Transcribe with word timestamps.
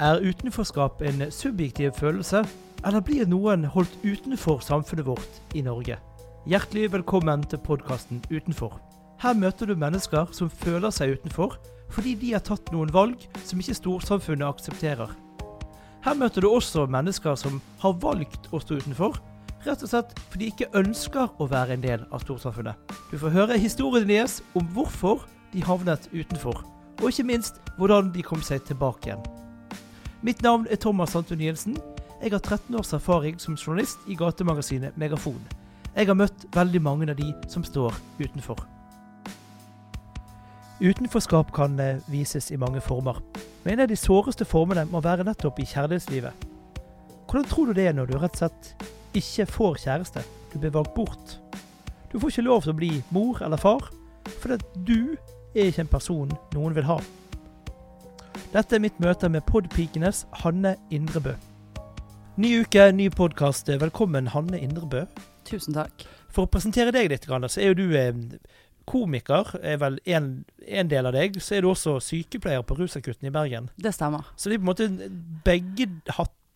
Er 0.00 0.20
utenforskap 0.22 1.00
en 1.02 1.24
subjektiv 1.30 1.90
følelse, 1.98 2.44
eller 2.86 3.02
blir 3.02 3.26
noen 3.26 3.64
holdt 3.66 3.96
utenfor 4.04 4.60
samfunnet 4.62 5.06
vårt 5.08 5.54
i 5.58 5.62
Norge? 5.66 5.96
Hjertelig 6.46 6.92
velkommen 6.92 7.42
til 7.50 7.58
podkasten 7.58 8.20
Utenfor. 8.30 8.76
Her 9.18 9.34
møter 9.34 9.66
du 9.66 9.74
mennesker 9.74 10.30
som 10.30 10.50
føler 10.50 10.94
seg 10.94 11.16
utenfor 11.16 11.56
fordi 11.90 12.12
de 12.20 12.30
har 12.36 12.44
tatt 12.46 12.70
noen 12.70 12.92
valg 12.94 13.24
som 13.42 13.58
ikke 13.58 13.74
storsamfunnet 13.74 14.46
aksepterer. 14.46 15.10
Her 16.06 16.14
møter 16.14 16.46
du 16.46 16.48
også 16.52 16.86
mennesker 16.86 17.34
som 17.34 17.58
har 17.82 17.96
valgt 17.98 18.46
å 18.54 18.60
stå 18.62 18.78
utenfor, 18.78 19.18
rett 19.66 19.82
og 19.82 19.90
slett 19.90 20.14
fordi 20.28 20.44
de 20.44 20.52
ikke 20.52 20.70
ønsker 20.78 21.34
å 21.42 21.48
være 21.50 21.74
en 21.74 21.82
del 21.82 22.06
av 22.12 22.22
storsamfunnet. 22.22 22.78
Du 23.10 23.18
får 23.18 23.34
høre 23.34 23.58
historien 23.58 24.06
deres 24.06 24.38
om 24.54 24.70
hvorfor 24.78 25.26
de 25.56 25.66
havnet 25.66 26.06
utenfor, 26.14 26.62
og 27.02 27.10
ikke 27.10 27.26
minst 27.34 27.58
hvordan 27.80 28.14
de 28.14 28.22
kom 28.22 28.46
seg 28.46 28.62
tilbake 28.70 29.10
igjen. 29.10 29.26
Mitt 30.22 30.42
navn 30.42 30.66
er 30.66 30.76
Thomas 30.76 31.12
Santun 31.14 31.38
Jensen. 31.38 31.76
Jeg 32.18 32.32
har 32.32 32.40
13 32.42 32.74
års 32.74 32.90
erfaring 32.92 33.36
som 33.38 33.54
journalist 33.54 33.98
i 34.10 34.16
gatemagasinet 34.18 34.96
Megafon. 34.98 35.38
Jeg 35.94 36.08
har 36.08 36.16
møtt 36.18 36.46
veldig 36.56 36.80
mange 36.82 37.06
av 37.06 37.20
de 37.20 37.28
som 37.46 37.62
står 37.62 37.94
utenfor. 38.18 38.58
Utenforskap 40.82 41.52
kan 41.54 41.78
eh, 41.78 42.00
vises 42.10 42.50
i 42.50 42.58
mange 42.58 42.82
former, 42.82 43.20
men 43.62 43.76
en 43.76 43.84
av 43.84 43.92
de 43.92 43.98
såreste 43.98 44.46
formene 44.46 44.88
må 44.90 44.98
være 45.06 45.26
nettopp 45.26 45.62
i 45.62 45.66
kjærlighetslivet. 45.70 46.46
Hvordan 47.30 47.46
tror 47.46 47.70
du 47.70 47.78
det 47.78 47.86
er 47.86 47.94
når 47.94 48.10
du 48.10 48.18
rett 48.18 48.34
og 48.34 48.42
slett 48.42 48.90
ikke 49.18 49.46
får 49.54 49.80
kjæreste? 49.84 50.24
Du 50.50 50.58
blir 50.58 50.74
valgt 50.74 50.96
bort. 50.98 51.38
Du 52.10 52.18
får 52.18 52.34
ikke 52.34 52.46
lov 52.48 52.66
til 52.66 52.74
å 52.74 52.78
bli 52.80 52.90
mor 53.14 53.38
eller 53.46 53.62
far, 53.62 53.86
fordi 54.42 54.58
du 54.82 55.00
er 55.54 55.70
ikke 55.70 55.86
en 55.86 55.94
person 55.94 56.36
noen 56.58 56.74
vil 56.74 56.90
ha. 56.90 56.98
Dette 58.52 58.78
er 58.78 58.82
mitt 58.82 58.96
møte 59.02 59.28
med 59.32 59.44
podpikenes 59.48 60.24
Hanne 60.42 60.76
Indrebø. 60.94 61.34
Ny 62.38 62.52
uke, 62.62 62.86
ny 62.94 63.08
podkast. 63.10 63.68
Velkommen, 63.80 64.30
Hanne 64.32 64.60
Indrebø. 64.62 65.02
Tusen 65.48 65.76
takk. 65.76 66.06
For 66.30 66.46
å 66.46 66.50
presentere 66.50 66.94
deg 66.94 67.10
litt, 67.12 67.26
så 67.28 67.60
er 67.60 67.72
jo 67.72 67.76
du 67.78 67.96
eh, 67.98 68.14
komiker, 68.88 69.52
er 69.60 69.80
vel 69.82 69.98
en, 70.08 70.30
en, 70.64 70.90
del 70.90 71.08
av 71.10 71.16
deg. 71.16 71.40
Så 71.42 71.58
er 71.58 71.64
du 71.64 71.70
også 71.72 71.98
sykepleier 72.04 72.64
på 72.64 72.78
Rusakutten 72.78 73.28
i 73.28 73.34
Bergen. 73.34 73.68
Det 73.76 73.92
stemmer. 73.96 74.30
Så 74.36 74.48
det 74.48 74.58
er 74.58 74.62
på 74.62 74.68
en 74.68 74.72
måte 74.72 75.10
begge 75.44 75.88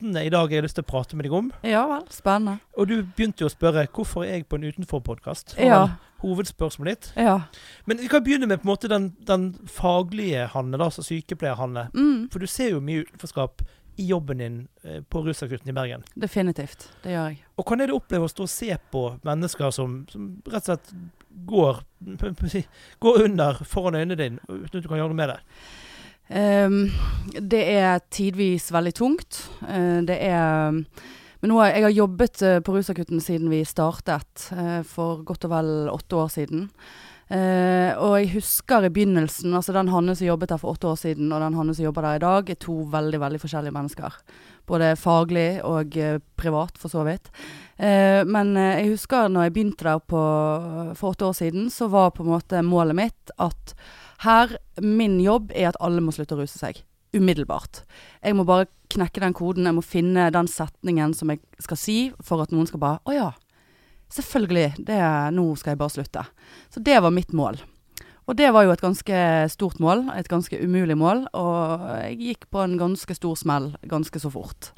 hattene 0.03 0.25
i 0.27 0.31
dag 0.31 0.50
jeg 0.50 0.61
har 0.61 0.67
lyst 0.67 0.77
til 0.78 0.84
å 0.84 0.91
prate 0.91 1.17
med 1.17 1.27
deg 1.27 1.34
om. 1.36 1.50
Ja 1.62 1.84
vel, 1.86 2.06
spennende. 2.11 2.61
Og 2.77 2.89
du 2.89 3.03
begynte 3.03 3.45
jo 3.45 3.50
å 3.50 3.53
spørre 3.53 3.86
hvorfor 3.86 4.25
er 4.25 4.41
jeg 4.41 4.48
på 4.48 4.58
en 4.58 4.67
utenfor-podkast. 4.67 5.56
Ja. 5.58 5.97
Hovedspørsmålet 6.22 6.98
ditt. 6.98 7.12
Ja. 7.17 7.42
Men 7.86 7.98
vi 7.98 8.08
kan 8.11 8.23
begynne 8.23 8.47
med 8.47 8.62
på 8.62 8.67
en 8.67 8.73
måte 8.73 8.91
den, 8.91 9.12
den 9.27 9.53
faglige 9.67 10.48
Hanne, 10.53 10.78
da, 10.78 10.89
altså 10.91 11.03
sykepleier-Hanne. 11.06 11.89
Mm. 11.95 12.28
For 12.33 12.42
du 12.42 12.50
ser 12.50 12.75
jo 12.75 12.83
mye 12.83 13.06
utenforskap 13.06 13.64
i 14.00 14.06
jobben 14.08 14.41
din 14.41 14.61
eh, 14.83 15.03
på 15.03 15.23
Rusakutten 15.27 15.69
i 15.69 15.77
Bergen. 15.77 16.05
Definitivt. 16.14 16.89
Det 17.03 17.12
gjør 17.12 17.33
jeg. 17.33 17.42
Og 17.56 17.67
Hvordan 17.67 17.84
er 17.84 17.91
det 17.91 17.97
å 17.97 18.00
oppleve 18.00 18.28
å 18.28 18.33
stå 18.33 18.47
og 18.47 18.53
se 18.53 18.70
på 18.95 19.05
mennesker 19.27 19.75
som, 19.75 20.03
som 20.11 20.30
rett 20.48 20.62
og 20.62 20.70
slett 20.70 20.95
går, 21.50 21.83
går 23.05 23.25
under 23.27 23.62
foran 23.69 24.00
øynene 24.00 24.19
dine, 24.19 24.45
uten 24.48 24.78
at 24.78 24.80
du 24.80 24.89
kan 24.89 25.03
gjøre 25.03 25.12
noe 25.12 25.23
med 25.23 25.34
det? 25.34 25.41
Um, 26.33 26.87
det 27.37 27.63
er 27.75 28.01
tidvis 28.13 28.71
veldig 28.73 28.95
tungt. 28.97 29.43
Uh, 29.67 30.01
det 30.09 30.17
er 30.25 30.81
men 31.43 31.51
nå, 31.51 31.57
jeg 31.67 31.83
har 31.83 31.91
jobbet 31.91 32.43
uh, 32.47 32.59
på 32.63 32.77
Rusakutten 32.77 33.19
siden 33.19 33.49
vi 33.51 33.65
startet, 33.67 34.45
uh, 34.55 34.85
for 34.87 35.25
godt 35.27 35.49
og 35.49 35.51
vel 35.51 35.71
åtte 35.91 36.21
år 36.21 36.29
siden. 36.31 36.69
Uh, 37.33 37.91
og 37.99 38.15
jeg 38.21 38.29
husker 38.37 38.87
i 38.87 38.93
begynnelsen, 38.95 39.51
altså 39.59 39.75
den 39.75 39.91
Hanne 39.91 40.15
som 40.15 40.29
jobbet 40.29 40.53
der 40.53 40.61
for 40.63 40.77
åtte 40.77 40.93
år 40.93 41.01
siden, 41.01 41.33
og 41.35 41.43
den 41.43 41.57
Hanne 41.59 41.75
som 41.75 41.89
jobber 41.89 42.07
der 42.07 42.21
i 42.21 42.23
dag, 42.23 42.53
er 42.55 42.61
to 42.63 42.77
veldig 42.93 43.21
veldig 43.25 43.41
forskjellige 43.43 43.75
mennesker. 43.75 44.21
Både 44.71 44.93
faglig 45.01 45.49
og 45.67 45.99
privat, 46.39 46.79
for 46.79 46.95
så 46.95 47.03
vidt. 47.11 47.27
Uh, 47.75 48.23
men 48.23 48.55
jeg 48.55 48.93
husker 48.93 49.27
når 49.27 49.49
jeg 49.49 49.57
begynte 49.59 49.89
der 49.89 49.99
på, 50.15 50.23
for 50.95 51.11
åtte 51.11 51.27
år 51.27 51.37
siden, 51.41 51.67
så 51.75 51.91
var 51.91 52.15
på 52.15 52.23
en 52.23 52.37
måte 52.37 52.63
målet 52.63 53.01
mitt 53.03 53.35
at 53.42 53.75
her, 54.23 54.57
min 54.83 55.19
jobb 55.23 55.53
er 55.55 55.73
at 55.73 55.79
alle 55.83 56.03
må 56.05 56.15
slutte 56.15 56.37
å 56.37 56.43
ruse 56.43 56.59
seg. 56.61 56.83
Umiddelbart. 57.13 57.83
Jeg 58.23 58.37
må 58.39 58.47
bare 58.49 58.71
knekke 58.93 59.21
den 59.25 59.35
koden, 59.37 59.69
jeg 59.69 59.77
må 59.77 59.85
finne 59.85 60.31
den 60.33 60.49
setningen 60.49 61.15
som 61.17 61.33
jeg 61.33 61.43
skal 61.61 61.81
si, 61.81 61.97
for 62.25 62.45
at 62.45 62.53
noen 62.55 62.69
skal 62.69 62.83
bare 62.83 63.03
Å 63.09 63.17
ja. 63.17 63.31
Selvfølgelig. 64.13 64.85
Det, 64.85 64.99
nå 65.33 65.45
skal 65.57 65.73
jeg 65.73 65.81
bare 65.81 65.95
slutte. 65.95 66.25
Så 66.73 66.83
det 66.85 66.99
var 67.01 67.15
mitt 67.15 67.33
mål. 67.33 67.61
Og 68.29 68.37
det 68.39 68.51
var 68.55 68.67
jo 68.67 68.75
et 68.75 68.85
ganske 68.85 69.23
stort 69.53 69.81
mål. 69.83 70.05
Et 70.17 70.29
ganske 70.29 70.59
umulig 70.61 70.97
mål. 71.01 71.25
Og 71.33 71.87
jeg 72.05 72.19
gikk 72.21 72.47
på 72.53 72.61
en 72.63 72.77
ganske 72.81 73.17
stor 73.17 73.39
smell 73.41 73.71
ganske 73.89 74.21
så 74.21 74.31
fort. 74.33 74.71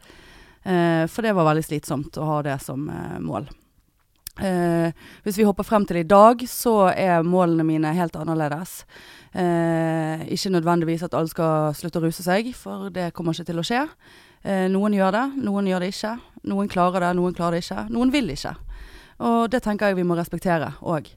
Eh, 0.62 1.04
for 1.10 1.26
det 1.26 1.34
var 1.36 1.50
veldig 1.50 1.66
slitsomt 1.66 2.16
å 2.16 2.28
ha 2.30 2.38
det 2.46 2.56
som 2.64 2.86
eh, 2.88 3.18
mål. 3.20 3.50
Eh, 4.42 4.90
hvis 5.22 5.38
vi 5.38 5.44
hopper 5.46 5.66
frem 5.66 5.84
til 5.86 6.00
i 6.00 6.08
dag, 6.08 6.40
så 6.50 6.90
er 6.90 7.22
målene 7.22 7.66
mine 7.66 7.92
helt 7.94 8.16
annerledes. 8.18 8.82
Eh, 9.30 10.26
ikke 10.34 10.50
nødvendigvis 10.56 11.04
at 11.06 11.14
alle 11.14 11.30
skal 11.30 11.74
slutte 11.78 12.00
å 12.00 12.06
ruse 12.06 12.26
seg, 12.26 12.50
for 12.58 12.90
det 12.90 13.12
kommer 13.14 13.34
ikke 13.34 13.52
til 13.52 13.62
å 13.62 13.66
skje. 13.66 13.84
Eh, 14.42 14.66
noen 14.72 14.96
gjør 14.96 15.14
det, 15.14 15.24
noen 15.46 15.70
gjør 15.70 15.84
det 15.84 15.94
ikke. 15.94 16.16
Noen 16.50 16.70
klarer 16.70 17.06
det, 17.06 17.14
noen 17.16 17.34
klarer 17.34 17.58
det 17.58 17.64
ikke. 17.64 17.86
Noen 17.94 18.10
vil 18.14 18.34
ikke. 18.34 18.56
Og 19.24 19.50
det 19.50 19.62
tenker 19.62 19.92
jeg 19.92 20.00
vi 20.00 20.06
må 20.06 20.18
respektere 20.18 20.74
òg. 20.82 21.12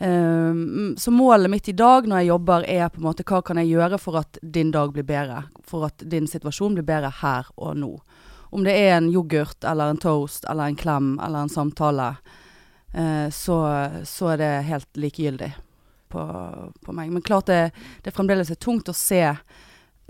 Um, 0.00 0.94
så 0.96 1.12
målet 1.12 1.50
mitt 1.52 1.68
i 1.68 1.76
dag 1.76 2.06
når 2.08 2.22
jeg 2.22 2.28
jobber, 2.30 2.64
er 2.64 2.88
på 2.88 3.02
en 3.02 3.04
måte 3.04 3.24
hva 3.28 3.42
kan 3.44 3.58
jeg 3.60 3.68
gjøre 3.74 3.98
for 4.00 4.16
at 4.20 4.38
din 4.40 4.70
dag 4.72 4.94
blir 4.94 5.04
bedre? 5.04 5.42
For 5.64 5.84
at 5.90 6.04
din 6.08 6.28
situasjon 6.28 6.78
blir 6.78 6.86
bedre 6.88 7.10
her 7.20 7.48
og 7.56 7.76
nå. 7.76 7.90
Om 8.50 8.64
det 8.64 8.76
er 8.80 8.94
en 8.96 9.10
yoghurt 9.12 9.64
eller 9.64 9.92
en 9.92 10.00
toast 10.00 10.48
eller 10.48 10.70
en 10.70 10.78
klem 10.80 11.10
eller 11.20 11.44
en 11.44 11.52
samtale, 11.52 12.14
uh, 12.16 12.39
så, 13.30 13.56
så, 14.02 14.32
er 14.32 14.40
det 14.40 14.50
helt 14.66 14.98
likegyldig 14.98 15.52
på, 16.10 16.22
på 16.82 16.94
meg. 16.96 17.12
Men 17.14 17.22
klart 17.22 17.46
det, 17.46 17.70
det 18.02 18.14
fremdeles 18.16 18.50
er 18.50 18.58
tungt 18.58 18.90
å 18.90 18.96
se 18.96 19.22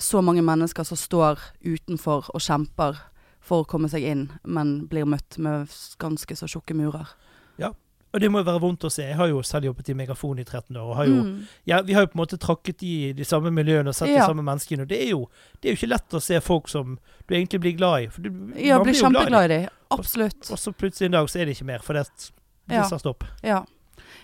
så 0.00 0.22
mange 0.24 0.42
mennesker 0.42 0.86
som 0.88 0.96
står 0.96 1.42
utenfor 1.60 2.30
og 2.32 2.40
kjemper 2.40 3.02
for 3.44 3.64
å 3.64 3.68
komme 3.68 3.90
seg 3.92 4.04
inn, 4.06 4.26
men 4.44 4.86
blir 4.88 5.08
møtt 5.08 5.36
med 5.40 5.68
ganske 6.00 6.36
så 6.36 6.48
tjukke 6.48 6.76
murer. 6.76 7.12
Ja, 7.60 7.72
og 8.10 8.22
det 8.22 8.30
må 8.32 8.40
jo 8.42 8.46
være 8.48 8.60
vondt 8.62 8.84
å 8.88 8.90
se. 8.92 9.04
Jeg 9.06 9.16
har 9.20 9.28
jo 9.30 9.42
selv 9.46 9.68
jobbet 9.68 9.92
i 9.92 9.94
Megafon 9.94 10.40
i 10.42 10.44
13 10.44 10.74
år. 10.74 10.88
og 10.88 10.96
har 10.98 11.06
jo, 11.06 11.20
mm. 11.22 11.34
ja, 11.70 11.80
Vi 11.86 11.94
har 11.94 12.04
jo 12.04 12.10
på 12.10 12.18
en 12.18 12.22
måte 12.24 12.40
trakket 12.42 12.82
i 12.82 12.94
de 13.16 13.24
samme 13.24 13.52
miljøene 13.54 13.92
og 13.92 13.96
sett 13.96 14.10
ja. 14.10 14.24
de 14.24 14.32
samme 14.32 14.42
menneskene. 14.46 14.82
og 14.82 14.90
det 14.90 14.98
er, 15.04 15.12
jo, 15.12 15.28
det 15.60 15.68
er, 15.68 15.74
jo, 15.74 15.78
ikke 15.78 15.92
lett 15.92 16.18
å 16.18 16.22
se 16.24 16.40
folk 16.42 16.68
som 16.72 16.98
du 16.98 17.36
egentlig 17.36 17.60
blir 17.62 17.76
glad 17.78 18.02
i. 18.02 18.10
Du, 18.18 18.30
ja, 18.58 18.80
blir 18.82 18.98
kjempeglad 18.98 19.46
i 19.46 19.54
dem. 19.54 19.78
Absolutt. 19.94 20.42
Og, 20.48 20.56
og, 20.56 20.62
så 20.62 20.74
plutselig 20.74 21.10
en 21.10 21.18
dag 21.20 21.30
så 21.30 21.38
er 21.38 21.46
det 21.46 21.54
ikke 21.54 21.70
mer, 21.70 21.86
for 21.86 21.98
det, 21.98 22.32
det 22.70 22.80
ja. 22.80 22.88
sa 22.88 22.98
stopp. 23.00 23.26
Ja. 23.46 23.62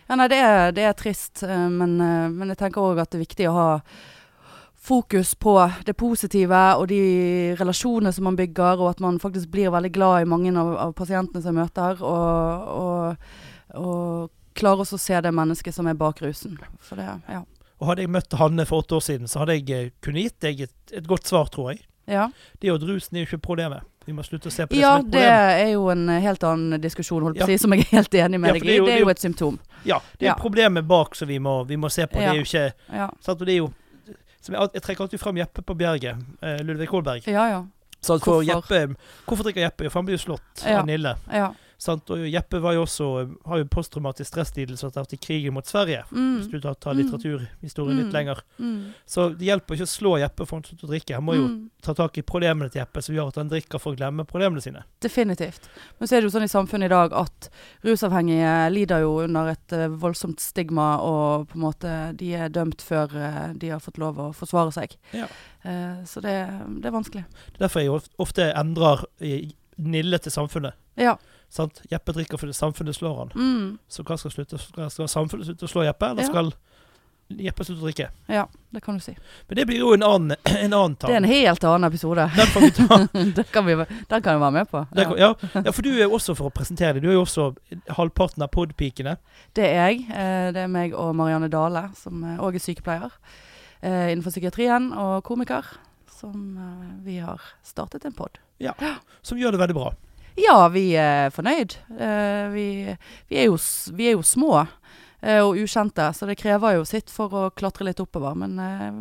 ja 0.08 0.18
nei, 0.18 0.28
det 0.32 0.42
er, 0.42 0.74
det 0.76 0.84
er 0.88 0.98
trist, 0.98 1.42
eh, 1.46 1.66
men, 1.72 1.98
eh, 2.00 2.28
men 2.32 2.52
jeg 2.52 2.60
tenker 2.62 2.84
òg 2.84 3.02
at 3.02 3.12
det 3.12 3.20
er 3.20 3.26
viktig 3.26 3.50
å 3.50 3.56
ha 3.56 3.70
fokus 4.86 5.34
på 5.34 5.56
det 5.86 5.96
positive 5.98 6.58
og 6.78 6.86
de 6.92 7.00
relasjonene 7.58 8.12
som 8.14 8.28
man 8.28 8.38
bygger, 8.38 8.78
og 8.78 8.92
at 8.92 9.02
man 9.02 9.18
faktisk 9.18 9.50
blir 9.50 9.72
veldig 9.74 9.90
glad 9.96 10.22
i 10.22 10.30
mange 10.30 10.52
av, 10.54 10.72
av 10.78 10.94
pasientene 10.94 11.42
som 11.42 11.50
jeg 11.50 11.66
møter, 11.66 12.02
og, 12.06 12.70
og, 12.70 13.82
og 13.82 14.56
klarer 14.56 14.84
også 14.84 14.98
å 14.98 15.02
se 15.02 15.18
det 15.26 15.34
mennesket 15.34 15.74
som 15.74 15.90
er 15.90 15.98
bak 15.98 16.22
rusen. 16.22 16.54
For 16.78 17.02
det, 17.02 17.08
ja. 17.26 17.42
Og 17.80 17.90
Hadde 17.90 18.06
jeg 18.06 18.12
møtt 18.14 18.38
Hanne 18.38 18.64
for 18.68 18.84
åtte 18.84 18.96
år 18.96 19.04
siden, 19.04 19.28
så 19.28 19.42
hadde 19.42 19.58
jeg 19.58 19.74
eh, 19.74 19.92
kunnet 20.04 20.30
gitt 20.30 20.38
deg 20.46 20.64
et, 20.68 20.76
et 20.96 21.10
godt 21.10 21.28
svar, 21.28 21.50
tror 21.52 21.74
jeg. 21.74 21.82
Ja. 22.06 22.30
Det 22.62 22.72
at 22.72 22.86
rusen 22.86 23.18
er 23.18 23.24
jo 23.24 23.32
ikke 23.32 23.42
problemet. 23.50 23.84
Vi 24.06 24.14
må 24.14 24.22
slutte 24.22 24.46
å 24.46 24.54
se 24.54 24.66
på 24.68 24.74
det 24.74 24.80
ja, 24.80 24.92
som 24.94 25.02
et 25.02 25.08
problem. 25.08 25.22
Ja, 25.24 25.38
det 25.56 25.62
er 25.62 25.72
jo 25.72 25.88
en 25.90 26.08
helt 26.22 26.44
annen 26.46 26.82
diskusjon, 26.82 27.24
holdt 27.26 27.40
på 27.40 27.46
å 27.46 27.50
si, 27.50 27.56
som 27.58 27.74
jeg 27.74 27.82
er 27.82 27.90
helt 27.96 28.14
enig 28.14 28.38
med 28.38 28.54
deg 28.54 28.62
i. 28.62 28.68
Det, 28.68 28.76
det, 28.86 28.92
er 28.94 29.02
jo 29.02 29.10
et 29.10 29.22
symptom. 29.24 29.56
Ja, 29.86 29.98
det 30.20 30.30
er 30.30 30.38
problemet 30.38 30.86
bak 30.86 31.18
som 31.18 31.26
vi 31.26 31.40
vi 31.40 31.80
må 31.80 31.90
se 31.90 32.06
på. 32.06 32.20
Det 32.20 32.28
er 32.30 32.38
jo 32.38 32.46
ikke 32.46 32.68
sant? 33.24 33.42
Det 33.42 33.56
er 33.56 33.60
jo 33.64 33.72
jeg, 34.46 34.68
jeg, 34.74 34.82
trekker 34.82 35.06
alltid 35.06 35.18
fram 35.20 35.38
Jeppe 35.40 35.62
på 35.66 35.74
Bjerget. 35.74 36.22
Eh, 36.38 36.60
Ludvig 36.62 36.86
Kolberg. 36.88 37.26
Ja, 37.26 37.48
ja. 37.50 37.64
Hvorfor? 38.06 38.44
Jeppe, 38.46 38.94
hvorfor 39.26 39.48
drikker 39.48 39.64
Jeppe? 39.64 39.88
For 39.90 39.98
han 39.98 40.06
blir 40.06 40.14
jo 40.14 40.22
slått 40.22 40.62
av 40.70 40.86
Nille. 40.86 41.16
Ja. 41.32 41.48
Sant? 41.78 42.08
Og 42.10 42.24
Jeppe 42.24 42.58
var 42.64 42.72
jo 42.72 42.84
også, 42.86 43.06
har 43.44 43.60
jo 43.60 43.66
posttraumatisk 43.68 44.30
stresslidelse 44.30 44.88
etter 44.88 45.18
krigen 45.20 45.52
mot 45.56 45.66
Sverige. 45.68 46.04
Mm. 46.10 46.38
Hvis 46.38 46.48
du 46.48 46.56
tar, 46.60 46.76
tar 46.80 46.96
litteraturhistorien 46.96 47.98
mm. 47.98 48.02
litt 48.02 48.16
lenger. 48.16 48.40
Mm. 48.56 48.94
Så 49.04 49.28
det 49.36 49.50
hjelper 49.50 49.76
ikke 49.76 49.88
å 49.88 49.90
slå 49.90 50.12
Jeppe 50.22 50.46
for 50.46 50.56
han 50.56 50.64
til 50.64 50.88
å 50.88 50.90
drikke. 50.90 51.18
Han 51.18 51.26
må 51.26 51.36
jo 51.36 51.44
mm. 51.50 51.58
ta 51.84 51.92
tak 51.98 52.16
i 52.16 52.24
problemene 52.26 52.72
til 52.72 52.80
Jeppe, 52.80 53.02
som 53.04 53.16
gjør 53.16 53.32
at 53.32 53.40
han 53.42 53.52
drikker 53.52 53.82
for 53.82 53.92
å 53.92 54.00
glemme 54.00 54.24
problemene 54.28 54.64
sine. 54.64 54.86
Definitivt. 55.04 55.68
Men 55.98 56.08
så 56.08 56.16
er 56.16 56.24
det 56.24 56.30
jo 56.30 56.34
sånn 56.38 56.48
i 56.48 56.52
samfunnet 56.52 56.88
i 56.88 56.94
dag 56.94 57.18
at 57.20 57.50
rusavhengige 57.84 58.54
lider 58.72 59.04
jo 59.04 59.12
under 59.26 59.52
et 59.52 59.76
uh, 59.76 59.86
voldsomt 60.00 60.40
stigma, 60.40 60.88
og 61.04 61.50
på 61.52 61.60
en 61.60 61.66
måte 61.66 61.94
de 62.16 62.32
er 62.40 62.56
dømt 62.56 62.84
før 62.84 63.12
uh, 63.12 63.44
de 63.52 63.74
har 63.74 63.84
fått 63.84 64.00
lov 64.00 64.22
å 64.22 64.32
forsvare 64.36 64.72
seg. 64.78 64.96
Ja. 65.12 65.28
Uh, 65.60 66.00
så 66.08 66.24
det, 66.24 66.38
det, 66.80 66.88
er 66.88 66.96
vanskelig. 66.96 67.28
Det 67.52 67.60
er 67.60 67.68
derfor 67.68 67.84
jeg 67.84 68.04
ofte 68.22 68.50
endrer 68.56 69.04
Nille 69.76 70.16
til 70.24 70.32
samfunnet. 70.32 70.72
Ja. 70.96 71.18
Sant? 71.56 71.82
Jeppe 71.90 72.12
drikker 72.16 72.40
fordi 72.40 72.52
samfunnet 72.56 72.96
slår 72.98 73.18
han. 73.22 73.30
Mm. 73.34 73.68
Så 73.88 74.04
hva 74.06 74.18
skal 74.20 74.34
slutte? 74.34 74.58
Skal, 74.60 75.08
samfunnet 75.08 75.48
slutte 75.48 75.64
å 75.68 75.72
slå 75.72 75.84
Jeppe, 75.88 76.12
eller 76.12 76.26
ja. 76.26 76.30
skal 76.30 76.52
Jeppe 77.26 77.64
slutte 77.66 77.82
å 77.82 77.86
drikke. 77.88 78.04
Ja, 78.30 78.44
det 78.70 78.80
kan 78.84 79.00
du 79.00 79.02
si. 79.02 79.16
Men 79.48 79.58
det 79.58 79.64
blir 79.66 79.80
jo 79.80 79.88
en 79.96 80.04
annen, 80.06 80.36
en 80.44 80.76
annen 80.76 80.92
Det 81.00 81.10
er 81.10 81.16
en 81.18 81.26
helt 81.26 81.64
annen 81.66 81.88
episode. 81.88 82.26
Den 82.36 82.52
får 82.54 82.66
vi 82.66 82.70
ta. 82.76 82.98
den, 83.40 83.48
kan 83.50 83.66
vi, 83.66 83.74
den 84.12 84.22
kan 84.22 84.36
vi 84.36 84.44
være 84.44 84.54
med 84.60 84.70
på. 84.70 84.84
Kan- 84.94 85.16
Ja. 85.18 85.32
ja, 85.56 85.72
for 85.72 85.82
du 85.82 85.90
er 85.96 86.04
jo 86.04 86.12
også, 86.20 86.36
for 86.38 86.52
å 86.52 86.54
presentere 86.54 86.94
deg, 87.00 87.02
du 87.02 87.10
er 87.10 87.16
jo 87.16 87.24
også 87.24 87.48
halvparten 87.98 88.46
av 88.46 88.52
podpikene. 88.54 89.16
Det 89.58 89.66
er 89.72 89.74
jeg. 89.90 90.04
Eh, 90.06 90.52
Det 90.54 90.62
er 90.62 90.70
meg 90.70 90.94
og 90.94 91.16
Marianne 91.18 91.50
Dale, 91.50 91.88
som 91.98 92.22
òg 92.36 92.60
er 92.60 92.62
sykepleier 92.62 93.10
eh, 93.82 94.12
innenfor 94.12 94.30
psykiatrien, 94.36 94.92
og 94.94 95.24
komiker. 95.26 95.66
Som 96.20 96.54
eh, 96.56 96.88
vi 97.10 97.18
har 97.26 97.42
startet 97.66 98.06
en 98.06 98.14
pod. 98.16 98.38
Som 99.26 99.42
gjør 99.42 99.56
det 99.58 99.64
veldig 99.66 99.74
bra. 99.82 99.90
Ja, 100.36 100.68
vi 100.68 100.90
er 101.00 101.30
fornøyd. 101.34 101.76
Eh, 101.98 102.50
Vi, 102.52 102.66
vi, 103.28 103.38
er, 103.40 103.46
jo, 103.48 103.56
vi 103.96 104.10
er 104.10 104.16
jo 104.18 104.22
små 104.26 104.52
eh, 105.22 105.40
og 105.42 105.56
ukjente, 105.56 106.10
så 106.14 106.28
det 106.28 106.36
krever 106.40 106.76
jo 106.76 106.84
sitt 106.88 107.10
for 107.10 107.32
å 107.32 107.50
klatre 107.56 107.86
litt 107.88 108.00
oppover. 108.04 108.36
Men 108.36 108.58
eh, 108.60 108.92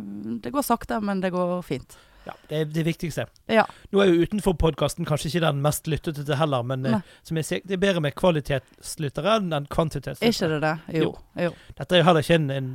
det 0.42 0.52
går 0.54 0.64
sakte, 0.64 1.00
men 1.04 1.20
det 1.20 1.30
går 1.34 1.58
fint. 1.66 1.98
Ja, 2.26 2.32
Det 2.50 2.56
er 2.58 2.64
det 2.74 2.82
viktigste. 2.88 3.28
Ja. 3.46 3.62
Nå 3.94 4.00
er 4.02 4.08
jo 4.10 4.24
utenfor 4.26 4.56
podkasten 4.58 5.06
kanskje 5.06 5.28
ikke 5.30 5.44
den 5.44 5.60
mest 5.62 5.86
lyttete 5.86 6.24
til 6.26 6.34
heller, 6.40 6.64
men 6.66 6.82
Nei. 6.82 6.98
som 7.22 7.38
jeg 7.38 7.46
ser, 7.46 7.60
det 7.62 7.76
er 7.76 7.82
bedre 7.84 8.02
med 8.02 8.16
kvalitetslyttere 8.18 9.36
enn 9.38 9.52
Er 9.54 9.68
kvantitetslyttere. 9.70 10.32
ikke 10.34 10.48
det 10.56 10.58
det? 10.64 11.04
Jo. 11.04 11.12
jo. 11.38 11.52
Dette 11.78 11.94
er 11.94 12.02
jo 12.02 12.08
heller 12.08 12.26
ikke 12.26 12.40
en, 12.40 12.50
en 12.50 12.72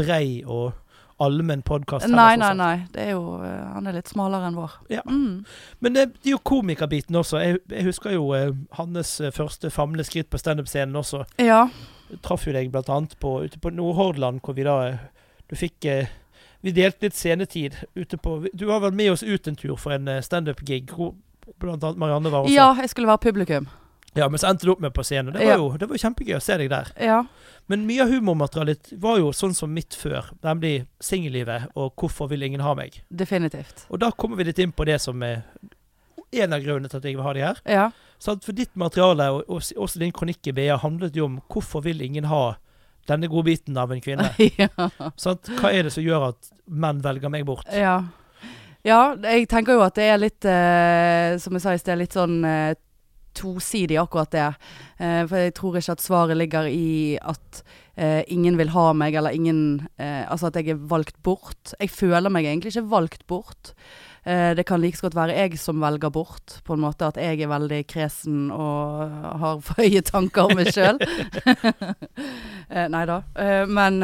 brei 0.00 0.40
og 0.46 0.72
allmenn 1.22 1.62
podkast. 1.62 2.08
Nei, 2.10 2.36
nei, 2.40 2.52
nei. 2.58 2.74
Det 2.92 3.02
er 3.06 3.10
jo, 3.14 3.36
eh, 3.44 3.64
han 3.74 3.86
er 3.86 3.96
litt 3.98 4.10
smalere 4.10 4.48
enn 4.50 4.56
vår. 4.58 4.72
Ja. 4.90 5.02
Mm. 5.06 5.44
Men 5.84 5.94
det, 5.96 6.06
det 6.22 6.32
er 6.32 6.36
jo 6.36 6.40
komikerbiten 6.42 7.16
også. 7.20 7.38
Jeg, 7.42 7.60
jeg 7.70 7.86
husker 7.86 8.16
jo 8.16 8.32
eh, 8.34 8.50
hans 8.78 9.20
eh, 9.20 9.32
første 9.34 9.70
famleskritt 9.70 10.30
på 10.32 10.40
standup-scenen 10.42 10.96
også. 10.98 11.24
Ja. 11.38 11.68
Jeg 12.10 12.20
traff 12.26 12.46
jo 12.48 12.52
deg 12.56 12.72
blant 12.74 12.90
annet 12.92 13.16
på, 13.22 13.36
ute 13.46 13.60
på 13.62 13.72
Nordhordland, 13.72 14.42
hvor 14.44 14.56
vi 14.58 14.66
da 14.66 14.76
eh, 14.88 14.98
Du 15.50 15.56
fikk 15.56 15.84
eh, 15.84 16.10
Vi 16.64 16.72
delte 16.72 17.06
litt 17.06 17.16
scenetid 17.16 17.74
ute 17.94 18.16
på 18.16 18.38
Du 18.52 18.66
var 18.66 18.80
vel 18.84 18.92
med 18.96 19.12
oss 19.12 19.22
ut 19.22 19.48
en 19.48 19.56
tur 19.56 19.76
for 19.76 19.96
en 19.96 20.08
eh, 20.08 20.22
standup-gig, 20.24 20.90
hvor 20.92 21.14
blant 21.60 21.84
annet 21.84 22.00
Marianne 22.00 22.32
var 22.32 22.44
også. 22.44 22.54
ja, 22.54 22.70
jeg 22.80 22.90
skulle 22.90 23.08
være 23.08 23.20
publikum. 23.26 23.66
Ja, 24.14 24.28
men 24.28 24.38
så 24.38 24.48
endte 24.50 24.66
du 24.66 24.72
opp 24.72 24.80
med 24.80 24.92
på 24.94 25.02
scenen. 25.04 25.32
Det 25.34 25.42
var 25.44 25.52
Ja. 25.52 25.56
jo 25.58 25.76
det 25.76 25.88
var 25.88 25.96
jo 25.96 26.02
kjempegøy 26.08 26.36
å 26.36 26.42
se 26.42 26.56
deg 26.58 26.70
der. 26.70 26.90
Ja. 27.00 27.24
Men 27.66 27.86
mye 27.86 28.02
av 28.02 28.10
humormaterialet 28.12 28.92
var 29.00 29.18
jo 29.18 29.32
sånn 29.32 29.54
som 29.54 29.72
mitt 29.74 29.94
før, 29.96 30.30
nemlig 30.42 30.86
singellivet 31.00 31.68
og 31.74 31.94
'Hvorfor 31.96 32.28
vil 32.28 32.42
ingen 32.42 32.60
ha 32.60 32.74
meg'? 32.74 33.00
Definitivt. 33.14 33.86
Og 33.90 33.98
da 34.00 34.10
kommer 34.10 34.36
vi 34.36 34.44
litt 34.44 34.58
inn 34.58 34.72
på 34.72 34.84
det 34.86 35.00
som 35.00 35.22
er 35.22 35.42
en 36.32 36.52
av 36.52 36.60
grunnene 36.60 36.88
til 36.90 36.96
at 36.98 37.04
jeg 37.04 37.16
vil 37.16 37.22
ha 37.24 37.32
de 37.32 37.40
her. 37.40 37.56
Ja. 37.66 37.90
Så 38.18 38.38
for 38.42 38.52
ditt 38.52 38.74
materiale, 38.76 39.30
og 39.30 39.44
og 39.48 39.60
også 39.60 39.98
din 39.98 40.12
kronikk 40.12 40.46
i 40.46 40.52
BA, 40.52 40.76
handlet 40.78 41.14
jo 41.16 41.24
om 41.24 41.40
hvorfor 41.50 41.82
vil 41.82 42.00
ingen 42.00 42.24
ha 42.24 42.56
denne 43.06 43.28
godbiten 43.28 43.76
av 43.76 43.92
en 43.92 44.00
kvinne? 44.00 44.30
ja. 44.58 44.68
Sant? 45.16 45.48
Hva 45.60 45.72
er 45.72 45.82
det 45.84 45.92
som 45.92 46.04
gjør 46.04 46.28
at 46.28 46.50
menn 46.68 47.02
velger 47.02 47.28
meg 47.30 47.44
bort? 47.44 47.66
Ja. 47.72 48.02
ja, 48.84 49.14
jeg 49.16 49.48
tenker 49.48 49.72
jo 49.74 49.80
at 49.84 49.94
det 49.94 50.04
er 50.04 50.18
litt, 50.18 50.44
eh, 50.44 51.36
som 51.38 51.52
jeg 51.52 51.62
sa 51.62 51.70
i 51.72 51.78
sted, 51.78 51.98
litt 51.98 52.12
sånn 52.16 52.44
eh, 52.44 52.74
tosidig 53.34 53.98
akkurat 54.00 54.32
det. 54.34 54.50
Eh, 54.98 55.22
for 55.26 55.40
jeg 55.40 55.54
tror 55.58 55.78
ikke 55.78 55.96
at 55.96 56.04
svaret 56.04 56.38
ligger 56.38 56.70
i 56.70 57.18
at 57.22 57.62
eh, 57.96 58.22
ingen 58.32 58.58
vil 58.60 58.72
ha 58.74 58.88
meg, 58.96 59.14
eller 59.18 59.34
ingen 59.34 59.86
eh, 59.98 60.24
Altså 60.30 60.48
at 60.48 60.58
jeg 60.60 60.74
er 60.74 60.88
valgt 60.90 61.20
bort. 61.22 61.74
Jeg 61.80 61.90
føler 61.90 62.32
meg 62.32 62.48
egentlig 62.48 62.74
ikke 62.74 62.90
valgt 62.90 63.26
bort. 63.30 63.74
Eh, 64.24 64.54
det 64.56 64.64
kan 64.64 64.80
like 64.80 65.00
godt 65.00 65.16
være 65.16 65.36
jeg 65.36 65.58
som 65.60 65.82
velger 65.82 66.10
bort, 66.10 66.60
på 66.64 66.74
en 66.74 66.80
måte. 66.80 67.06
At 67.06 67.18
jeg 67.20 67.42
er 67.44 67.50
veldig 67.52 67.82
kresen 67.86 68.50
og 68.50 69.12
har 69.40 69.60
for 69.66 69.82
høye 69.82 70.00
tanker 70.00 70.48
om 70.48 70.56
meg 70.56 70.72
sjøl. 70.72 70.98
eh, 72.74 72.88
nei 72.88 73.04
da. 73.10 73.20
Eh, 73.36 73.64
men 73.68 74.00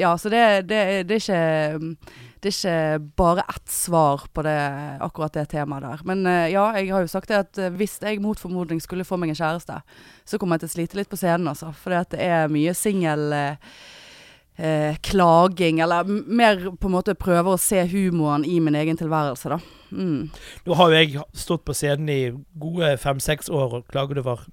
ja, 0.00 0.14
så 0.20 0.32
det, 0.32 0.44
det, 0.68 1.08
det 1.08 1.18
er 1.18 1.24
ikke 1.24 1.96
det 2.44 2.50
er 2.52 2.56
ikke 2.58 3.10
bare 3.16 3.44
ett 3.48 3.72
svar 3.72 4.26
på 4.36 4.44
det, 4.44 4.58
akkurat 5.04 5.32
det 5.32 5.46
temaet 5.54 5.86
der. 5.86 6.04
Men 6.04 6.26
eh, 6.28 6.52
ja, 6.52 6.66
jeg 6.76 6.92
har 6.92 7.04
jo 7.04 7.10
sagt 7.10 7.32
det 7.32 7.40
at 7.40 7.60
eh, 7.60 7.72
hvis 7.72 7.96
jeg 8.02 8.20
mot 8.20 8.40
formodning 8.40 8.82
skulle 8.84 9.06
få 9.08 9.16
meg 9.20 9.32
en 9.32 9.38
kjæreste, 9.38 9.80
så 10.28 10.40
kommer 10.40 10.58
jeg 10.58 10.66
til 10.66 10.72
å 10.72 10.74
slite 10.74 10.98
litt 11.00 11.12
på 11.12 11.18
scenen, 11.20 11.48
altså. 11.48 11.72
For 11.80 11.96
det 11.96 12.20
er 12.20 12.52
mye 12.52 12.74
singel 12.76 13.32
eh, 13.32 13.78
eh, 14.60 14.98
klaging, 15.08 15.80
eller 15.84 16.04
mer 16.04 16.68
på 16.76 16.90
en 16.90 16.96
måte 16.98 17.16
prøver 17.16 17.54
å 17.54 17.60
se 17.60 17.80
humoren 17.94 18.44
i 18.44 18.58
min 18.60 18.76
egen 18.76 19.00
tilværelse, 19.00 19.56
da. 19.56 19.60
Mm. 19.94 20.28
Nå 20.66 20.76
har 20.76 20.90
jo 20.90 21.00
jeg 21.00 21.24
stått 21.38 21.64
på 21.64 21.76
scenen 21.76 22.12
i 22.12 22.20
gode 22.60 22.92
fem-seks 23.00 23.48
år 23.48 23.80
og 23.80 23.88
klaget 23.88 24.20
over 24.24 24.44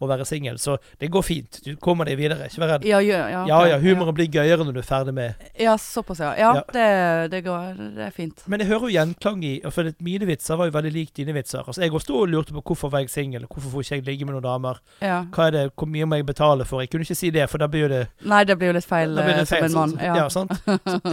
å 0.00 0.06
være 0.10 0.26
singel, 0.28 0.58
så 0.58 0.76
det 1.00 1.08
går 1.10 1.22
fint. 1.24 1.60
Du 1.64 1.76
kommer 1.76 2.04
deg 2.04 2.18
videre, 2.18 2.46
ikke 2.50 2.60
vær 2.60 2.68
redd. 2.74 2.84
Ja, 2.84 2.98
ja, 3.00 3.28
ja, 3.32 3.44
Ja 3.48 3.60
ja, 3.66 3.78
humoren 3.80 4.14
blir 4.14 4.26
gøyere 4.28 4.64
når 4.64 4.74
du 4.76 4.80
er 4.82 4.86
ferdig 4.88 5.14
med 5.14 5.34
Ja, 5.58 5.76
såpass, 5.80 6.18
ja. 6.20 6.34
Ja, 6.36 6.54
Ja. 6.56 6.62
Det, 6.72 7.30
det 7.30 7.44
går 7.44 7.76
Det 7.96 8.04
er 8.06 8.10
fint. 8.10 8.42
Men 8.46 8.60
jeg 8.60 8.68
hører 8.68 8.88
jo 8.90 8.92
gjenklang 8.98 9.42
i 9.44 9.60
For 9.70 9.88
mine 10.04 10.26
vitser 10.28 10.56
var 10.56 10.66
jo 10.68 10.72
veldig 10.76 10.92
lik 10.92 11.14
dine 11.16 11.32
vitser. 11.32 11.64
Altså 11.66 11.80
Jeg 11.82 11.92
også 11.92 12.14
og 12.20 12.28
lurte 12.28 12.52
på 12.52 12.60
hvorfor 12.62 12.90
var 12.92 13.00
jeg 13.00 13.10
singel, 13.10 13.46
hvorfor 13.48 13.70
får 13.70 13.80
ikke 13.86 13.94
jeg 13.96 14.04
ligge 14.06 14.24
med 14.26 14.34
noen 14.36 14.44
damer. 14.44 14.80
Ja. 15.00 15.22
Hva 15.32 15.46
er 15.46 15.50
det, 15.56 15.64
Hvor 15.76 15.86
mye 15.88 16.04
må 16.06 16.16
jeg 16.20 16.26
betale 16.26 16.64
for? 16.64 16.80
Jeg 16.84 16.90
kunne 16.90 17.02
ikke 17.08 17.14
si 17.16 17.30
det, 17.30 17.48
for 17.50 17.58
da 17.58 17.66
blir 17.66 17.86
jo 17.86 17.88
det 17.88 18.02
Nei, 18.24 18.44
det 18.44 18.58
blir 18.58 18.68
jo 18.68 18.76
litt 18.76 18.84
feil, 18.88 19.14
Da 19.16 19.22
blir 19.24 19.34
det 19.40 19.46
eh, 19.46 19.50
som 19.50 19.64
en 19.64 19.72
mann. 19.72 19.96
sånn- 19.96 20.16
ja, 20.16 20.28
sant? 20.28 20.52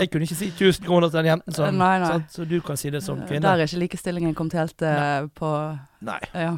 Jeg 0.01 0.11
kunne 0.11 0.27
ikke 0.27 0.35
si 0.35 0.51
1000 0.51 0.85
kroner 0.85 1.09
til 1.09 1.21
den 1.23 1.31
jenten, 1.31 1.53
sånn, 1.55 1.77
Nei, 1.79 1.99
nei. 1.99 2.07
Sant? 2.07 2.29
så 2.31 2.45
du 2.49 2.59
kan 2.61 2.77
si 2.77 2.89
det 2.89 3.01
som 3.03 3.19
Eh, 3.21 3.27
kvinne. 3.27 3.41
Der 3.47 3.63
er 3.63 3.67
ikke 3.67 3.79
likestillingen 3.87 4.35
kommet 4.35 4.53
helt 4.59 4.81
eh, 4.81 5.27
på 5.39 5.49
Nei. 6.01 6.19
Ja. 6.33 6.57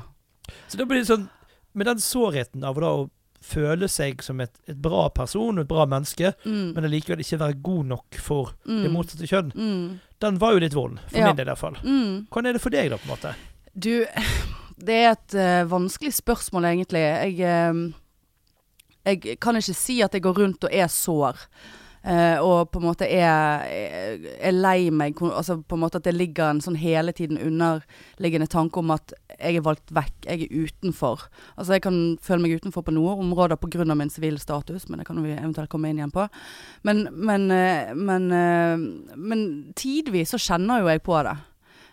Så 0.67 0.77
da 0.77 0.85
blir 0.85 1.01
det 1.01 1.07
sånn 1.09 1.27
Med 1.75 1.85
den 1.89 1.99
sårheten 2.01 2.63
av 2.63 2.79
da 2.79 2.87
å 2.95 3.09
føle 3.45 3.85
seg 3.91 4.23
som 4.25 4.39
et, 4.41 4.55
et 4.67 4.77
bra 4.81 5.03
person, 5.13 5.59
et 5.61 5.67
bra 5.69 5.83
menneske, 5.85 6.31
Mm. 6.45 6.73
men 6.73 6.83
allikevel 6.87 7.19
ikke 7.21 7.37
være 7.37 7.61
god 7.61 7.85
nok 7.91 8.15
for 8.17 8.53
det 8.65 8.87
Mm. 8.89 8.93
motsatte 8.95 9.27
kjønn, 9.29 9.51
Mm. 9.53 9.99
den 10.19 10.37
var 10.39 10.53
jo 10.53 10.59
litt 10.59 10.73
vond. 10.73 10.99
For 11.11 11.17
Ja. 11.19 11.27
min 11.27 11.35
del, 11.35 11.47
i 11.47 11.51
hvert 11.51 11.57
fall. 11.59 11.75
Mm. 11.83 12.27
Hvordan 12.31 12.47
er 12.49 12.53
det 12.53 12.61
for 12.61 12.69
deg, 12.71 12.89
da, 12.89 12.97
på 12.97 13.03
en 13.11 13.17
måte? 13.17 13.35
Du, 13.77 14.05
det 14.79 14.95
er 14.95 15.11
et 15.11 15.35
uh, 15.35 15.69
vanskelig 15.69 16.13
spørsmål, 16.15 16.63
egentlig. 16.63 17.03
Jeg, 17.37 17.39
uh, 17.43 17.93
jeg 19.05 19.39
kan 19.39 19.55
ikke 19.55 19.75
si 19.75 20.01
at 20.01 20.13
jeg 20.13 20.21
går 20.23 20.33
rundt 20.39 20.63
og 20.63 20.69
er 20.73 20.87
sår. 20.87 21.35
Eh, 22.05 22.37
og 22.39 22.69
på 22.71 22.79
en 22.81 22.85
måte 22.85 23.07
er, 23.09 23.65
er 24.39 24.55
lei 24.55 24.91
meg. 24.93 25.19
Altså 25.25 25.57
på 25.61 25.77
en 25.77 25.83
måte 25.83 25.99
at 25.99 26.07
det 26.07 26.15
ligger 26.15 26.53
en 26.53 26.61
sånn 26.63 26.77
hele 26.79 27.13
tiden 27.15 27.41
underliggende 27.41 28.49
tanke 28.51 28.81
om 28.81 28.93
at 28.95 29.15
jeg 29.35 29.59
er 29.59 29.65
valgt 29.65 29.91
vekk, 29.95 30.13
jeg 30.27 30.45
er 30.45 30.67
utenfor. 30.67 31.25
Altså 31.55 31.75
jeg 31.75 31.85
kan 31.85 31.99
føle 32.23 32.45
meg 32.45 32.59
utenfor 32.61 32.85
på 32.85 32.95
noen 32.95 33.25
områder 33.27 33.59
pga. 33.59 33.95
min 33.95 34.09
sivile 34.09 34.39
status, 34.39 34.87
men 34.89 34.99
det 34.99 35.07
kan 35.07 35.21
vi 35.23 35.33
eventuelt 35.33 35.69
komme 35.69 35.89
inn 35.89 35.99
igjen 35.99 36.13
på. 36.13 36.27
Men, 36.83 37.07
men, 37.11 37.49
uh, 37.51 37.93
men, 37.95 38.31
uh, 38.31 39.15
men 39.17 39.73
tidvis 39.75 40.31
så 40.35 40.41
kjenner 40.41 40.81
jo 40.81 40.89
jeg 40.89 41.03
på 41.03 41.19
det. 41.23 41.35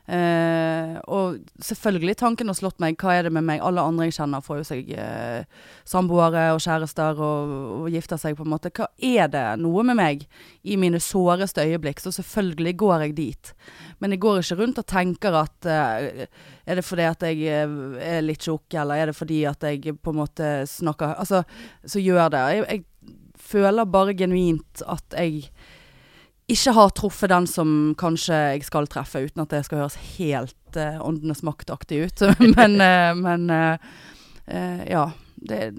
Eh, 0.03 0.97
og 1.15 1.37
selvfølgelig 1.63 2.17
tanken 2.19 2.51
har 2.51 2.57
slått 2.59 2.81
meg, 2.83 2.97
hva 2.99 3.15
er 3.15 3.29
det 3.29 3.33
med 3.37 3.47
meg? 3.47 3.61
Alle 3.63 3.85
andre 3.87 4.09
jeg 4.09 4.17
kjenner 4.17 4.43
får 4.43 4.59
jo 4.59 4.65
seg 4.67 4.89
eh, 4.99 5.45
samboere 5.89 6.49
og 6.57 6.63
kjærester 6.65 7.21
og, 7.23 7.53
og 7.77 7.87
gifter 7.95 8.19
seg 8.19 8.35
på 8.39 8.43
en 8.47 8.51
måte. 8.51 8.73
Hva 8.75 8.89
er 8.99 9.31
det 9.31 9.45
noe 9.63 9.85
med 9.87 10.01
meg 10.01 10.25
i 10.67 10.79
mine 10.81 10.99
såreste 11.03 11.63
øyeblikk? 11.69 12.03
Så 12.03 12.15
selvfølgelig 12.19 12.75
går 12.83 13.07
jeg 13.07 13.17
dit. 13.21 13.53
Men 14.03 14.17
jeg 14.17 14.25
går 14.25 14.43
ikke 14.43 14.59
rundt 14.63 14.83
og 14.83 14.89
tenker 14.91 15.39
at 15.45 15.71
eh, 15.71 16.25
Er 16.67 16.79
det 16.79 16.87
fordi 16.87 17.07
at 17.07 17.23
jeg 17.27 17.47
er 17.53 18.23
litt 18.23 18.43
tjukk, 18.43 18.75
eller 18.79 18.99
er 18.99 19.11
det 19.11 19.19
fordi 19.19 19.45
at 19.51 19.63
jeg 19.67 19.97
på 20.03 20.13
en 20.13 20.21
måte 20.23 20.51
snakker 20.71 21.15
Altså, 21.19 21.43
så 21.87 22.03
gjør 22.03 22.31
det. 22.31 22.43
Jeg, 22.57 22.67
jeg 22.71 23.15
føler 23.39 23.87
bare 23.91 24.15
genuint 24.19 24.83
at 24.87 25.17
jeg 25.19 25.49
ikke 26.53 26.75
har 26.77 26.93
truffet 26.97 27.31
den 27.33 27.47
som 27.51 27.71
kanskje 27.99 28.37
jeg 28.55 28.67
skal 28.67 28.89
treffe, 28.91 29.25
uten 29.27 29.45
at 29.45 29.53
det 29.53 29.65
skal 29.67 29.83
høres 29.83 29.99
helt 30.17 30.79
uh, 30.79 31.01
åndenes 31.05 31.43
maktaktig 31.47 32.05
ut. 32.07 32.25
men 32.57 32.79
uh, 32.81 33.13
men 33.19 33.51
uh, 33.51 34.83
ja. 34.89 35.11
Det, 35.43 35.73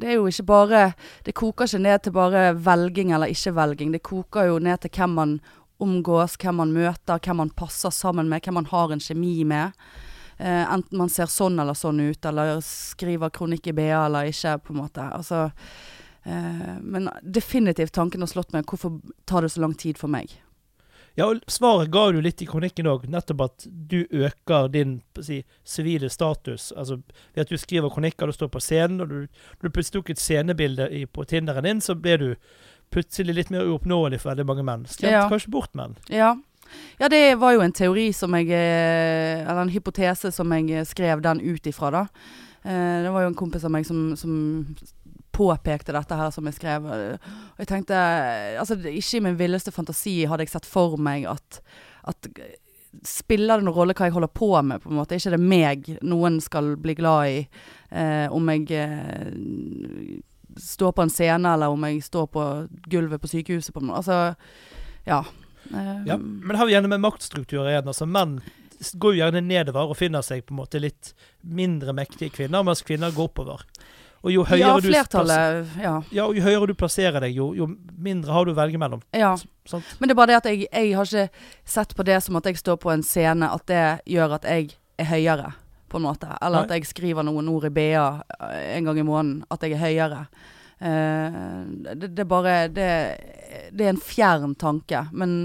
det 0.00 0.06
er 0.08 0.14
jo 0.16 0.24
ikke 0.30 0.44
bare 0.48 0.78
Det 1.20 1.34
koker 1.36 1.66
ikke 1.68 1.82
ned 1.84 1.98
til 2.00 2.14
bare 2.16 2.54
velging 2.56 3.10
eller 3.12 3.28
ikke-velging. 3.28 3.90
Det 3.92 4.00
koker 4.00 4.46
jo 4.48 4.54
ned 4.56 4.80
til 4.80 4.92
hvem 4.96 5.12
man 5.18 5.34
omgås, 5.84 6.38
hvem 6.40 6.62
man 6.62 6.72
møter, 6.72 7.20
hvem 7.20 7.42
man 7.42 7.52
passer 7.52 7.92
sammen 7.92 8.30
med, 8.30 8.40
hvem 8.40 8.56
man 8.62 8.70
har 8.70 8.94
en 8.94 9.02
kjemi 9.02 9.42
med. 9.44 9.76
Enten 10.40 10.96
man 10.96 11.12
ser 11.12 11.28
sånn 11.28 11.60
eller 11.60 11.76
sånn 11.76 12.00
ut, 12.00 12.24
eller 12.24 12.62
skriver 12.64 13.34
kronikk 13.36 13.68
i 13.68 13.76
BA 13.76 13.90
eller 13.98 14.30
ikke, 14.32 14.56
på 14.64 14.72
en 14.72 14.80
måte. 14.80 15.04
Altså 15.04 15.50
Men 16.24 17.08
definitivt 17.22 17.92
tanken 17.92 18.20
har 18.22 18.30
slått 18.30 18.52
meg. 18.54 18.64
Hvorfor 18.70 19.00
tar 19.26 19.42
det 19.42 19.48
så 19.50 19.60
lang 19.64 19.74
tid 19.74 19.98
for 19.98 20.08
meg? 20.12 20.30
Ja, 21.14 21.26
og 21.28 21.42
Svaret 21.50 21.90
ga 21.92 22.06
du 22.14 22.20
litt 22.24 22.40
i 22.40 22.46
kronikken 22.48 22.86
òg, 22.88 23.02
nettopp 23.12 23.42
at 23.44 23.64
du 23.68 24.06
øker 24.16 24.70
din 24.72 24.94
si, 25.20 25.42
sivile 25.64 26.08
status. 26.08 26.70
Altså 26.72 27.00
ved 27.34 27.42
at 27.44 27.50
du 27.52 27.58
skriver 27.60 27.90
kronikker, 27.92 28.26
du 28.26 28.32
står 28.32 28.48
på 28.54 28.62
scenen, 28.64 29.02
og 29.04 29.10
du, 29.10 29.26
du 29.60 29.68
plutselig 29.68 29.98
tok 29.98 30.10
et 30.14 30.22
scenebilde 30.22 30.86
i, 30.88 31.02
på 31.04 31.26
Tinderen 31.28 31.66
din, 31.68 31.82
så 31.84 31.98
ble 32.00 32.16
du 32.22 32.28
plutselig 32.92 33.34
litt 33.36 33.50
mer 33.52 33.68
uoppnåelig 33.68 34.22
for 34.22 34.32
veldig 34.32 34.46
mange 34.48 34.64
menn. 34.70 34.86
Skremte 34.88 35.18
Ja. 35.18 35.26
kanskje 35.28 35.52
bort 35.52 35.74
menn. 35.76 35.98
Ja. 36.08 36.30
ja, 37.00 37.08
det 37.12 37.34
var 37.40 37.52
jo 37.58 37.60
en 37.66 37.72
teori 37.76 38.08
som 38.16 38.32
jeg 38.38 38.48
eh, 38.48 39.42
Eller 39.44 39.62
en 39.66 39.72
hypotese 39.74 40.32
som 40.32 40.52
jeg 40.56 40.86
skrev 40.88 41.20
den 41.24 41.40
ut 41.44 41.66
ifra, 41.68 41.90
da. 41.92 42.06
Eh, 42.64 43.02
Det 43.04 43.12
var 43.12 43.26
jo 43.26 43.34
en 43.34 43.36
kompis 43.36 43.64
av 43.68 43.70
meg 43.74 43.84
som, 43.84 44.14
som 44.16 44.32
påpekte 45.42 45.94
dette 45.96 46.18
her 46.18 46.30
som 46.34 46.46
jeg 46.46 46.56
skrev. 46.58 46.86
Og 46.86 47.62
jeg 47.62 47.70
tenkte 47.70 47.98
Altså, 48.60 48.78
ikke 48.78 49.18
i 49.18 49.24
min 49.26 49.38
villeste 49.40 49.74
fantasi 49.74 50.20
hadde 50.30 50.46
jeg 50.46 50.54
sett 50.54 50.68
for 50.68 50.98
meg 51.00 51.26
at, 51.30 51.62
at 52.08 52.30
Spiller 53.08 53.56
det 53.56 53.64
noen 53.64 53.74
rolle 53.74 53.94
hva 53.96 54.04
jeg 54.04 54.12
holder 54.12 54.28
på 54.36 54.50
med, 54.68 54.82
på 54.82 54.90
en 54.90 54.98
måte? 54.98 55.16
Ikke 55.16 55.30
det 55.32 55.38
meg 55.40 55.86
noen 56.04 56.34
skal 56.44 56.74
bli 56.76 56.92
glad 56.98 57.30
i? 57.30 57.38
Eh, 57.88 58.26
om 58.28 58.50
jeg 58.52 58.66
eh, 58.76 59.30
står 60.60 60.92
på 60.92 61.06
en 61.06 61.12
scene, 61.12 61.54
eller 61.54 61.72
om 61.72 61.86
jeg 61.88 62.02
står 62.04 62.26
på 62.34 62.42
gulvet 62.92 63.22
på 63.22 63.30
sykehuset, 63.32 63.72
på 63.72 63.80
en 63.80 63.88
måte. 63.88 64.02
Altså, 64.02 64.18
ja. 65.08 65.22
Eh, 65.72 66.02
Ja, 66.10 66.18
men 66.20 66.60
har 66.60 66.68
vi 66.68 66.74
gjerne 66.76 66.92
med 66.92 67.00
maktstrukturer 67.00 67.72
igjen. 67.72 67.88
altså 67.88 68.04
Menn 68.04 68.42
går 68.92 69.14
jo 69.14 69.22
gjerne 69.22 69.40
nedover 69.46 69.92
og 69.92 69.96
finner 69.96 70.24
seg 70.26 70.44
på 70.44 70.52
en 70.52 70.60
måte 70.60 70.80
litt 70.82 71.14
mindre 71.40 71.94
mektige 71.96 72.34
kvinner, 72.34 72.64
mens 72.66 72.84
kvinner 72.84 73.14
går 73.14 73.30
oppover. 73.30 73.64
Og 74.22 74.30
jo 74.30 74.44
høyere, 74.46 74.76
ja, 74.78 75.04
du. 75.10 75.72
Ja. 75.82 75.94
ja, 76.14 76.26
jo 76.30 76.42
høyere 76.44 76.68
du 76.70 76.76
plasserer 76.78 77.24
deg, 77.24 77.34
jo, 77.34 77.48
jo 77.58 77.66
mindre 77.98 78.30
har 78.34 78.46
du 78.46 78.52
å 78.52 78.58
velge 78.58 78.78
mellom. 78.78 79.02
ja. 79.16 79.34
Sant? 79.66 79.86
Men 79.98 80.10
det 80.10 80.14
er 80.14 80.18
bare 80.18 80.30
det 80.32 80.38
at 80.40 80.46
jeg, 80.50 80.64
jeg 80.66 80.94
har 80.98 81.06
ikke 81.06 81.42
sett 81.70 81.92
på 81.94 82.06
det 82.06 82.16
som 82.24 82.38
at 82.38 82.46
jeg 82.50 82.58
står 82.58 82.80
på 82.82 82.90
en 82.90 83.04
scene, 83.06 83.46
at 83.46 83.62
det 83.70 83.82
gjør 84.10 84.34
at 84.38 84.48
jeg 84.50 84.72
er 84.98 85.06
høyere, 85.06 85.52
på 85.86 86.00
en 86.00 86.06
måte. 86.06 86.30
Eller 86.40 86.62
Nei. 86.62 86.64
at 86.66 86.74
jeg 86.74 86.88
skriver 86.90 87.26
noen 87.26 87.50
ord 87.52 87.68
i 87.68 87.70
BA 87.74 88.06
eh, 88.48 88.72
en 88.78 88.88
gang 88.88 88.98
i 88.98 89.06
måneden, 89.06 89.44
at 89.54 89.62
jeg 89.62 89.76
er 89.76 89.84
høyere. 89.84 90.24
Uh, 90.82 91.62
det, 91.94 92.08
det 92.08 92.24
er 92.24 92.26
bare 92.26 92.54
det, 92.74 92.88
det 93.70 93.84
er 93.86 93.92
en 93.92 94.00
fjern 94.02 94.56
tanke, 94.58 95.04
men 95.14 95.44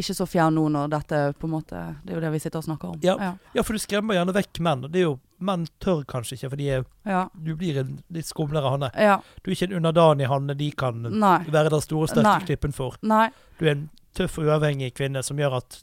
ikke 0.00 0.14
så 0.16 0.24
fjern 0.24 0.56
nå 0.56 0.70
når 0.72 0.92
dette 0.94 1.18
på 1.36 1.48
en 1.48 1.52
måte 1.52 1.80
Det 2.00 2.14
er 2.14 2.16
jo 2.16 2.22
det 2.22 2.30
vi 2.32 2.40
sitter 2.40 2.62
og 2.62 2.68
snakker 2.68 2.94
om. 2.94 3.02
Ja. 3.04 3.34
ja. 3.52 3.64
For 3.66 3.76
du 3.76 3.82
skremmer 3.82 4.16
gjerne 4.16 4.32
vekk 4.32 4.62
menn. 4.64 4.86
det 4.88 5.02
er 5.02 5.10
jo, 5.10 5.18
Menn 5.40 5.66
tør 5.80 6.02
kanskje 6.08 6.36
ikke, 6.36 6.50
for 6.52 6.60
de 6.60 6.66
er, 6.76 6.82
ja. 7.08 7.22
du 7.32 7.54
blir 7.56 7.80
en 7.80 7.94
litt 8.12 8.28
skumlere 8.28 8.74
hanne. 8.74 8.90
ja. 9.00 9.20
Du 9.40 9.50
er 9.50 9.56
ikke 9.56 9.70
en 9.70 9.78
underdanig 9.80 10.28
hanne 10.28 10.56
de 10.58 10.70
kan 10.76 11.00
Nei. 11.00 11.38
være 11.48 11.72
den 11.72 11.84
store, 11.84 12.10
sterke 12.12 12.50
klippen 12.50 12.76
for. 12.76 12.98
Nei. 13.02 13.30
Du 13.58 13.66
er 13.66 13.76
en 13.76 13.88
tøff 14.16 14.38
og 14.40 14.50
uavhengig 14.50 14.92
kvinne 14.98 15.22
som 15.24 15.40
gjør 15.40 15.60
at 15.60 15.80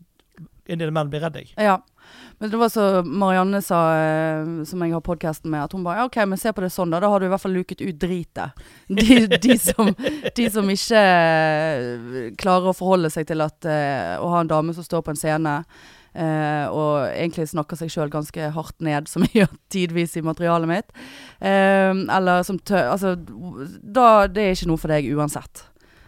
en 0.67 0.81
del 0.81 0.91
menn 0.91 1.09
blir 1.11 1.23
redd 1.23 1.37
deg. 1.37 1.53
Ja. 1.57 1.79
Men 2.37 2.51
det 2.51 2.59
var 2.59 2.69
så 2.69 3.03
Marianne 3.03 3.61
sa, 3.65 3.79
eh, 3.97 4.49
som 4.67 4.83
jeg 4.83 4.93
har 4.93 5.03
podkasten 5.03 5.51
med, 5.51 5.65
at 5.65 5.73
hun 5.75 5.83
bare 5.83 6.01
ja, 6.01 6.07
OK, 6.07 6.19
men 6.27 6.39
se 6.39 6.51
på 6.55 6.63
det 6.63 6.71
sånn, 6.73 6.91
da. 6.93 7.01
Da 7.03 7.09
har 7.11 7.19
du 7.19 7.27
i 7.27 7.31
hvert 7.31 7.43
fall 7.43 7.55
luket 7.55 7.83
ut 7.83 7.99
dritet. 7.99 8.63
De, 8.87 9.19
de, 9.27 9.57
som, 9.59 9.91
de 10.35 10.47
som 10.51 10.69
ikke 10.71 11.01
eh, 11.01 12.31
klarer 12.39 12.71
å 12.71 12.77
forholde 12.77 13.11
seg 13.13 13.27
til 13.29 13.43
at 13.45 13.67
eh, 13.67 14.15
å 14.21 14.29
ha 14.33 14.43
en 14.43 14.51
dame 14.51 14.75
som 14.75 14.85
står 14.85 15.03
på 15.05 15.15
en 15.15 15.19
scene 15.19 15.57
eh, 16.17 16.65
og 16.73 17.07
egentlig 17.11 17.47
snakker 17.51 17.79
seg 17.79 17.93
sjøl 17.93 18.11
ganske 18.13 18.51
hardt 18.55 18.77
ned, 18.83 19.07
som 19.11 19.25
jeg 19.27 19.43
gjør 19.43 19.55
tidvis 19.73 20.17
i 20.17 20.25
materialet 20.25 20.71
mitt. 20.71 20.93
Uh, 21.39 22.03
eller 22.17 22.43
som 22.47 22.57
tø... 22.59 22.79
Altså, 22.89 23.13
da 23.17 24.27
Det 24.31 24.43
er 24.43 24.55
ikke 24.55 24.71
noe 24.71 24.81
for 24.81 24.93
deg 24.93 25.09
uansett. 25.13 25.67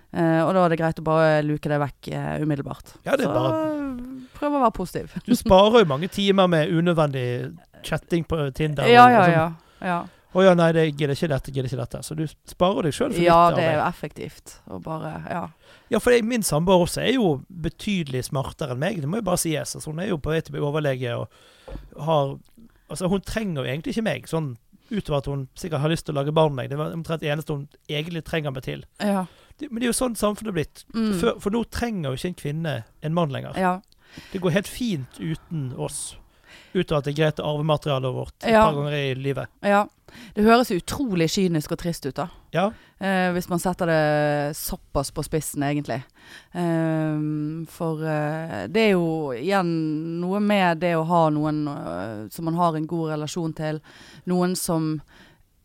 Uh, 0.10 0.42
og 0.48 0.56
da 0.58 0.64
er 0.66 0.74
det 0.74 0.80
greit 0.82 1.00
å 1.02 1.06
bare 1.06 1.42
luke 1.46 1.70
det 1.70 1.78
vekk 1.84 2.08
eh, 2.18 2.38
umiddelbart. 2.42 2.96
Ja, 3.06 3.14
det 3.14 3.28
er 3.28 3.30
Så 3.30 3.36
bare 3.36 3.60
prøv 4.40 4.56
å 4.58 4.62
være 4.64 4.74
positiv. 4.74 5.18
Du 5.28 5.36
sparer 5.38 5.84
jo 5.84 5.90
mange 5.92 6.10
timer 6.10 6.50
med 6.50 6.72
unødvendig 6.74 7.26
chatting 7.86 8.26
på 8.26 8.48
Tinder. 8.58 8.90
Ja, 8.90 9.06
ja, 9.14 9.26
sånn. 9.28 9.36
ja. 9.36 9.92
ja. 9.92 10.00
Å 10.30 10.44
ja, 10.46 10.54
nei, 10.54 10.70
det 10.74 10.84
gidder 10.92 11.16
ikke 11.16 11.30
dette, 11.32 11.54
gidder 11.54 11.70
ikke 11.70 11.80
dette. 11.80 12.02
Så 12.06 12.18
du 12.18 12.26
sparer 12.50 12.86
deg 12.86 12.94
sjøl 12.94 13.14
for 13.14 13.22
Ja, 13.22 13.38
litt 13.50 13.58
det 13.58 13.66
er 13.66 13.78
jo 13.80 13.86
effektivt. 13.88 14.58
Og 14.70 14.84
bare 14.86 15.14
Ja. 15.30 15.46
Ja, 15.90 15.98
for 16.00 16.14
min 16.22 16.44
samboer 16.46 16.84
også 16.86 17.02
er 17.02 17.16
jo 17.16 17.42
betydelig 17.50 18.26
smartere 18.28 18.76
enn 18.76 18.80
meg, 18.82 19.00
det 19.02 19.10
må 19.10 19.18
jo 19.22 19.26
bare 19.26 19.42
sies. 19.42 19.76
Altså, 19.76 19.90
hun 19.90 20.00
er 20.04 20.12
jo 20.12 20.18
på 20.22 20.30
vei 20.34 20.42
til 20.42 20.54
å 20.54 20.58
bli 20.58 20.66
overlege 20.68 21.16
og 21.18 22.04
har 22.06 22.38
Altså, 22.90 23.06
hun 23.08 23.22
trenger 23.22 23.62
jo 23.62 23.70
egentlig 23.70 23.92
ikke 23.94 24.02
meg, 24.08 24.24
sånn 24.26 24.48
utover 24.90 25.20
at 25.20 25.28
hun 25.30 25.44
sikkert 25.54 25.84
har 25.84 25.92
lyst 25.92 26.08
til 26.08 26.16
å 26.16 26.18
lage 26.24 26.32
barn 26.34 26.56
med 26.56 26.64
meg. 26.64 26.70
Det 26.72 26.78
var 26.80 26.94
omtrent 26.96 27.22
det 27.22 27.30
eneste 27.30 27.54
hun 27.54 27.68
egentlig 27.86 28.24
trenger 28.26 28.50
meg 28.56 28.64
til. 28.66 28.82
Ja. 28.98 29.28
Det, 29.60 29.68
men 29.70 29.78
det 29.78 29.86
er 29.86 29.92
jo 29.92 29.98
sånn 30.00 30.16
samfunnet 30.18 30.50
er 30.50 30.56
blitt. 30.58 30.82
Mm. 30.96 31.12
For, 31.20 31.38
for 31.44 31.54
nå 31.54 31.62
trenger 31.70 32.10
jo 32.10 32.18
ikke 32.18 32.32
en 32.32 32.40
kvinne 32.40 32.74
en 33.06 33.14
mann 33.14 33.30
lenger. 33.36 33.54
ja. 33.62 33.76
Det 34.34 34.42
går 34.42 34.56
helt 34.56 34.68
fint 34.68 35.20
uten 35.22 35.68
oss. 35.78 36.16
Utover 36.74 36.98
at 36.98 37.06
det 37.06 37.12
er 37.14 37.18
greit 37.20 37.42
å 37.44 37.46
arve 37.52 37.68
materialet 37.70 38.16
vårt 38.16 38.34
et 38.42 38.50
Ja. 38.56 38.64
par 38.66 38.74
ganger 38.80 38.96
i 38.98 39.14
livet. 39.14 39.48
Ja. 39.62 39.84
Det 40.36 40.46
høres 40.46 40.72
utrolig 40.72 41.30
kynisk 41.32 41.72
og 41.76 41.82
trist 41.82 42.06
ut, 42.06 42.16
da. 42.16 42.30
Ja, 42.56 42.72
Eh, 43.00 43.32
hvis 43.32 43.48
man 43.50 43.60
setter 43.60 43.88
det 43.88 44.56
såpass 44.60 45.12
på 45.12 45.24
spissen, 45.24 45.64
egentlig. 45.64 46.02
Eh, 46.52 47.20
for 47.72 48.02
eh, 48.04 48.66
det 48.68 48.82
er 48.90 48.92
jo 48.92 49.32
igjen 49.38 49.70
noe 50.20 50.42
med 50.44 50.82
det 50.84 50.98
å 51.00 51.06
ha 51.08 51.22
noen 51.32 51.62
eh, 51.72 52.26
som 52.28 52.50
man 52.50 52.60
har 52.60 52.76
en 52.76 52.90
god 52.90 53.14
relasjon 53.14 53.56
til. 53.56 53.80
Noen 54.28 54.58
som 54.60 54.98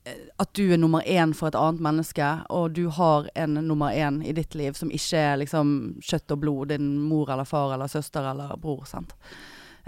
eh, 0.06 0.28
At 0.38 0.54
du 0.54 0.62
er 0.68 0.78
nummer 0.78 1.02
én 1.02 1.34
for 1.34 1.50
et 1.50 1.58
annet 1.58 1.82
menneske, 1.82 2.28
og 2.54 2.78
du 2.78 2.86
har 2.86 3.26
en 3.34 3.58
nummer 3.66 3.90
én 3.90 4.22
i 4.22 4.32
ditt 4.32 4.54
liv 4.54 4.78
som 4.78 4.94
ikke 4.94 5.18
er 5.18 5.42
liksom 5.42 5.98
kjøtt 6.02 6.36
og 6.36 6.38
blod, 6.38 6.68
din 6.70 7.00
mor 7.02 7.34
eller 7.34 7.50
far 7.50 7.74
eller 7.74 7.90
søster 7.90 8.30
eller 8.30 8.54
bror. 8.62 8.86
sant? 8.86 9.14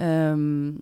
Ehm, 0.02 0.80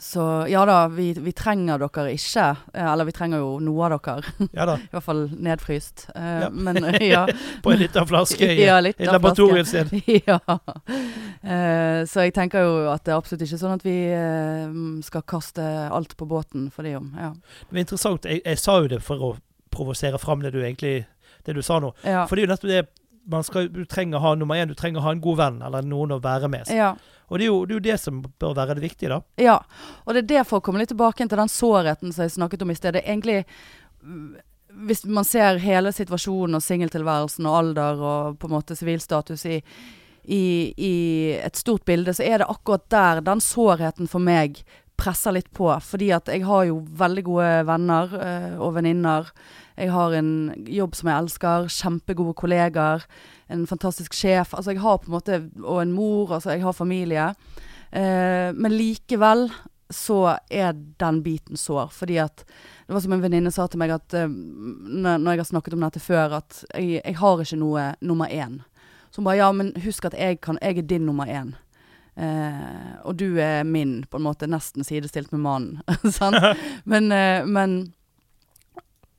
så 0.00 0.46
ja 0.48 0.64
da, 0.66 0.88
vi, 0.88 1.12
vi 1.12 1.32
trenger 1.36 1.78
dere 1.82 2.12
ikke. 2.14 2.44
eh, 2.74 2.86
Eller 2.92 3.04
vi 3.04 3.12
trenger 3.12 3.42
jo 3.42 3.58
noe 3.62 3.86
av 3.86 3.98
dere. 4.00 4.32
ja 4.58 4.66
da. 4.66 4.76
I 4.80 4.88
hvert 4.94 5.04
fall 5.04 5.22
nedfryst. 5.30 6.06
Uh, 6.16 6.30
Ja. 6.42 6.48
Men 6.50 6.80
ja. 7.00 7.26
På 7.64 7.72
en 7.72 7.78
liten 7.82 8.08
flaske 8.08 8.48
i, 8.48 8.64
Ja, 8.64 8.78
i 8.80 9.06
laboratoriet 9.06 9.68
sitt. 9.68 9.92
ja. 10.28 10.38
Uh, 10.48 12.02
så 12.08 12.26
jeg 12.26 12.34
tenker 12.34 12.64
jo 12.64 12.74
at 12.92 13.04
det 13.04 13.12
er 13.12 13.20
absolutt 13.20 13.44
ikke 13.46 13.60
sånn 13.60 13.76
at 13.76 13.86
vi 13.86 13.96
uh, 14.10 14.74
skal 15.04 15.26
kaste 15.28 15.62
alt 15.92 16.16
på 16.16 16.28
båten 16.28 16.70
for 16.72 16.88
det 16.88 16.96
om. 16.98 17.12
Ja. 17.18 17.32
Det 17.68 17.76
var 17.76 17.84
interessant. 17.84 18.28
Jeg, 18.28 18.42
jeg 18.46 18.62
sa 18.62 18.80
jo 18.82 18.90
det 18.96 19.02
for 19.04 19.28
å 19.28 19.32
provosere 19.72 20.18
fram 20.20 20.42
det 20.44 20.52
du 20.54 20.60
egentlig 20.62 21.02
det 21.46 21.54
du 21.56 21.62
sa 21.64 21.78
nå. 21.82 21.92
Ja. 22.06 22.24
For 22.26 22.36
det 22.36 22.44
er 22.44 22.46
jo 22.48 22.52
nettopp 22.54 22.70
det 22.70 22.82
man 23.24 23.44
skal, 23.46 23.68
Du 23.72 23.84
trenger 23.84 24.18
å 24.18 24.22
ha 24.26 24.34
nummer 24.34 24.58
én, 24.58 24.68
du 24.68 24.74
trenger 24.78 25.00
å 25.00 25.06
ha 25.06 25.12
en 25.14 25.22
god 25.22 25.38
venn 25.38 25.58
eller 25.62 25.82
noen 25.86 26.16
å 26.16 26.22
være 26.22 26.50
med. 26.52 26.70
ja. 26.70 26.94
Og 27.32 27.38
det 27.38 27.46
er, 27.46 27.48
jo, 27.48 27.60
det 27.64 27.72
er 27.72 27.78
jo 27.78 27.84
det 27.86 27.94
som 28.02 28.18
bør 28.42 28.50
være 28.58 28.74
det 28.76 28.82
viktige, 28.84 29.08
da. 29.08 29.22
Ja, 29.40 29.54
og 30.04 30.12
det 30.12 30.20
er 30.20 30.26
det 30.28 30.36
jeg 30.42 30.60
komme 30.66 30.82
litt 30.82 30.90
tilbake 30.92 31.24
til 31.24 31.40
den 31.40 31.48
sårheten 31.48 32.12
som 32.12 32.26
jeg 32.26 32.34
snakket 32.34 32.64
om 32.66 32.72
i 32.74 32.76
sted. 32.76 32.92
Det 32.92 33.00
er 33.00 33.08
egentlig 33.14 33.46
mm, 34.02 34.34
Hvis 34.88 35.00
man 35.08 35.24
ser 35.24 35.56
hele 35.62 35.94
situasjonen 35.96 36.58
og 36.58 36.64
singeltilværelsen 36.64 37.48
og 37.48 37.56
alder 37.56 38.04
og 38.04 38.36
på 38.36 38.50
en 38.50 38.52
måte 38.58 38.76
sivilstatus 38.76 39.46
i, 39.48 39.62
i, 40.24 40.42
i 40.76 40.92
et 41.40 41.56
stort 41.56 41.86
bilde, 41.88 42.12
så 42.12 42.26
er 42.26 42.42
det 42.42 42.50
akkurat 42.52 42.84
der 42.92 43.24
den 43.24 43.40
sårheten 43.40 44.12
for 44.12 44.20
meg 44.20 44.60
presser 45.00 45.32
litt 45.32 45.48
på. 45.56 45.72
Fordi 45.80 46.12
at 46.12 46.28
jeg 46.28 46.44
har 46.44 46.66
jo 46.68 46.82
veldig 46.84 47.24
gode 47.26 47.50
venner 47.68 48.16
øh, 48.18 48.54
og 48.60 48.74
venninner. 48.76 49.32
Jeg 49.82 49.90
har 49.90 50.14
en 50.14 50.32
jobb 50.70 50.94
som 50.94 51.10
jeg 51.10 51.24
elsker, 51.24 51.68
kjempegode 51.74 52.36
kollegaer, 52.38 53.02
en 53.50 53.66
fantastisk 53.66 54.14
sjef. 54.14 54.54
Altså 54.54 54.76
jeg 54.76 54.82
har 54.84 55.00
på 55.02 55.10
en 55.10 55.16
måte, 55.16 55.38
Og 55.62 55.82
en 55.82 55.92
mor, 55.92 56.34
altså 56.36 56.54
jeg 56.54 56.62
har 56.62 56.72
familie. 56.76 57.32
Eh, 57.90 58.54
men 58.54 58.76
likevel 58.76 59.48
så 59.92 60.38
er 60.50 60.72
den 60.72 61.22
biten 61.22 61.56
sår. 61.56 61.90
Fordi 61.92 62.16
at 62.22 62.44
Det 62.86 62.94
var 62.94 63.00
som 63.00 63.12
en 63.12 63.22
venninne 63.22 63.50
sa 63.50 63.66
til 63.66 63.78
meg 63.78 63.90
at 63.90 64.14
eh, 64.14 64.28
når 64.28 65.30
jeg 65.32 65.40
har 65.40 65.50
snakket 65.50 65.74
om 65.74 65.80
dette 65.80 66.00
før, 66.00 66.38
at 66.42 66.64
jeg, 66.74 67.00
jeg 67.04 67.16
har 67.16 67.40
ikke 67.40 67.56
noe 67.56 67.94
nummer 68.00 68.28
én. 68.28 68.60
Så 69.10 69.20
hun 69.20 69.24
bare 69.24 69.40
ja, 69.40 69.52
men 69.52 69.72
husk 69.84 70.04
at 70.04 70.14
jeg, 70.18 70.40
kan, 70.40 70.58
jeg 70.62 70.78
er 70.78 70.82
din 70.82 71.06
nummer 71.06 71.26
én. 71.26 71.54
Eh, 72.16 72.92
og 73.04 73.16
du 73.16 73.38
er 73.40 73.64
min, 73.64 74.04
på 74.10 74.18
en 74.20 74.26
måte 74.26 74.48
nesten 74.50 74.84
sidestilt 74.84 75.32
med 75.32 75.40
mannen. 75.40 75.80
sant? 76.18 76.36
Men, 76.84 77.12
eh, 77.12 77.46
men 77.46 77.92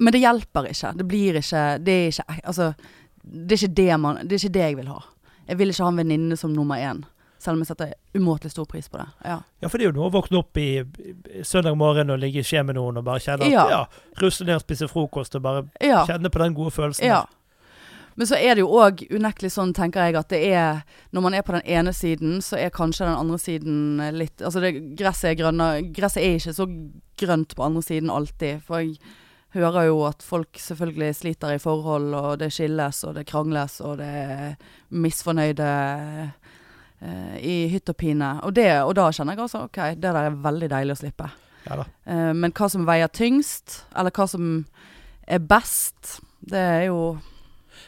Men 0.03 0.15
det 0.15 0.19
hjelper 0.23 0.67
ikke. 0.67 0.91
Det 0.99 1.07
blir 1.07 1.39
ikke 1.39 1.63
Det 1.79 1.95
er 1.95 2.11
ikke 2.11 2.37
Altså, 2.43 2.73
det 3.23 3.55
er 3.55 3.61
ikke 3.61 3.75
det 3.79 3.99
man 4.03 4.21
Det 4.27 4.35
er 4.35 4.43
ikke 4.43 4.57
det 4.57 4.67
jeg 4.67 4.77
vil 4.77 4.91
ha. 4.91 5.01
Jeg 5.47 5.59
vil 5.59 5.73
ikke 5.73 5.83
ha 5.83 5.91
en 5.91 5.99
venninne 5.99 6.37
som 6.39 6.53
nummer 6.55 6.79
én. 6.79 7.03
Selv 7.43 7.57
om 7.57 7.63
jeg 7.63 7.73
setter 7.73 7.93
umåtelig 8.15 8.53
stor 8.53 8.65
pris 8.65 8.87
på 8.87 8.97
det. 9.01 9.07
Ja. 9.25 9.41
Ja, 9.59 9.67
for 9.67 9.77
det 9.77 9.83
er 9.83 9.91
jo 9.91 9.97
noe 9.97 10.07
å 10.07 10.13
våkne 10.13 10.39
opp 10.39 10.57
i, 10.57 10.83
søndag 11.43 11.75
morgen 11.75 12.13
og 12.13 12.21
ligge 12.21 12.39
i 12.39 12.47
skje 12.47 12.61
med 12.63 12.77
noen 12.79 13.01
og 13.01 13.03
bare 13.03 13.19
kjenne 13.19 13.49
at 13.49 13.51
Ja. 13.51 13.65
ja, 13.69 13.81
ruste 14.21 14.47
ned 14.47 14.61
og 14.61 14.63
spise 14.63 14.87
frokost 14.87 15.35
og 15.35 15.43
bare 15.43 15.65
ja. 15.83 16.05
kjenne 16.07 16.31
på 16.31 16.39
den 16.39 16.55
gode 16.55 16.71
følelsen. 16.71 17.03
Ja. 17.09 17.25
Men 18.15 18.29
så 18.29 18.37
er 18.37 18.55
det 18.55 18.63
jo 18.63 18.69
òg 18.77 19.03
unektelig 19.09 19.51
sånn, 19.55 19.73
tenker 19.75 20.05
jeg, 20.05 20.15
at 20.15 20.29
det 20.29 20.39
er 20.53 20.83
Når 21.11 21.21
man 21.25 21.33
er 21.33 21.41
på 21.41 21.55
den 21.55 21.65
ene 21.65 21.93
siden, 21.93 22.41
så 22.45 22.59
er 22.61 22.69
kanskje 22.69 23.07
den 23.07 23.17
andre 23.17 23.39
siden 23.41 23.77
litt 24.13 24.41
Altså, 24.41 24.61
det, 24.61 24.95
gresset 24.99 25.31
er 25.31 25.39
grønnere 25.41 25.81
Gresset 25.91 26.21
er 26.23 26.37
ikke 26.37 26.53
så 26.53 26.67
grønt 27.19 27.55
på 27.57 27.63
andre 27.65 27.81
siden 27.81 28.09
alltid. 28.13 28.61
For 28.65 28.85
jeg 28.85 28.97
hører 29.53 29.87
jo 29.89 30.01
at 30.07 30.23
folk 30.25 30.59
selvfølgelig 30.59 31.15
sliter 31.15 31.55
i 31.55 31.61
forhold, 31.61 32.13
og 32.17 32.39
det 32.41 32.51
skilles, 32.53 33.03
og 33.07 33.15
det 33.17 33.27
krangles, 33.29 33.79
og 33.81 33.99
det 34.01 34.09
er 34.09 34.55
misfornøyde 34.89 35.69
uh, 37.03 37.37
i 37.37 37.57
hytt 37.73 37.93
og 37.93 37.97
pine. 37.99 38.33
Og, 38.43 38.55
det, 38.55 38.69
og 38.81 38.95
da 38.97 39.09
kjenner 39.11 39.37
jeg 39.37 39.45
altså 39.45 39.65
OK, 39.67 39.81
det 39.97 40.09
der 40.09 40.21
er 40.25 40.41
veldig 40.47 40.71
deilig 40.73 40.97
å 40.97 41.01
slippe. 41.03 41.29
Ja. 41.63 41.83
Eh, 42.03 42.31
men 42.35 42.51
hva 42.55 42.67
som 42.71 42.87
veier 42.87 43.11
tyngst, 43.11 43.83
eller 43.95 44.11
hva 44.15 44.27
som 44.27 44.47
er 45.23 45.39
best, 45.39 46.17
det 46.43 46.59
er 46.59 46.81
jo 46.89 47.13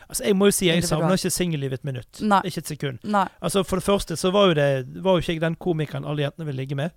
Altså, 0.09 0.23
jeg 0.27 0.35
må 0.37 0.49
jo 0.49 0.53
si 0.55 0.67
jeg 0.69 0.83
savner 0.85 1.17
ikke 1.17 1.31
singellivet 1.33 1.79
et 1.81 1.87
minutt. 1.87 2.19
Nei. 2.21 2.41
Ikke 2.45 2.61
et 2.61 2.69
sekund. 2.69 2.99
Nei. 3.03 3.23
Altså, 3.41 3.63
For 3.65 3.81
det 3.81 3.85
første 3.87 4.17
så 4.19 4.31
var 4.33 4.51
jo 4.51 4.55
det 4.57 5.01
var 5.03 5.17
jo 5.17 5.23
ikke 5.23 5.33
jeg 5.33 5.41
den 5.41 5.55
komikeren 5.61 6.05
alle 6.05 6.25
jentene 6.25 6.45
ville 6.49 6.61
ligge 6.61 6.77
med. 6.77 6.93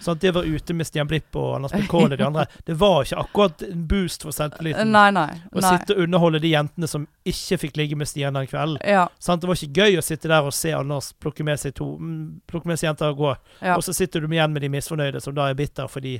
Sånn 0.00 0.18
Det 0.22 0.32
var 0.34 0.48
ute 0.48 0.74
med 0.74 0.88
Stian 0.88 1.08
Blipp 1.10 1.36
og 1.36 1.56
Anders 1.58 1.74
Bekone 1.76 2.16
og 2.16 2.18
de 2.22 2.26
andre. 2.26 2.46
Det 2.68 2.76
var 2.80 3.04
ikke 3.04 3.20
akkurat 3.22 3.62
en 3.68 3.84
boost 3.90 4.24
for 4.26 4.34
selvtilliten. 4.34 4.92
Nei, 4.92 5.08
nei. 5.14 5.28
Å 5.52 5.64
sitte 5.64 5.96
og 5.96 6.04
underholde 6.06 6.40
de 6.42 6.52
jentene 6.54 6.88
som 6.90 7.06
ikke 7.28 7.60
fikk 7.66 7.76
ligge 7.80 7.98
med 8.00 8.08
Stian 8.08 8.36
den 8.38 8.48
kvelden. 8.48 8.80
Ja. 8.86 9.06
Sånn, 9.20 9.40
Det 9.40 9.50
var 9.50 9.60
ikke 9.60 9.84
gøy 9.84 9.98
å 10.00 10.04
sitte 10.04 10.30
der 10.32 10.48
og 10.48 10.54
se 10.56 10.72
Anders 10.76 11.12
plukke 11.20 11.44
med 11.46 11.60
seg 11.60 11.76
to 11.78 11.94
mm, 12.00 12.40
Plukke 12.48 12.70
med 12.70 12.80
seg 12.80 12.90
jenter 12.90 13.12
og 13.12 13.20
gå. 13.22 13.34
Ja. 13.60 13.76
Og 13.76 13.84
så 13.84 13.92
sitter 13.96 14.24
du 14.24 14.28
igjen 14.32 14.52
med 14.54 14.64
de 14.64 14.72
misfornøyde 14.72 15.20
som 15.24 15.36
da 15.36 15.50
er 15.50 15.58
bitter 15.58 15.88
fordi 15.90 16.18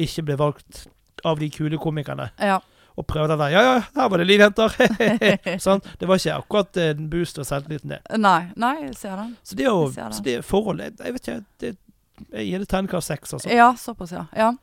ikke 0.00 0.24
ble 0.28 0.36
valgt 0.40 0.86
av 1.24 1.38
de 1.40 1.48
kule 1.50 1.78
komikerne. 1.80 2.30
ja. 2.40 2.60
Og 2.96 3.04
prøve 3.04 3.28
den 3.28 3.40
der. 3.42 3.52
Ja, 3.52 3.62
ja, 3.66 3.80
her 3.96 4.08
var 4.08 4.22
det 4.22 4.26
livjenter! 4.28 4.76
sånn. 5.66 5.82
Det 6.00 6.08
var 6.08 6.20
ikke 6.20 6.36
akkurat 6.40 6.78
en 6.80 7.08
boost 7.12 7.40
og 7.42 7.48
selvtilliten, 7.48 7.92
det. 7.92 7.98
Nei. 8.16 8.38
Nei, 8.56 8.76
jeg 8.86 8.94
ser 8.96 9.18
den. 9.20 9.34
Så 9.44 9.58
det, 9.58 9.66
å, 9.68 9.88
det. 9.92 10.06
så 10.16 10.24
det 10.24 10.38
forholdet 10.48 11.02
Jeg 11.04 11.16
vet 11.16 11.26
ikke 11.26 11.40
det, 11.60 11.74
Jeg 12.30 12.46
gir 12.48 12.64
det 12.64 12.70
terningkast 12.72 13.12
seks, 13.12 13.36
altså. 13.36 13.52
Ja, 13.52 13.74
såpass, 13.80 14.16
ja. 14.16 14.24
ja. 14.36 14.54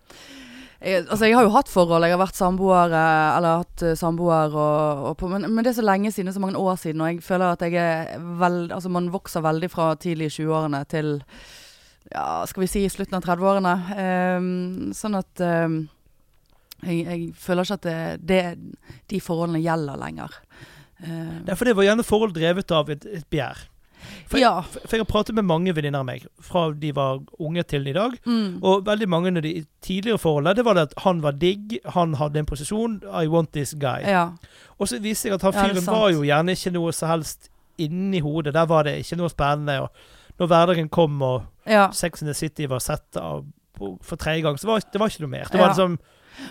Jeg, 0.84 1.06
altså, 1.06 1.28
jeg 1.30 1.38
har 1.38 1.46
jo 1.46 1.54
hatt 1.54 1.70
forhold. 1.72 2.04
Jeg 2.04 2.18
har 2.18 2.24
vært 2.24 2.42
samboer, 2.42 2.98
eh, 2.98 3.30
eller 3.38 3.62
hatt 3.62 3.86
eh, 3.86 3.98
samboer, 4.00 4.58
og, 4.58 5.06
og 5.12 5.18
på, 5.22 5.30
men, 5.32 5.46
men 5.54 5.64
det 5.64 5.76
er 5.76 5.80
så 5.80 5.86
lenge 5.86 6.12
siden, 6.12 6.34
så 6.34 6.42
mange 6.44 6.60
år 6.60 6.80
siden, 6.82 7.06
og 7.06 7.14
jeg 7.14 7.22
føler 7.24 7.54
at 7.54 7.68
jeg 7.68 7.78
er 7.80 8.30
veld, 8.42 8.74
Altså, 8.74 8.90
man 8.92 9.14
vokser 9.14 9.46
veldig 9.46 9.70
fra 9.72 9.94
tidlig 9.94 10.34
i 10.34 10.36
20-årene 10.42 10.82
til 10.92 11.20
ja, 12.12 12.44
skal 12.50 12.66
vi 12.66 12.70
si 12.70 12.82
slutten 12.92 13.16
av 13.18 13.24
30-årene. 13.26 13.74
Um, 14.38 14.92
sånn 14.98 15.16
at 15.18 15.42
ehm, 15.42 15.86
jeg, 16.86 17.04
jeg 17.08 17.28
føler 17.40 17.68
ikke 17.68 17.80
at 17.80 17.90
det, 17.90 18.00
det, 18.30 18.42
de 19.12 19.22
forholdene 19.24 19.64
gjelder 19.64 20.00
lenger. 20.00 20.40
Det 21.04 21.52
Ja, 21.52 21.56
for 21.60 21.68
det 21.68 21.76
var 21.76 21.88
gjerne 21.88 22.06
forhold 22.08 22.36
drevet 22.36 22.72
av 22.72 22.92
et, 22.94 23.06
et 23.06 23.26
begjær. 23.32 23.66
For, 24.28 24.40
ja. 24.40 24.52
jeg, 24.60 24.84
for 24.84 24.98
jeg 24.98 25.04
har 25.04 25.10
pratet 25.10 25.38
med 25.38 25.46
mange 25.48 25.74
venninner 25.76 26.04
av 26.04 26.08
meg, 26.08 26.26
fra 26.44 26.66
de 26.76 26.92
var 26.96 27.22
unge 27.44 27.64
til 27.70 27.88
i 27.88 27.96
dag. 27.96 28.16
Mm. 28.26 28.60
Og 28.60 28.84
veldig 28.88 29.08
mange 29.12 29.32
av 29.32 29.46
de 29.46 29.54
tidligere 29.84 30.20
forholdene, 30.22 30.56
det 30.58 30.66
var 30.68 30.78
det 30.78 30.88
at 30.90 30.96
han 31.06 31.22
var 31.24 31.38
digg, 31.40 31.78
han 31.96 32.18
hadde 32.20 32.42
en 32.42 32.50
posisjon, 32.50 33.00
I 33.08 33.28
want 33.32 33.54
this 33.56 33.74
guy. 33.74 34.04
ja. 34.04 34.32
Og 34.82 34.90
så 34.90 35.00
viste 35.00 35.30
jeg 35.30 35.38
at 35.38 35.46
han 35.46 35.54
er 35.54 35.70
fyren 35.70 35.86
var 35.88 36.10
jo 36.12 36.24
gjerne 36.28 36.56
ikke 36.58 36.74
noe 36.76 36.92
som 36.96 37.12
helst 37.14 37.50
inni 37.80 38.20
hodet. 38.24 38.56
Der 38.56 38.66
var 38.68 38.84
det 38.88 38.98
ikke 39.04 39.20
noe 39.22 39.32
spennende. 39.32 39.86
Og 39.86 40.40
når 40.42 40.50
hverdagen 40.52 40.90
kom 40.92 41.22
og. 41.22 41.50
Sex 41.96 42.22
and 42.22 42.28
the 42.28 42.36
City 42.36 42.66
var 42.68 42.82
sett 42.84 43.16
av 43.16 43.46
for 43.78 44.20
tredje 44.20 44.44
gang, 44.44 44.58
så 44.60 44.68
var 44.68 44.84
det 44.84 45.00
var 45.00 45.10
ikke 45.10 45.24
noe 45.24 45.32
mer. 45.32 45.48
Det 45.52 45.60
var 45.60 45.72
liksom 45.72 45.96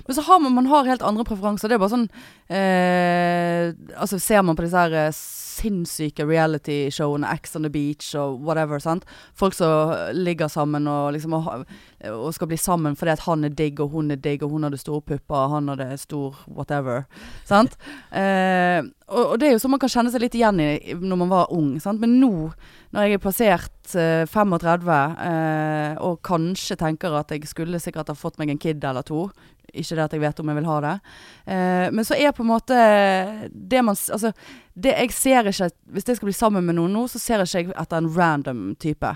Men 0.07 0.17
så 0.17 0.25
har 0.27 0.43
man, 0.43 0.55
man 0.55 0.71
har 0.71 0.89
helt 0.89 1.05
andre 1.07 1.25
preferanser. 1.29 1.71
Det 1.71 1.79
er 1.79 1.83
bare 1.83 1.95
sånn 1.95 2.09
eh, 2.49 3.73
Altså 3.99 4.19
Ser 4.23 4.43
man 4.47 4.59
på 4.59 4.67
disse 4.67 4.83
her 4.83 4.99
eh, 5.07 5.23
sinnssyke 5.53 6.25
reality-showene, 6.27 7.29
X 7.37 7.57
on 7.57 7.67
the 7.67 7.71
Beach 7.71 8.15
og 8.19 8.41
whatever. 8.41 8.79
sant? 8.79 9.05
Folk 9.39 9.55
som 9.55 9.93
ligger 10.17 10.49
sammen 10.49 10.89
og 10.91 11.12
liksom 11.17 11.37
og, 11.37 11.67
og 12.09 12.35
skal 12.35 12.51
bli 12.51 12.59
sammen 12.61 12.97
fordi 12.99 13.15
at 13.15 13.25
han 13.27 13.45
er 13.45 13.55
digg 13.57 13.81
og 13.83 13.93
hun 13.97 14.11
er 14.11 14.21
digg, 14.23 14.43
og 14.43 14.55
hun 14.57 14.67
hadde 14.67 14.81
store 14.81 15.03
pupper, 15.03 15.37
og 15.37 15.57
han 15.57 15.73
hadde 15.73 15.99
stor 16.01 16.37
whatever. 16.49 17.05
Sant? 17.49 17.77
Eh, 18.11 18.81
og, 19.12 19.35
og 19.35 19.39
det 19.41 19.49
er 19.49 19.57
jo 19.57 19.62
sånn 19.62 19.75
man 19.75 19.83
kan 19.83 19.93
kjenne 19.93 20.12
seg 20.12 20.25
litt 20.25 20.37
igjen 20.39 20.61
i 20.62 20.71
når 20.99 21.23
man 21.25 21.33
var 21.33 21.53
ung. 21.55 21.75
Sant? 21.83 22.01
Men 22.03 22.19
nå, 22.23 22.51
når 22.93 23.09
jeg 23.09 23.19
er 23.19 23.25
passert 23.25 23.97
eh, 23.99 24.25
35 24.29 24.93
eh, 24.93 26.03
og 26.03 26.21
kanskje 26.27 26.79
tenker 26.81 27.19
at 27.19 27.35
jeg 27.35 27.49
skulle 27.51 27.81
sikkert 27.83 28.12
ha 28.12 28.19
fått 28.19 28.41
meg 28.41 28.53
en 28.53 28.62
kid 28.62 28.85
eller 28.85 29.05
to 29.07 29.29
ikke 29.73 29.97
det 29.97 30.05
at 30.05 30.14
jeg 30.17 30.23
vet 30.23 30.41
om 30.43 30.50
jeg 30.52 30.59
vil 30.61 30.69
ha 30.69 30.79
det. 30.85 30.95
Eh, 31.45 31.87
men 31.93 32.07
så 32.07 32.17
er 32.19 32.35
på 32.37 32.45
en 32.45 32.52
måte 32.52 32.79
det 33.50 33.83
man 33.85 33.97
Altså, 33.97 34.33
det 34.75 34.95
jeg 34.97 35.12
ser 35.12 35.49
ikke 35.50 35.69
Hvis 35.93 36.09
jeg 36.09 36.17
skal 36.17 36.29
bli 36.29 36.37
sammen 36.37 36.64
med 36.67 36.79
noen 36.79 36.93
nå, 36.97 37.07
så 37.09 37.21
ser 37.21 37.45
jeg 37.45 37.67
ikke 37.67 37.81
etter 37.81 38.00
en 38.00 38.11
random 38.17 38.67
type. 38.81 39.14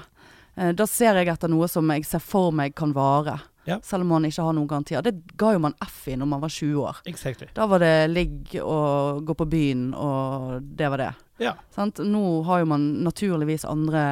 Eh, 0.56 0.72
da 0.76 0.86
ser 0.88 1.20
jeg 1.20 1.28
etter 1.32 1.52
noe 1.52 1.68
som 1.68 1.92
jeg 1.92 2.06
ser 2.08 2.24
for 2.24 2.54
meg 2.54 2.74
kan 2.76 2.94
vare. 2.96 3.38
Ja. 3.66 3.80
Selv 3.82 4.06
om 4.06 4.12
man 4.14 4.24
ikke 4.28 4.44
har 4.46 4.54
noen 4.54 4.68
garantier. 4.70 5.02
Det 5.02 5.34
ga 5.36 5.52
jo 5.56 5.62
man 5.64 5.74
F 5.82 6.04
i 6.08 6.16
når 6.16 6.28
man 6.30 6.42
var 6.44 6.52
20 6.54 6.82
år. 6.86 7.00
Exactly. 7.10 7.48
Da 7.54 7.66
var 7.66 7.82
det 7.82 7.94
ligg 8.12 8.54
og 8.62 9.24
gå 9.26 9.34
på 9.34 9.48
byen, 9.50 9.88
og 9.94 10.62
det 10.62 10.90
var 10.92 11.02
det. 11.02 11.12
Ja. 11.42 11.56
Sant? 11.74 11.98
Nå 11.98 12.42
har 12.46 12.62
jo 12.62 12.68
man 12.70 12.86
naturligvis 13.04 13.66
andre 13.66 14.04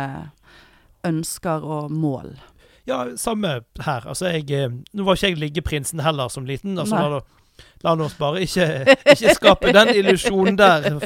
ønsker 1.06 1.64
og 1.64 1.92
mål. 1.94 2.34
Ja, 2.86 3.16
samme 3.16 3.60
her. 3.80 4.06
Altså, 4.08 4.26
jeg 4.28 4.50
eh, 4.50 4.68
Nå 4.92 5.04
var 5.06 5.16
ikke 5.16 5.28
jeg 5.32 5.38
liggeprinsen 5.40 6.00
heller 6.04 6.28
som 6.28 6.44
liten. 6.44 6.78
Altså, 6.78 6.96
Nei. 6.98 7.08
la, 7.84 7.94
la 7.96 8.04
oss 8.04 8.14
bare 8.18 8.42
ikke, 8.44 8.66
ikke 9.14 9.34
skape 9.38 9.72
den 9.72 9.88
illusjonen 9.94 10.58
der. 10.58 10.98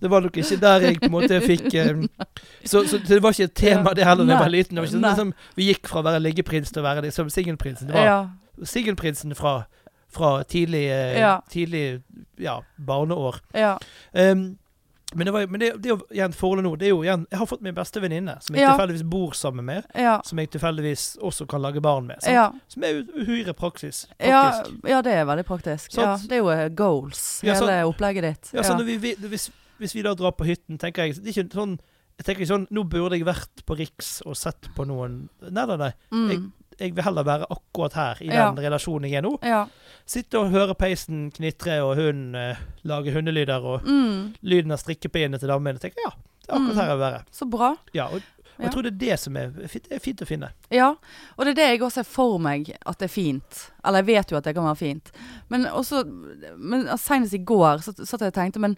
Det 0.00 0.10
var 0.10 0.20
nok 0.22 0.36
ikke 0.36 0.56
der 0.60 0.86
jeg 0.86 1.00
på 1.00 1.08
en 1.08 1.14
måte 1.16 1.40
fikk 1.42 1.74
eh, 1.74 2.04
så, 2.64 2.84
så 2.86 3.00
det 3.08 3.18
var 3.24 3.34
ikke 3.34 3.48
et 3.50 3.54
tema, 3.58 3.94
det 3.96 4.06
heller, 4.06 4.24
da 4.28 4.36
jeg 4.36 4.44
var 4.44 4.54
liten. 4.54 4.76
Det 4.76 4.84
var 4.84 4.92
ikke 4.92 5.02
liksom, 5.08 5.34
Vi 5.56 5.66
gikk 5.72 5.88
fra 5.90 6.00
å 6.04 6.06
være 6.12 6.22
liggeprins 6.22 6.70
til 6.70 6.82
å 6.84 6.86
være 6.86 7.02
liksom 7.08 7.30
singelprinsen. 7.32 7.88
Det 7.90 7.96
var 7.98 8.06
Ja. 8.06 8.20
singelprinsen 8.62 9.34
fra, 9.34 9.64
fra 10.14 10.42
tidlig, 10.44 10.86
eh, 10.94 11.18
Ja. 11.18 11.40
tidlig 11.50 12.02
ja, 12.38 12.60
barneår. 12.78 13.40
ja. 13.54 13.76
Um, 14.14 14.59
men 15.14 15.26
det, 15.26 15.32
var, 15.34 15.46
men 15.50 15.60
det, 15.60 15.68
det 15.82 15.90
er 15.90 15.94
jo 15.96 16.06
igjen 16.14 16.32
forholdet 16.36 16.64
nå. 16.66 16.72
Det 16.78 16.86
er 16.86 16.92
jo 16.94 17.00
igjen, 17.02 17.26
jeg 17.30 17.38
har 17.40 17.48
fått 17.50 17.62
min 17.66 17.74
beste 17.74 18.00
venninne, 18.02 18.36
som 18.44 18.54
jeg 18.54 18.62
Ja. 18.62 18.72
tilfeldigvis 18.76 19.04
bor 19.10 19.32
sammen 19.34 19.64
med. 19.66 19.84
Ja. 19.98 20.20
Som 20.24 20.38
jeg 20.38 20.50
tilfeldigvis 20.54 21.04
også 21.26 21.46
kan 21.50 21.62
lage 21.62 21.80
barn 21.82 22.06
med. 22.06 22.18
Ja. 22.30 22.50
Som 22.68 22.84
er 22.86 23.02
uhyre 23.18 23.52
praksis. 23.58 24.04
Ja, 24.20 24.42
Praktisk. 24.50 24.88
ja, 24.88 25.00
det 25.02 25.12
er 25.18 25.24
veldig 25.24 25.46
praktisk. 25.48 25.96
Ja, 25.98 26.16
det 26.16 26.32
er 26.38 26.44
jo 26.44 26.50
eh, 26.54 26.68
goals, 26.68 27.40
hele 27.42 27.80
opplegget 27.90 28.22
ditt. 28.28 28.52
Ja, 28.54 28.62
så 28.62 28.76
når 28.78 28.84
vi, 28.84 28.96
vi, 28.96 29.14
hvis, 29.32 29.50
hvis 29.78 29.94
vi 29.94 30.02
da 30.06 30.14
drar 30.14 30.36
på 30.38 30.44
hytten, 30.46 30.78
tenker 30.78 31.04
jeg 31.08 31.16
Det 31.18 31.32
er 31.36 31.42
ikke 31.42 31.54
sånn 31.54 31.78
jeg 32.20 32.26
tenker 32.26 32.42
ikke 32.44 32.52
sånn, 32.52 32.66
Nå 32.70 32.82
burde 32.84 33.16
jeg 33.16 33.24
vært 33.24 33.62
på 33.64 33.74
Riks 33.78 34.18
og 34.28 34.36
sett 34.36 34.68
på 34.76 34.84
noen 34.84 35.22
Nei, 35.40 35.64
nei, 35.64 35.76
nei. 35.80 35.92
Mm. 36.12 36.26
Jeg 36.30 36.40
vil 36.96 37.04
heller 37.04 37.22
være 37.24 37.46
akkurat 37.50 37.92
her, 37.92 38.16
i 38.22 38.26
Ja. 38.32 38.50
den 38.50 38.64
relasjonen 38.64 39.10
jeg 39.10 39.18
er 39.18 39.22
nå. 39.22 39.38
Ja. 39.42 39.66
Sitte 40.06 40.38
og 40.40 40.50
høre 40.50 40.74
peisen 40.74 41.30
knitre, 41.30 41.82
og 41.84 41.96
hun 41.96 42.34
eh, 42.34 42.56
lage 42.84 43.12
hundelyder, 43.12 43.60
og 43.64 43.82
Mm. 43.84 44.34
lyden 44.42 44.72
av 44.72 44.78
strikkepinnene 44.78 45.38
til 45.38 45.48
damene. 45.48 45.76
Jeg 45.78 45.92
tenker 45.92 46.00
ja, 46.06 46.10
det 46.10 46.48
er 46.48 46.54
akkurat 46.56 46.74
Mm. 46.74 46.76
her 46.80 46.86
jeg 46.88 46.96
vil 46.98 47.06
være. 47.12 47.22
Så 47.32 47.50
bra. 47.50 47.76
Ja, 47.94 48.06
og, 48.06 48.14
og 48.58 48.64
jeg 48.64 48.72
tror 48.72 48.82
det 48.82 48.92
er 48.92 48.98
det 49.10 49.18
som 49.20 49.36
er 49.36 49.50
fint, 49.68 49.86
er 49.90 49.98
fint 49.98 50.20
å 50.22 50.26
finne. 50.26 50.50
Ja, 50.70 50.88
og 51.38 51.44
det 51.44 51.48
er 51.48 51.54
det 51.54 51.68
jeg 51.70 51.80
også 51.80 51.94
ser 51.94 52.02
for 52.04 52.38
meg 52.38 52.70
at 52.86 52.98
det 52.98 53.04
er 53.10 53.14
fint. 53.14 53.70
Eller 53.84 53.98
jeg 54.02 54.06
vet 54.06 54.30
jo 54.30 54.36
at 54.36 54.44
det 54.44 54.54
kan 54.54 54.64
være 54.64 54.76
fint. 54.76 55.10
Men 55.48 55.64
også 55.66 56.04
Men 56.58 56.86
senest 56.98 57.34
i 57.34 57.38
går 57.44 57.78
så 57.80 57.94
satt 58.06 58.20
jeg 58.20 58.26
og 58.28 58.34
tenkte 58.34 58.58
Men 58.60 58.76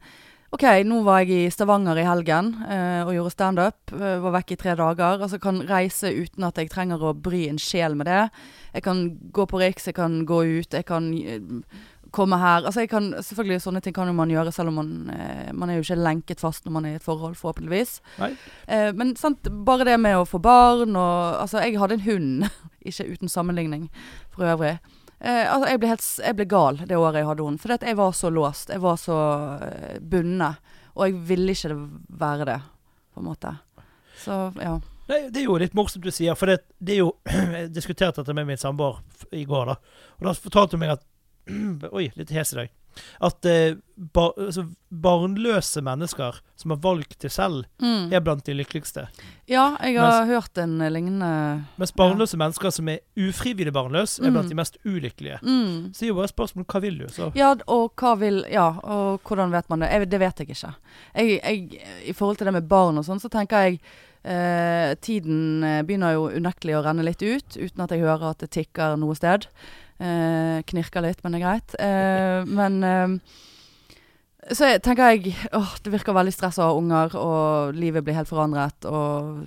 OK, 0.52 0.66
nå 0.84 0.98
var 1.06 1.22
jeg 1.22 1.46
i 1.46 1.52
Stavanger 1.52 1.96
i 1.96 2.04
helgen 2.04 2.50
eh, 2.68 3.00
og 3.06 3.14
gjorde 3.14 3.32
standup. 3.32 3.94
Uh, 3.94 4.18
var 4.20 4.34
vekk 4.34 4.52
i 4.52 4.58
tre 4.60 4.74
dager. 4.76 5.22
Altså 5.24 5.40
kan 5.40 5.62
reise 5.64 6.10
uten 6.12 6.44
at 6.44 6.60
jeg 6.60 6.68
trenger 6.68 7.00
å 7.00 7.14
bry 7.16 7.46
en 7.48 7.60
sjel 7.60 7.96
med 7.96 8.10
det. 8.10 8.26
Jeg 8.74 8.84
kan 8.84 9.00
gå 9.32 9.46
på 9.48 9.62
Riks, 9.62 9.88
jeg 9.88 9.96
kan 9.96 10.20
gå 10.28 10.42
ut, 10.60 10.76
jeg 10.76 10.84
kan 10.84 11.08
eh, 11.16 11.40
komme 12.12 12.36
her. 12.36 12.66
Altså 12.68 12.84
jeg 12.84 12.92
kan, 12.92 13.10
selvfølgelig 13.24 13.62
Sånne 13.64 13.80
ting 13.80 13.96
kan 13.96 14.12
jo 14.12 14.16
man 14.16 14.32
gjøre 14.32 14.52
selv 14.52 14.72
om 14.72 14.80
man 14.82 14.92
eh, 15.14 15.50
Man 15.56 15.70
er 15.70 15.78
jo 15.78 15.86
ikke 15.86 16.00
lenket 16.04 16.44
fast 16.44 16.66
når 16.66 16.76
man 16.76 16.88
er 16.88 16.96
i 16.96 17.00
et 17.00 17.06
forhold, 17.06 17.36
forhåpentligvis. 17.40 18.00
Eh, 18.68 18.90
men 18.92 19.16
sant, 19.16 19.48
bare 19.66 19.88
det 19.88 19.98
med 20.00 20.20
å 20.20 20.28
få 20.28 20.40
barn 20.42 20.92
og 20.92 21.40
Altså, 21.42 21.64
jeg 21.64 21.80
hadde 21.80 21.96
en 21.96 22.08
hund, 22.10 22.50
ikke 22.88 23.08
uten 23.08 23.32
sammenligning 23.32 23.88
for 24.36 24.52
øvrig. 24.52 24.76
Eh, 25.22 25.46
altså, 25.46 25.68
jeg 25.70 25.78
ble, 25.78 25.88
helt, 25.92 26.06
jeg 26.26 26.34
ble 26.38 26.46
gal 26.50 26.78
det 26.82 26.98
året 26.98 27.20
jeg 27.20 27.28
hadde 27.28 27.44
hund. 27.46 27.60
For 27.62 27.74
jeg 27.76 27.98
var 27.98 28.14
så 28.18 28.30
låst. 28.34 28.72
Jeg 28.74 28.82
var 28.82 28.98
så 28.98 29.18
eh, 29.62 29.98
bundet. 30.00 30.72
Og 30.96 31.06
jeg 31.06 31.20
ville 31.28 31.54
ikke 31.54 31.76
være 32.20 32.48
det, 32.48 32.58
på 33.14 33.22
en 33.22 33.28
måte. 33.30 33.54
Så 34.18 34.40
ja. 34.58 34.74
Nei, 35.08 35.20
det 35.34 35.42
er 35.42 35.46
jo 35.46 35.58
litt 35.60 35.74
morsomt 35.76 36.04
du 36.04 36.12
sier, 36.14 36.36
for 36.38 36.50
det, 36.50 36.60
det 36.78 36.94
er 36.94 37.00
jo 37.02 37.08
Jeg 37.56 37.72
diskuterte 37.74 38.22
dette 38.22 38.36
med 38.36 38.46
min 38.48 38.60
samboer 38.60 39.00
i 39.34 39.46
går, 39.48 39.72
da. 39.72 40.02
Og 40.18 40.28
da 40.28 40.34
fortalte 40.36 40.78
hun 40.78 40.84
meg 40.84 40.94
at 40.96 41.06
Oi, 41.96 42.08
litt 42.18 42.34
hes 42.34 42.54
i 42.54 42.60
dag. 42.60 42.74
At 43.20 43.44
eh, 43.46 43.74
bar, 43.96 44.32
altså, 44.38 44.64
barnløse 44.92 45.82
mennesker 45.84 46.38
som 46.56 46.70
har 46.74 46.78
valgt 46.82 47.18
det 47.22 47.30
selv, 47.32 47.64
Mm. 47.82 48.12
er 48.12 48.20
blant 48.20 48.44
de 48.46 48.54
lykkeligste. 48.54 49.06
Ja, 49.48 49.76
jeg 49.82 49.98
har 50.00 50.26
hørt 50.26 50.58
en 50.58 50.80
eh, 50.80 50.90
lignende 50.90 51.64
Mens 51.78 51.92
barnløse 51.92 52.36
mennesker 52.38 52.70
som 52.70 52.88
er 52.88 52.98
ufrivillig 53.16 53.72
barnløse, 53.72 54.22
er 54.24 54.30
blant 54.30 54.46
Mm. 54.46 54.48
de 54.48 54.54
mest 54.54 54.76
ulykkelige. 54.84 55.38
mm. 55.42 55.92
Så 55.94 56.00
det 56.00 56.02
er 56.02 56.08
jo 56.08 56.14
bare 56.14 56.24
et 56.30 56.36
spørsmål 56.36 56.64
hva 56.66 56.80
vil 56.80 56.98
du? 56.98 57.06
Så 57.08 57.32
Ja, 57.34 57.54
og 57.66 57.92
hva 57.96 58.14
vil 58.18 58.44
Ja, 58.50 58.68
og 58.82 59.20
hvordan 59.24 59.50
vet 59.52 59.68
man 59.70 59.80
det? 59.80 59.90
Jeg, 59.90 60.10
det 60.10 60.20
vet 60.20 60.38
jeg 60.38 60.48
ikke. 60.50 60.74
Jeg, 61.14 61.40
jeg, 61.42 61.82
I 62.08 62.12
forhold 62.12 62.36
til 62.38 62.46
det 62.46 62.52
med 62.54 62.68
barn 62.68 62.98
og 62.98 63.04
sånn, 63.04 63.20
så 63.20 63.28
tenker 63.30 63.56
jeg 63.68 63.80
eh, 64.24 64.94
Tiden 65.02 65.64
eh, 65.64 65.82
begynner 65.82 66.12
jo 66.14 66.28
unektelig 66.30 66.76
å 66.78 66.84
renne 66.84 67.02
litt 67.04 67.22
ut, 67.22 67.56
uten 67.56 67.80
at 67.82 67.90
jeg 67.90 68.00
hører 68.04 68.30
at 68.30 68.38
det 68.38 68.50
tikker 68.50 68.96
noe 69.00 69.14
sted. 69.18 69.46
Eh, 70.02 70.58
knirker 70.66 71.04
litt, 71.04 71.20
men 71.22 71.34
det 71.34 71.40
er 71.40 71.46
greit. 71.46 71.74
Eh, 71.78 72.48
men 72.58 72.78
eh, 72.82 73.16
så 74.50 74.72
tenker 74.82 75.12
jeg 75.12 75.34
åh, 75.54 75.74
det 75.84 75.92
virker 75.94 76.16
veldig 76.16 76.34
stress 76.34 76.58
å 76.58 76.72
ha 76.72 76.78
unger, 76.78 77.14
og 77.18 77.76
livet 77.78 78.02
blir 78.04 78.18
helt 78.18 78.30
forandret. 78.30 78.88
Og 78.90 79.44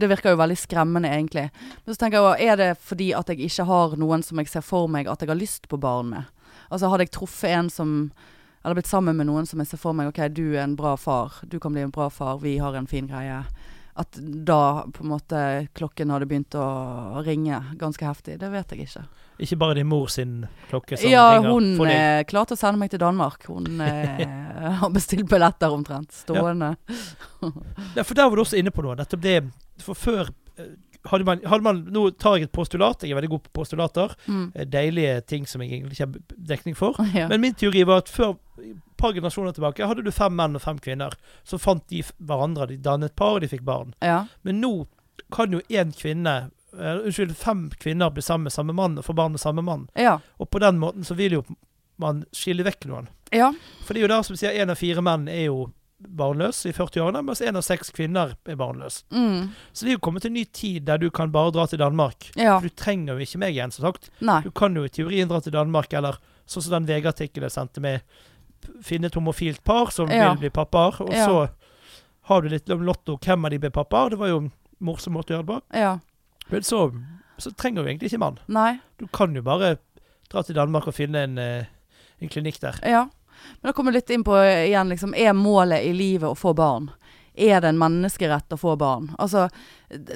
det 0.00 0.08
virker 0.10 0.34
jo 0.34 0.40
veldig 0.40 0.58
skremmende, 0.58 1.10
egentlig. 1.10 1.48
Men 1.84 1.94
så 1.94 2.00
tenker 2.04 2.28
jeg 2.38 2.52
er 2.52 2.60
det 2.60 2.70
fordi 2.86 3.10
at 3.16 3.32
jeg 3.32 3.42
ikke 3.48 3.66
har 3.68 3.96
noen 4.00 4.22
som 4.26 4.38
jeg 4.40 4.52
ser 4.52 4.64
for 4.64 4.90
meg 4.90 5.10
at 5.10 5.22
jeg 5.22 5.32
har 5.32 5.40
lyst 5.40 5.66
på 5.70 5.80
barn 5.80 6.12
med? 6.14 6.30
Altså 6.70 6.90
hadde 6.90 7.08
jeg 7.08 7.16
truffet 7.16 7.50
en 7.56 7.70
som 7.72 7.94
eller 8.60 8.76
blitt 8.76 8.90
sammen 8.90 9.16
med 9.16 9.24
noen 9.24 9.46
som 9.48 9.60
jeg 9.62 9.70
ser 9.70 9.80
for 9.80 9.96
meg 9.96 10.10
OK, 10.10 10.18
du 10.36 10.52
er 10.52 10.66
en 10.66 10.76
bra 10.76 10.92
far. 11.00 11.38
Du 11.48 11.56
kan 11.58 11.72
bli 11.72 11.80
en 11.80 11.92
bra 11.94 12.10
far. 12.12 12.42
Vi 12.42 12.58
har 12.60 12.76
en 12.76 12.86
fin 12.86 13.06
greie. 13.08 13.38
At 14.00 14.16
da 14.46 14.86
på 14.94 15.02
en 15.04 15.10
måte 15.12 15.40
klokken 15.76 16.12
hadde 16.14 16.28
begynt 16.30 16.54
å 16.56 17.20
ringe 17.26 17.58
ganske 17.80 18.06
heftig. 18.06 18.38
Det 18.40 18.48
vet 18.52 18.72
jeg 18.72 18.86
ikke. 18.86 19.02
Ikke 19.40 19.56
bare 19.60 19.76
din 19.78 19.88
mor 19.88 20.08
sin 20.12 20.42
klokke 20.70 20.98
som 21.00 21.08
Ja, 21.10 21.26
ringer 21.36 21.52
hun 21.54 21.68
for 21.78 21.88
deg. 21.88 21.96
eh, 21.96 22.24
klarte 22.28 22.56
å 22.56 22.60
sende 22.60 22.80
meg 22.80 22.90
til 22.92 23.00
Danmark. 23.02 23.44
Hun 23.48 23.80
eh, 23.86 24.24
har 24.80 24.92
bestilt 24.94 25.28
billetter 25.30 25.72
omtrent. 25.76 26.12
Stående. 26.16 26.74
Ja, 27.96 28.04
for 28.04 28.14
der 28.16 28.28
var 28.28 28.36
du 28.36 28.42
også 28.44 28.58
inne 28.60 28.72
på 28.74 28.84
noe. 28.84 28.96
Nettopp 29.00 29.22
det 29.24 29.38
For 29.84 29.96
før 29.96 30.28
eh, 30.60 30.72
hadde 31.08 31.24
man, 31.24 31.40
hadde 31.48 31.64
man 31.64 31.78
Nå 31.92 32.02
tar 32.20 32.36
jeg 32.38 32.48
et 32.50 32.52
postulat. 32.56 33.04
Jeg 33.06 33.14
er 33.14 33.20
veldig 33.20 33.32
god 33.32 33.44
på 33.48 33.54
postulater. 33.62 34.12
Mm. 34.28 34.46
Eh, 34.54 34.66
Deilige 34.68 35.20
ting 35.32 35.48
som 35.48 35.64
jeg 35.64 35.72
egentlig 35.78 35.96
ikke 35.96 36.08
har 36.08 36.38
dekning 36.54 36.76
for. 36.78 37.00
Ja. 37.16 37.28
Men 37.32 37.40
min 37.44 37.56
teori 37.56 37.84
var 37.88 38.04
at 38.04 38.12
før 38.12 38.36
par 39.00 39.16
generasjoner 39.16 39.56
tilbake 39.56 39.88
hadde 39.88 40.04
du 40.06 40.12
fem 40.14 40.36
menn 40.36 40.58
og 40.58 40.62
fem 40.62 40.78
kvinner. 40.82 41.16
Så 41.44 41.58
fant 41.58 41.82
de 41.90 42.02
hverandre, 42.18 42.68
de 42.70 42.78
dannet 42.84 43.16
par, 43.16 43.38
og 43.38 43.44
de 43.44 43.50
fikk 43.50 43.64
barn. 43.66 43.94
ja. 44.04 44.26
Men 44.42 44.60
nå 44.60 44.74
kan 45.30 45.52
jo 45.52 45.60
én 45.68 45.92
kvinne 45.94 46.50
uh, 46.74 46.96
Unnskyld, 47.04 47.36
fem 47.38 47.68
kvinner 47.78 48.10
bli 48.10 48.22
sammen 48.22 48.48
med 48.48 48.54
samme 48.54 48.74
mann 48.74 48.96
og 48.98 49.04
få 49.06 49.14
barn 49.14 49.34
med 49.36 49.42
samme 49.42 49.62
mann. 49.62 49.88
Ja. 49.94 50.18
Og 50.38 50.50
på 50.50 50.58
den 50.62 50.78
måten 50.80 51.04
så 51.06 51.14
vil 51.14 51.36
jo 51.38 51.44
man 52.00 52.24
skille 52.32 52.64
vekk 52.66 52.88
noen. 52.88 53.10
ja. 53.30 53.52
For 53.84 53.94
det 53.94 54.00
er 54.00 54.06
jo 54.08 54.14
der 54.14 54.24
som 54.26 54.38
sier 54.40 54.56
én 54.56 54.72
av 54.72 54.80
fire 54.80 55.04
menn 55.04 55.28
er 55.28 55.44
jo 55.50 55.68
barnløs 56.00 56.64
i 56.66 56.72
40-årene, 56.72 57.20
mens 57.22 57.42
én 57.44 57.58
av 57.58 57.62
seks 57.66 57.92
kvinner 57.92 58.32
er 58.48 58.56
barnløs. 58.56 59.02
Mm. 59.12 59.50
Så 59.72 59.84
det 59.84 59.92
er 59.92 59.98
jo 59.98 60.04
kommet 60.06 60.24
en 60.24 60.32
ny 60.32 60.46
tid 60.48 60.86
der 60.88 60.98
du 60.98 61.10
kan 61.12 61.32
bare 61.32 61.52
dra 61.52 61.66
til 61.68 61.78
Danmark. 61.82 62.30
ja. 62.34 62.56
For 62.56 62.68
du 62.68 62.74
trenger 62.74 63.14
jo 63.14 63.26
ikke 63.26 63.42
meg 63.42 63.52
igjen, 63.54 63.74
som 63.74 63.90
sagt. 63.90 64.08
Nei. 64.24 64.40
Du 64.46 64.50
kan 64.50 64.74
jo 64.74 64.86
i 64.86 64.92
teorien 64.92 65.28
dra 65.28 65.42
til 65.44 65.52
Danmark, 65.52 65.92
eller 65.92 66.16
sånn 66.48 66.64
som 66.64 66.78
den 66.78 66.88
VG-artikkelen 66.88 67.50
jeg 67.50 67.58
sendte 67.58 67.84
med 67.84 68.00
Finne 68.82 69.06
et 69.06 69.14
homofilt 69.14 69.62
par 69.64 69.90
som 69.90 70.08
Ja. 70.10 70.30
vil 70.34 70.38
bli 70.38 70.50
pappaer, 70.50 71.00
og 71.00 71.10
Ja. 71.12 71.26
så 71.26 71.48
har 72.22 72.42
du 72.42 72.48
litt 72.48 72.70
om 72.70 72.82
lotto 72.86 73.16
hvem 73.18 73.44
av 73.44 73.50
de 73.50 73.58
blir 73.58 73.70
pappaer. 73.70 74.10
Det 74.10 74.18
var 74.18 74.28
jo 74.28 74.38
en 74.38 74.52
morsom 74.80 75.12
måte 75.14 75.32
å 75.34 75.38
gjøre 75.38 75.46
det 75.46 75.54
på. 75.54 75.62
Ja. 75.78 75.98
Men 76.50 76.62
så, 76.62 76.92
så 77.38 77.50
trenger 77.56 77.82
du 77.84 77.88
egentlig 77.88 78.10
ikke 78.12 78.18
mann. 78.18 78.38
Nei. 78.48 78.80
Du 78.98 79.06
kan 79.08 79.34
jo 79.34 79.42
bare 79.42 79.78
dra 80.30 80.42
til 80.42 80.54
Danmark 80.54 80.86
og 80.86 80.94
finne 80.94 81.16
en, 81.24 81.38
eh, 81.38 81.64
en 82.20 82.28
klinikk 82.28 82.60
der. 82.60 82.78
Ja. 82.84 83.04
Men 83.62 83.70
da 83.70 83.72
kommer 83.72 83.92
vi 83.92 83.98
litt 83.98 84.10
inn 84.10 84.24
på 84.24 84.36
eh, 84.36 84.68
igjen, 84.68 84.88
liksom, 84.88 85.14
er 85.16 85.32
målet 85.32 85.84
i 85.84 85.92
livet 85.92 86.28
å 86.28 86.36
få 86.36 86.54
barn? 86.54 86.90
Er 87.36 87.60
det 87.60 87.68
en 87.70 87.78
menneskerett 87.78 88.48
å 88.52 88.58
få 88.58 88.76
barn? 88.76 89.14
Altså, 89.18 89.48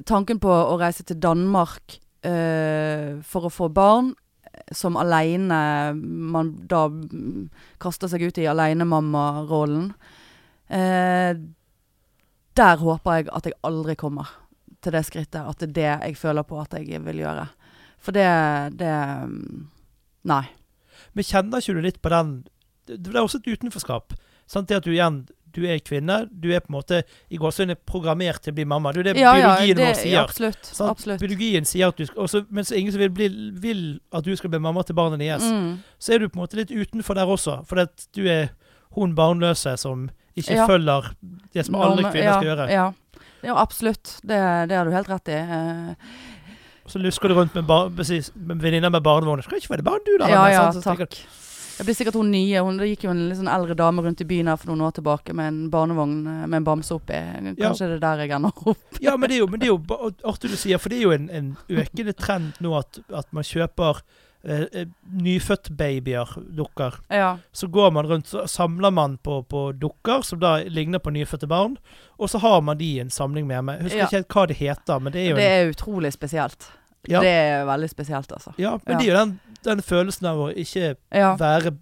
tanken 0.05 0.39
på 0.41 0.49
å 0.51 0.79
reise 0.79 1.05
til 1.05 1.17
Danmark 1.21 1.99
eh, 2.23 3.21
for 3.23 3.47
å 3.49 3.53
få 3.53 3.69
barn, 3.73 4.15
som 4.73 4.97
aleine 5.01 5.59
man 5.95 6.55
da 6.71 6.87
kaster 7.83 8.11
seg 8.11 8.27
ut 8.29 8.41
i 8.41 8.49
alenemammarollen 8.51 9.91
eh, 10.69 11.37
Der 12.55 12.83
håper 12.83 13.19
jeg 13.19 13.29
at 13.35 13.51
jeg 13.51 13.59
aldri 13.67 13.97
kommer 13.99 14.31
til 14.85 14.95
det 14.95 15.05
skrittet. 15.09 15.43
At 15.43 15.61
det 15.61 15.71
er 15.71 15.77
det 15.77 15.91
jeg 16.09 16.19
føler 16.21 16.45
på 16.47 16.59
at 16.61 16.75
jeg 16.77 17.01
vil 17.05 17.23
gjøre. 17.25 17.47
For 17.99 18.13
det, 18.13 18.27
det 18.79 18.93
mm, 19.29 19.71
Nei. 20.29 20.45
Men 21.13 21.27
kjenner 21.27 21.61
ikke 21.61 21.77
du 21.77 21.83
litt 21.85 22.03
på 22.05 22.13
den 22.13 22.37
det 22.85 23.15
er 23.15 23.23
også 23.23 23.41
et 23.41 23.49
utenforskap. 23.49 24.15
Sant? 24.47 24.69
Det 24.69 24.77
at 24.77 24.85
du 24.87 24.93
igjen 24.93 25.25
du 25.55 25.63
er 25.71 25.79
kvinne. 25.85 26.17
Du 26.31 26.49
er 26.53 26.61
på 26.65 26.71
en 26.73 26.77
måte 26.79 27.03
i 27.31 27.39
gåsehudet 27.41 27.79
programmert 27.87 28.43
til 28.43 28.53
å 28.53 28.57
bli 28.59 28.65
mamma. 28.69 28.93
Det 28.93 29.05
er 29.05 29.09
det 29.13 29.23
Ja, 29.23 29.35
ja, 29.39 29.53
biologien 29.55 29.77
det, 29.79 29.87
vår 29.87 30.01
sier. 30.01 30.13
ja, 30.17 30.25
absolutt. 30.25 30.65
sånn, 30.71 30.91
absolutt. 30.91 31.21
Biologien 31.23 31.65
sier 31.69 31.89
at 31.89 31.97
du 32.01 32.07
skal 32.07 32.23
også, 32.27 32.45
Men 32.51 32.65
så 32.65 32.75
det 32.75 32.81
ingen 32.83 32.93
som 32.93 33.01
vil, 33.05 33.11
bli, 33.11 33.29
vil 33.63 33.85
at 34.13 34.25
du 34.27 34.35
skal 34.37 34.51
bli 34.51 34.59
mamma 34.59 34.83
til 34.83 34.95
barnet 34.99 35.23
deres. 35.23 35.47
Mm. 35.47 35.79
Så 35.99 36.15
er 36.15 36.19
du 36.19 36.29
på 36.29 36.39
en 36.39 36.45
måte 36.45 36.59
litt 36.61 36.71
utenfor 36.75 37.15
der 37.15 37.27
også. 37.31 37.61
For 37.67 37.81
at 37.87 38.07
du 38.15 38.27
er 38.27 38.51
hun 38.95 39.15
barnløse 39.15 39.77
som 39.79 40.11
ikke 40.37 40.55
Ja. 40.55 40.67
følger 40.67 41.13
det 41.55 41.65
som 41.67 41.75
alle 41.77 42.03
kvinner 42.11 42.29
ja, 42.33 42.39
skal 42.41 42.49
gjøre. 42.51 42.71
Ja, 42.71 42.93
ja 43.45 43.55
absolutt. 43.61 44.19
Det, 44.23 44.39
det 44.69 44.77
har 44.77 44.85
du 44.85 44.91
helt 44.91 45.09
rett 45.09 45.29
i. 45.29 45.39
Uh, 45.39 45.95
Så 46.87 46.99
lusker 46.99 47.29
du 47.29 47.35
rundt 47.35 47.55
med, 47.55 47.65
bar, 47.67 47.89
med 47.89 48.61
venninner 48.61 48.91
med 48.91 49.03
barnevogn. 49.03 49.43
Skal 49.43 49.59
ikke 49.59 49.71
være 49.71 49.83
det 49.83 49.85
bare 49.89 50.05
du, 50.05 50.19
da? 50.19 50.29
ja, 50.29 50.43
ja, 50.53 50.65
Sant? 50.73 50.83
Så 50.83 50.91
tenker 50.91 51.07
takk. 51.07 51.44
Det 51.79 51.85
blir 51.89 51.95
sikkert 51.99 52.15
hun 52.21 52.31
nye. 52.31 52.61
Hun, 52.63 52.77
det 52.79 52.89
gikk 52.93 53.07
jo 53.09 53.11
en 53.15 53.25
litt 53.29 53.39
sånn 53.41 53.51
eldre 53.51 53.75
dame 53.79 54.03
rundt 54.05 54.21
i 54.23 54.27
byen 54.31 54.47
her 54.53 54.57
for 54.61 54.71
noen 54.71 54.85
år 54.87 54.93
tilbake 54.99 55.35
med 55.35 55.49
en 55.51 55.63
barnevogn 55.73 56.19
eh, 56.27 56.45
med 56.47 56.61
en 56.61 56.67
bamse 56.69 56.95
oppi. 56.95 57.19
Kanskje 57.59 57.89
det 57.91 57.97
er 57.99 58.05
der 58.05 58.23
jeg 58.25 58.35
ender 58.37 58.67
opp. 58.75 59.01
Ja, 59.03 59.17
men 59.17 59.29
det 59.33 59.39
er 59.41 59.43
jo, 59.45 59.49
men 59.51 59.61
det 59.63 59.71
er 59.71 59.75
jo 59.75 60.13
artig 60.31 60.53
du 60.55 60.57
sier, 60.61 60.79
for 60.79 60.93
det 60.95 61.01
er 61.01 61.09
jo 61.09 61.17
en, 61.17 61.27
en 61.35 61.51
økende 61.69 62.15
trend 62.15 62.61
nå 62.63 62.77
at, 62.79 63.01
at 63.11 63.27
man 63.35 63.43
kjøper 63.49 64.05
eh, 64.45 64.85
Nyfødtbabyer, 65.25 65.25
nyfødt-babyer, 65.25 66.35
dukker. 66.57 66.95
Ja. 67.11 67.39
Så 67.53 67.67
går 67.73 67.91
man 67.97 68.07
rundt, 68.07 68.29
så 68.29 68.47
samler 68.47 68.91
man 68.95 69.17
på, 69.19 69.43
på 69.49 69.73
dukker 69.73 70.23
som 70.23 70.41
da 70.43 70.57
ligner 70.69 70.99
på 71.03 71.11
nyfødte 71.15 71.49
barn, 71.51 71.77
og 72.19 72.31
så 72.31 72.39
har 72.45 72.61
man 72.63 72.79
de 72.79 72.85
i 72.97 73.01
en 73.03 73.11
samling 73.11 73.47
med 73.51 73.65
meg. 73.65 73.83
Husker 73.83 73.99
Ja. 74.05 74.07
ikke 74.07 74.21
helt 74.21 74.29
hva 74.37 74.47
det 74.53 74.57
heter, 74.61 75.01
men 75.01 75.13
det 75.13 75.21
er 75.27 75.31
jo 75.31 75.37
Det 75.41 75.45
en, 75.51 75.61
er 75.69 75.73
utrolig 75.75 76.13
spesielt. 76.15 76.69
Ja. 77.11 77.21
Det 77.25 77.33
er 77.33 77.65
veldig 77.69 77.91
spesielt, 77.91 78.33
altså. 78.33 78.55
ja, 78.59 78.77
men 78.85 78.95
ja. 78.95 78.99
det 78.99 79.05
er 79.05 79.11
jo 79.11 79.19
den, 79.19 79.35
den 79.67 79.83
følelsen 79.85 80.31
av 80.31 80.41
å 80.47 80.49
ikke 80.53 80.95
Ja. 81.15 81.35
være 81.41 81.75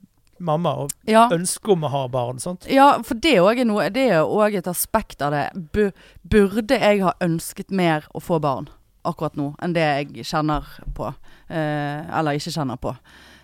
mamma 0.43 0.73
og 0.83 0.91
ja. 1.07 1.29
ønske 1.31 1.73
om 1.73 1.85
å 1.87 1.91
ha 1.93 2.05
barn. 2.11 2.41
sant? 2.43 2.67
Ja, 2.71 2.97
for 3.07 3.15
det 3.15 3.37
òg 3.39 3.61
er 3.63 3.69
noe 3.69 3.89
Det 3.95 4.09
er 4.11 4.25
òg 4.27 4.57
et 4.59 4.67
aspekt 4.67 5.23
av 5.23 5.31
det. 5.35 5.45
Bu 5.55 5.93
burde 6.23 6.79
jeg 6.79 7.03
ha 7.05 7.15
ønsket 7.23 7.71
mer 7.71 8.09
å 8.15 8.23
få 8.23 8.41
barn 8.43 8.69
akkurat 9.05 9.37
nå 9.39 9.53
enn 9.63 9.75
det 9.75 9.83
jeg 9.83 10.27
kjenner 10.31 10.67
på? 10.95 11.13
Eh, 11.51 12.19
eller 12.19 12.39
ikke 12.39 12.55
kjenner 12.55 12.79
på. 12.83 12.95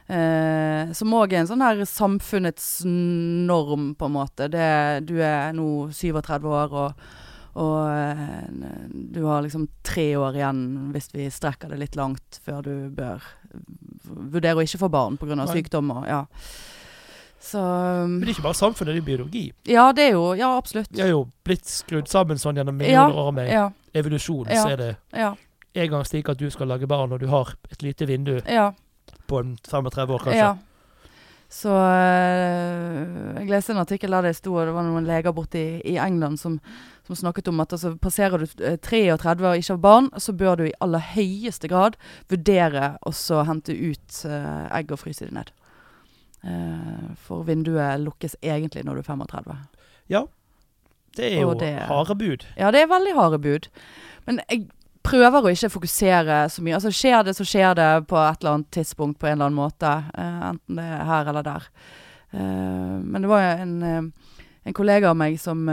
Eh, 0.09 0.93
som 0.97 1.15
òg 1.19 1.35
er 1.35 1.43
en 1.43 1.51
sånn 1.51 1.65
her 1.65 1.83
samfunnets 1.85 2.69
norm, 2.87 3.91
på 3.99 4.09
en 4.09 4.15
måte. 4.15 4.49
Det, 4.53 4.69
du 5.09 5.19
er 5.21 5.53
nå 5.57 5.89
37 5.93 6.47
år, 6.49 6.77
og, 6.85 7.09
og 7.59 7.91
eh, 7.91 8.49
du 8.93 9.23
har 9.27 9.43
liksom 9.43 9.67
tre 9.87 10.07
år 10.17 10.37
igjen 10.39 10.63
hvis 10.95 11.11
vi 11.15 11.27
strekker 11.33 11.73
det 11.73 11.81
litt 11.81 11.99
langt 11.99 12.39
før 12.45 12.63
du 12.63 12.75
bør 12.95 13.25
vurdere 14.09 14.61
å 14.61 14.65
ikke 14.65 14.81
få 14.85 14.91
barn 14.93 15.19
pga. 15.19 15.47
Sykdom 15.51 15.91
og 15.97 16.07
ja. 16.09 16.23
Så 17.49 17.61
Men 17.61 18.21
det 18.21 18.33
er 18.33 18.35
ikke 18.37 18.47
bare 18.49 18.59
samfunnet, 18.59 18.97
det 18.97 19.03
er 19.03 19.07
biologi. 19.07 19.45
ja, 19.65 19.89
det 19.97 20.09
er 20.09 20.17
jo 20.19 20.35
Ja, 20.37 20.57
absolutt. 20.59 20.91
Vi 20.93 21.01
har 21.03 21.13
jo 21.13 21.27
blitt 21.47 21.67
skrudd 21.71 22.09
sammen 22.11 22.39
sånn 22.41 22.59
gjennom 22.61 22.81
Ja, 22.83 23.07
millioner 23.09 23.21
år 23.25 23.35
med 23.37 23.53
Ja, 23.53 23.67
evolusjon. 23.95 24.47
Ja. 24.51 24.63
Så 24.63 24.73
er 24.75 24.81
det 24.83 24.91
ja, 25.17 25.35
en 25.79 25.91
gang 25.91 26.05
slik 26.05 26.29
at 26.29 26.39
du 26.39 26.49
skal 26.51 26.69
lage 26.69 26.87
barn, 26.91 27.13
og 27.13 27.21
du 27.21 27.29
har 27.31 27.55
et 27.71 27.83
lite 27.83 28.07
vindu 28.07 28.41
ja. 28.45 28.73
på 29.27 29.41
en 29.41 29.57
35 29.65 30.15
år, 30.15 30.25
kanskje. 30.27 30.39
ja. 30.39 30.57
Så 31.49 31.73
øh, 31.73 33.39
Jeg 33.41 33.49
leste 33.49 33.73
en 33.73 33.81
artikkel 33.81 34.13
der 34.13 34.27
det 34.29 34.37
sto 34.37 34.53
og 34.53 34.67
Det 34.69 34.75
var 34.77 34.85
noen 34.85 35.07
leger 35.09 35.33
borte 35.33 35.57
i, 35.57 35.81
i 35.95 35.97
England 35.97 36.37
som, 36.41 36.59
som 37.09 37.17
snakket 37.17 37.49
om 37.49 37.61
at 37.65 37.73
altså, 37.73 37.95
passerer 37.97 38.43
du 38.43 38.65
eh, 38.65 38.77
33 38.85 39.49
og 39.49 39.57
ikke 39.63 39.75
har 39.75 39.83
barn, 39.83 40.11
så 40.21 40.35
bør 40.37 40.61
du 40.61 40.65
i 40.69 40.77
aller 40.85 41.05
høyeste 41.15 41.71
grad 41.73 41.97
vurdere 42.29 42.97
å 43.01 43.13
hente 43.49 43.73
ut 43.73 44.21
uh, 44.29 44.69
egg 44.77 44.93
og 44.93 45.01
fryse 45.01 45.25
dem 45.25 45.39
ned. 45.39 45.53
Uh, 46.45 47.15
for 47.25 47.47
vinduet 47.49 48.05
lukkes 48.05 48.37
egentlig 48.45 48.85
når 48.87 49.01
du 49.01 49.05
er 49.05 49.09
35. 49.09 49.57
Ja. 50.13 50.27
Det 51.17 51.33
er 51.33 51.41
jo 51.41 51.55
det- 51.59 51.89
harde 51.89 52.15
bud. 52.15 52.45
Ja, 52.57 52.71
det 52.71 52.83
er 52.83 52.93
veldig 52.93 53.15
harde 53.17 53.39
bud. 53.43 53.69
Men 54.27 54.41
jeg 54.51 54.69
prøver 55.03 55.43
å 55.43 55.53
ikke 55.53 55.73
fokusere 55.73 56.43
så 56.53 56.63
mye. 56.63 56.77
Altså 56.77 56.93
Skjer 56.93 57.25
det, 57.25 57.35
så 57.39 57.47
skjer 57.49 57.75
det 57.75 57.89
på 58.11 58.19
et 58.21 58.43
eller 58.43 58.59
annet 58.59 58.71
tidspunkt 58.71 59.19
på 59.19 59.27
en 59.27 59.39
eller 59.39 59.49
annen 59.49 59.63
måte. 59.63 59.95
Uh, 60.13 60.51
enten 60.53 60.77
det 60.77 60.85
er 60.85 61.09
her 61.09 61.33
eller 61.33 61.47
der. 61.47 61.71
Uh, 62.35 63.01
men 63.01 63.25
det 63.25 63.31
var 63.31 63.41
en, 63.41 63.83
eh, 63.83 64.35
en 64.69 64.77
kollega 64.77 65.11
av 65.11 65.17
meg 65.17 65.39
som 65.41 65.65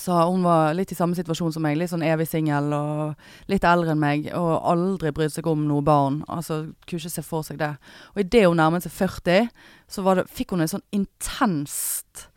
sa 0.00 0.22
hun 0.24 0.44
var 0.46 0.72
litt 0.76 0.92
i 0.92 0.96
samme 0.96 1.16
situasjon 1.16 1.52
som 1.54 1.64
meg. 1.64 1.76
Litt 1.76 1.92
sånn 1.92 2.04
evig 2.06 2.28
singel 2.30 2.72
og 2.76 3.50
litt 3.52 3.64
eldre 3.68 3.92
enn 3.92 4.00
meg. 4.00 4.28
Og 4.36 4.52
aldri 4.72 5.12
brydde 5.12 5.36
seg 5.36 5.48
om 5.50 5.66
noe 5.68 5.84
barn. 5.84 6.22
Altså 6.32 6.62
Kunne 6.86 7.02
ikke 7.02 7.12
se 7.12 7.24
for 7.26 7.46
seg 7.46 7.60
det. 7.60 7.74
Og 8.14 8.22
idet 8.24 8.46
hun 8.46 8.60
nærmet 8.60 8.86
seg 8.86 8.94
40, 8.96 9.48
så 9.92 10.16
det, 10.16 10.26
fikk 10.32 10.54
hun 10.54 10.64
et 10.64 10.72
sånn 10.72 10.86
intenst 10.96 12.28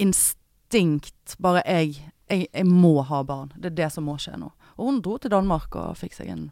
instinkt. 0.00 1.36
Bare 1.40 1.64
jeg, 1.66 2.00
jeg, 2.28 2.48
jeg 2.52 2.68
må 2.68 2.98
ha 3.08 3.22
barn. 3.24 3.54
Det 3.56 3.72
er 3.72 3.78
det 3.84 3.92
som 3.96 4.08
må 4.08 4.18
skje 4.20 4.36
nå. 4.40 4.52
Og 4.76 4.88
hun 4.88 5.04
dro 5.04 5.16
til 5.20 5.32
Danmark 5.32 5.76
og 5.76 5.96
fikk 6.00 6.16
seg 6.16 6.32
en 6.32 6.50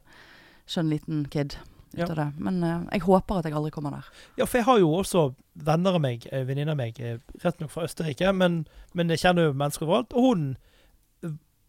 skjønn 0.68 0.92
liten 0.92 1.26
kid 1.32 1.56
ut 1.94 1.98
Ja. 1.98 2.06
av 2.10 2.16
det. 2.16 2.32
Men 2.38 2.62
eh, 2.64 2.80
jeg 2.92 3.00
håper 3.02 3.38
at 3.38 3.44
jeg 3.44 3.54
aldri 3.54 3.70
kommer 3.70 3.90
der. 3.90 4.04
Ja, 4.36 4.44
for 4.46 4.58
jeg 4.58 4.64
har 4.66 4.78
jo 4.78 4.90
også 5.00 5.34
venner 5.56 5.94
av 5.94 6.00
meg, 6.00 6.26
eh, 6.32 6.44
venninner 6.44 6.72
av 6.72 6.76
meg, 6.76 7.00
eh, 7.00 7.18
rett 7.44 7.60
nok 7.60 7.70
fra 7.70 7.84
Østerrike, 7.88 8.32
men, 8.34 8.66
men 8.94 9.08
jeg 9.08 9.18
kjenner 9.18 9.48
jo 9.48 9.52
mennesker 9.54 9.86
overalt. 9.86 10.12
Og 10.14 10.22
hun 10.32 10.56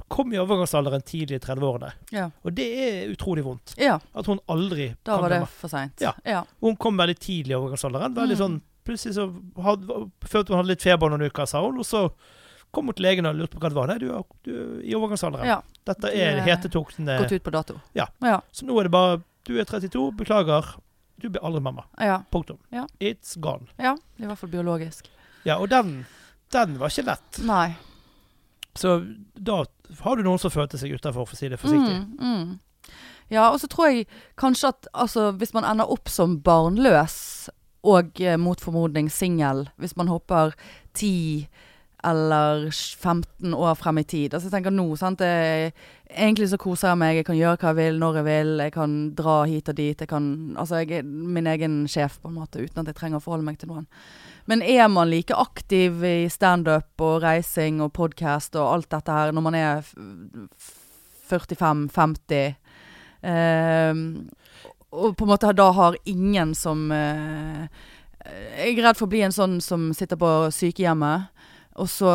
kom 0.10 0.32
i 0.34 0.40
overgangsalderen 0.42 1.02
tidlig 1.06 1.38
i 1.38 1.40
30-årene. 1.44 1.92
Ja. 2.16 2.30
Og 2.42 2.54
det 2.58 2.66
er 2.82 3.12
utrolig 3.14 3.44
vondt. 3.46 3.76
ja 3.78 4.00
At 4.16 4.26
hun 4.26 4.40
aldri 4.50 4.96
da 5.06 5.20
var 5.22 5.30
det 5.30 5.44
for 5.54 5.70
seint. 5.70 6.02
Ja. 6.02 6.44
Hun 6.64 6.76
kom 6.82 6.98
veldig 6.98 7.18
tidlig 7.22 7.54
i 7.54 7.60
overgangsalderen. 7.60 8.16
Veldig 8.18 8.38
Mm. 8.38 8.44
sånn, 8.44 8.62
Plutselig 8.90 9.14
så 9.14 9.26
had, 9.62 9.84
følte 10.26 10.48
hun 10.50 10.58
hadde 10.58 10.68
litt 10.72 10.82
feber 10.82 11.10
noen 11.12 11.22
uker, 11.30 11.46
sa 11.46 11.62
hun. 11.62 11.78
Og 11.78 11.86
så 11.86 12.10
kom 12.74 12.86
hun 12.88 12.94
til 12.96 13.06
legen 13.06 13.26
og 13.28 13.36
lurte 13.36 13.52
på 13.58 13.60
hva 13.60 13.70
det 13.70 13.76
var. 13.76 13.88
Nei, 13.88 13.98
du 14.00 14.10
er, 14.16 14.24
du 14.44 14.50
er 14.50 14.82
i 14.82 14.96
overgangsalderen. 14.96 15.46
ja. 15.46 15.62
Dette 15.86 16.06
er 16.10 16.40
hetetokten. 16.42 17.06
Gått 17.06 17.32
ut 17.32 17.44
på 17.44 17.52
dato. 17.52 17.76
Ja. 17.94 18.08
Ja. 18.24 18.40
Så 18.52 18.66
nå 18.66 18.80
er 18.80 18.84
det 18.84 18.92
bare 18.92 19.22
Du 19.50 19.56
er 19.58 19.66
32, 19.66 20.12
beklager. 20.14 20.76
Du 21.18 21.26
blir 21.30 21.42
aldri 21.42 21.62
mamma. 21.66 21.88
ja. 21.98 22.22
Punktum. 22.32 22.60
Ja. 22.70 22.88
It's 23.00 23.34
gone. 23.40 23.66
ja. 23.78 23.98
I 24.18 24.28
hvert 24.30 24.38
fall 24.38 24.50
biologisk. 24.50 25.10
Ja, 25.44 25.56
og 25.58 25.72
den, 25.72 26.06
den 26.54 26.76
var 26.78 26.94
ikke 26.94 27.08
lett. 27.08 27.40
Nei. 27.42 27.72
Så 28.78 29.00
da 29.34 29.64
har 30.04 30.20
du 30.20 30.22
noen 30.28 30.38
som 30.38 30.54
følte 30.54 30.78
seg 30.78 30.94
utafor, 30.94 31.26
for 31.26 31.34
å 31.34 31.40
si 31.40 31.50
det 31.50 31.58
forsiktig. 31.58 31.98
Mm, 31.98 32.20
mm. 32.22 32.94
Ja, 33.34 33.48
og 33.50 33.58
så 33.64 33.70
tror 33.72 33.90
jeg 33.90 34.06
kanskje 34.38 34.70
at 34.70 34.92
altså, 34.94 35.32
hvis 35.42 35.56
man 35.58 35.66
ender 35.66 35.90
opp 35.90 36.14
som 36.14 36.38
barnløs 36.46 37.50
og 37.90 38.22
eh, 38.22 38.38
mot 38.38 38.62
formodning 38.62 39.10
singel, 39.10 39.66
hvis 39.82 39.98
man 39.98 40.14
hopper 40.14 40.54
10 40.94 41.50
eller 42.04 42.70
15 42.72 43.54
år 43.54 43.76
frem 43.76 43.98
i 44.00 44.04
tid 44.08 44.34
Altså 44.34 44.48
jeg 44.48 44.54
tenker 44.54 44.72
nå, 44.72 44.86
sant 44.96 45.20
jeg, 45.20 45.74
Egentlig 46.10 46.48
så 46.50 46.58
koser 46.58 46.90
jeg 46.90 47.00
meg, 47.02 47.18
jeg 47.20 47.26
kan 47.28 47.38
gjøre 47.38 47.60
hva 47.60 47.70
jeg 47.70 47.78
vil, 47.78 48.00
når 48.02 48.16
jeg 48.18 48.26
vil. 48.26 48.54
Jeg 48.64 48.72
kan 48.74 48.94
dra 49.14 49.36
hit 49.46 49.70
og 49.70 49.76
dit. 49.78 50.00
Jeg 50.02 50.10
kan 50.10 50.30
Altså 50.58 50.80
jeg 50.82 51.04
er 51.04 51.04
min 51.06 51.48
egen 51.52 51.76
sjef, 51.92 52.18
på 52.24 52.32
en 52.32 52.40
måte, 52.40 52.64
uten 52.64 52.82
at 52.82 52.90
jeg 52.90 52.98
trenger 52.98 53.20
å 53.20 53.24
forholde 53.24 53.46
meg 53.46 53.60
til 53.62 53.70
noen. 53.70 53.86
Men 54.50 54.64
er 54.66 54.88
man 54.90 55.12
like 55.12 55.36
aktiv 55.38 56.02
i 56.02 56.30
standup 56.34 57.04
og 57.06 57.22
reising 57.22 57.84
og 57.86 57.94
podkast 57.94 58.58
og 58.58 58.72
alt 58.72 58.90
dette 58.96 59.14
her 59.14 59.36
når 59.36 59.46
man 59.46 59.58
er 59.60 59.86
45-50 61.30 62.56
eh, 63.30 63.94
Og 64.90 65.14
på 65.14 65.28
en 65.28 65.30
måte 65.30 65.54
da 65.54 65.70
har 65.78 66.00
ingen 66.10 66.56
som 66.58 66.90
eh, 66.96 67.70
Jeg 68.58 68.74
er 68.74 68.84
redd 68.88 68.98
for 68.98 69.06
å 69.06 69.14
bli 69.14 69.22
en 69.28 69.36
sånn 69.36 69.60
som 69.62 69.92
sitter 69.94 70.18
på 70.20 70.32
sykehjemmet. 70.54 71.30
Og 71.80 71.88
så 71.88 72.10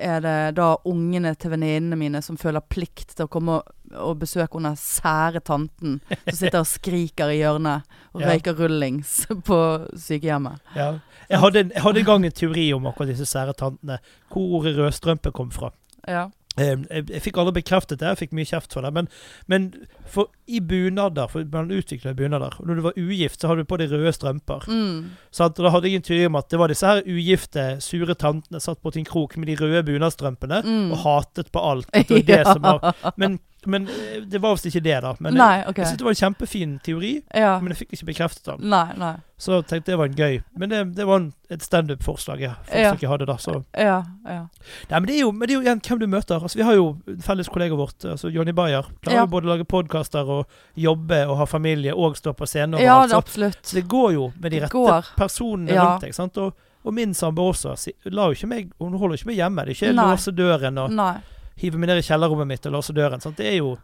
er 0.00 0.22
det 0.24 0.36
da 0.56 0.70
ungene 0.88 1.34
til 1.36 1.52
venninnene 1.52 1.98
mine 2.00 2.22
som 2.24 2.38
føler 2.40 2.62
plikt 2.72 3.12
til 3.18 3.26
å 3.26 3.30
komme 3.32 3.58
og, 3.58 3.72
og 4.00 4.18
besøke 4.22 4.56
hun 4.56 4.68
sære 4.80 5.42
tanten 5.44 5.98
som 6.08 6.36
sitter 6.38 6.60
og 6.62 6.68
skriker 6.70 7.28
i 7.34 7.40
hjørnet 7.42 7.84
og 8.14 8.22
Ja. 8.24 8.30
røyker 8.32 8.56
rullings 8.56 9.26
på 9.48 9.58
sykehjemmet. 9.98 10.60
Ja. 10.76 10.92
Jeg, 11.28 11.38
hadde, 11.42 11.60
en- 11.66 11.72
jeg 11.76 11.82
hadde 11.84 12.00
en 12.00 12.08
gang 12.08 12.24
en 12.26 12.32
teori 12.40 12.68
om 12.74 12.86
akkurat 12.88 13.12
disse 13.12 13.26
sære 13.28 13.52
tantene. 13.54 13.98
Hvor 14.32 14.56
ordet 14.60 14.76
rødstrømpe 14.78 15.32
kom 15.36 15.50
fra. 15.54 15.70
Ja. 16.08 16.28
Eh, 16.60 16.76
Jeg, 16.90 17.06
jeg 17.14 17.22
fikk 17.24 17.38
aldri 17.40 17.54
bekreftet 17.62 18.00
det, 18.02 18.10
jeg 18.12 18.18
fikk 18.24 18.32
mye 18.36 18.48
kjeft 18.50 18.74
for 18.76 18.84
det. 18.84 18.92
Men, 18.96 19.08
men 19.48 19.68
for 20.10 20.28
i 20.50 20.60
bunader, 20.60 21.28
for 21.30 21.44
man 21.52 21.70
utvikler 21.72 22.16
bunader 22.18 22.56
Når 22.66 22.74
du 22.80 22.82
var 22.88 22.98
ugift, 22.98 23.40
så 23.40 23.48
hadde 23.50 23.64
du 23.64 23.68
på 23.70 23.78
deg 23.80 23.92
røde 23.94 24.12
strømper. 24.16 24.66
Mm. 24.68 25.10
Og 25.40 25.60
da 25.60 25.70
hadde 25.74 25.88
jeg 25.92 26.00
en 26.02 26.06
teori 26.10 26.26
om 26.28 26.38
at 26.40 26.48
det 26.50 26.58
var 26.60 26.72
disse 26.72 26.86
her 26.90 27.02
ugifte, 27.06 27.66
sure 27.84 28.14
tantene 28.18 28.60
satt 28.60 28.82
på 28.82 28.92
en 28.98 29.06
krok 29.08 29.36
med 29.40 29.48
de 29.52 29.56
røde 29.60 29.84
bunadstrømpene 29.88 30.60
Mm. 30.66 30.90
og 30.92 30.98
hatet 31.06 31.48
på 31.54 31.60
alt. 31.70 31.88
Det 32.10 32.26
det 32.26 32.42
som 32.46 32.60
var. 32.62 32.92
Men, 33.16 33.38
men 33.66 33.88
eh, 33.88 34.20
det 34.24 34.40
var 34.40 34.54
visst 34.56 34.66
ikke 34.70 34.82
det, 34.82 35.00
da. 35.02 35.14
Men 35.20 35.34
Nei, 35.34 35.56
jeg, 35.60 35.74
jeg 35.76 35.86
synes 35.86 35.98
det 35.98 36.04
var 36.04 36.14
en 36.14 36.20
kjempefin 36.20 36.78
teori, 36.84 37.10
Ja. 37.34 37.58
men 37.60 37.68
jeg 37.74 37.76
fikk 37.82 37.92
ikke 37.98 38.06
bekreftet 38.12 38.44
den. 38.46 38.70
Nei, 38.70 38.92
nei. 38.96 39.16
Så 39.40 39.54
jeg 39.56 39.66
tenkte 39.70 39.92
det 39.92 39.98
var 39.98 40.04
en 40.10 40.14
gøy. 40.16 40.42
Men 40.56 40.68
det, 40.68 40.80
det 40.96 41.06
var 41.08 41.16
en, 41.20 41.32
et 41.50 41.62
standup-forslag 41.64 42.40
jeg, 42.40 42.54
Ja. 42.72 42.94
jeg 43.00 43.08
hadde 43.08 43.26
da. 43.26 43.36
Så. 43.40 43.64
Ja, 43.76 44.02
ja. 44.28 44.46
Nei, 44.90 45.00
men 45.00 45.06
det 45.08 45.14
er 45.16 45.20
jo, 45.20 45.32
men 45.32 45.48
det 45.48 45.54
er 45.54 45.58
jo 45.58 45.64
igjen 45.64 45.80
hvem 45.80 45.98
du 46.02 46.06
møter. 46.06 46.40
Altså, 46.44 46.56
vi 46.60 46.62
har 46.68 46.74
jo 46.76 46.88
en 47.08 47.20
felles 47.24 47.48
kollega 47.48 47.74
vårt, 47.76 48.04
altså 48.04 48.28
Jonny 48.32 48.52
Bayer. 48.52 48.84
Klarer 49.02 49.16
Ja. 49.22 49.26
både 49.26 49.48
å 49.48 49.54
lage 49.56 49.64
podkaster 49.68 50.28
og 50.28 50.46
jobbe 50.76 51.22
og 51.26 51.36
ha 51.38 51.44
familie 51.46 51.94
og 51.96 52.16
stå 52.16 52.32
på 52.36 52.46
scenen. 52.46 52.80
Ja, 52.80 52.98
alt, 53.00 53.08
det, 53.10 53.14
så- 53.14 53.18
absolutt. 53.24 53.62
så 53.64 53.74
det 53.80 53.88
går 53.88 54.12
jo 54.12 54.32
med 54.40 54.52
de 54.52 54.60
rette 54.60 55.14
personene 55.16 55.72
rundt 55.72 56.00
deg. 56.02 56.14
sant? 56.14 56.36
Og, 56.38 56.54
og 56.84 56.94
min 56.94 57.12
samboer 57.14 57.52
også. 57.52 57.74
La 58.12 58.26
jo 58.28 58.32
ikke 58.36 58.48
meg, 58.48 58.70
hun 58.78 58.92
holder 58.98 59.16
ikke 59.16 59.26
meg 59.32 59.36
hjemme. 59.36 59.64
Det 59.64 59.76
er 59.76 59.92
ikke 59.92 59.96
låse 60.00 60.32
døren 60.36 60.78
og 60.78 60.90
Nei. 60.92 61.14
Hive 61.60 61.78
meg 61.80 61.90
ned 61.92 62.02
i 62.02 62.04
kjellerrommet 62.06 62.48
mitt 62.48 62.66
og 62.68 62.74
låse 62.78 62.94
døren. 62.96 63.22
sant? 63.22 63.36
Det 63.38 63.48
er 63.52 63.58
jo 63.60 63.76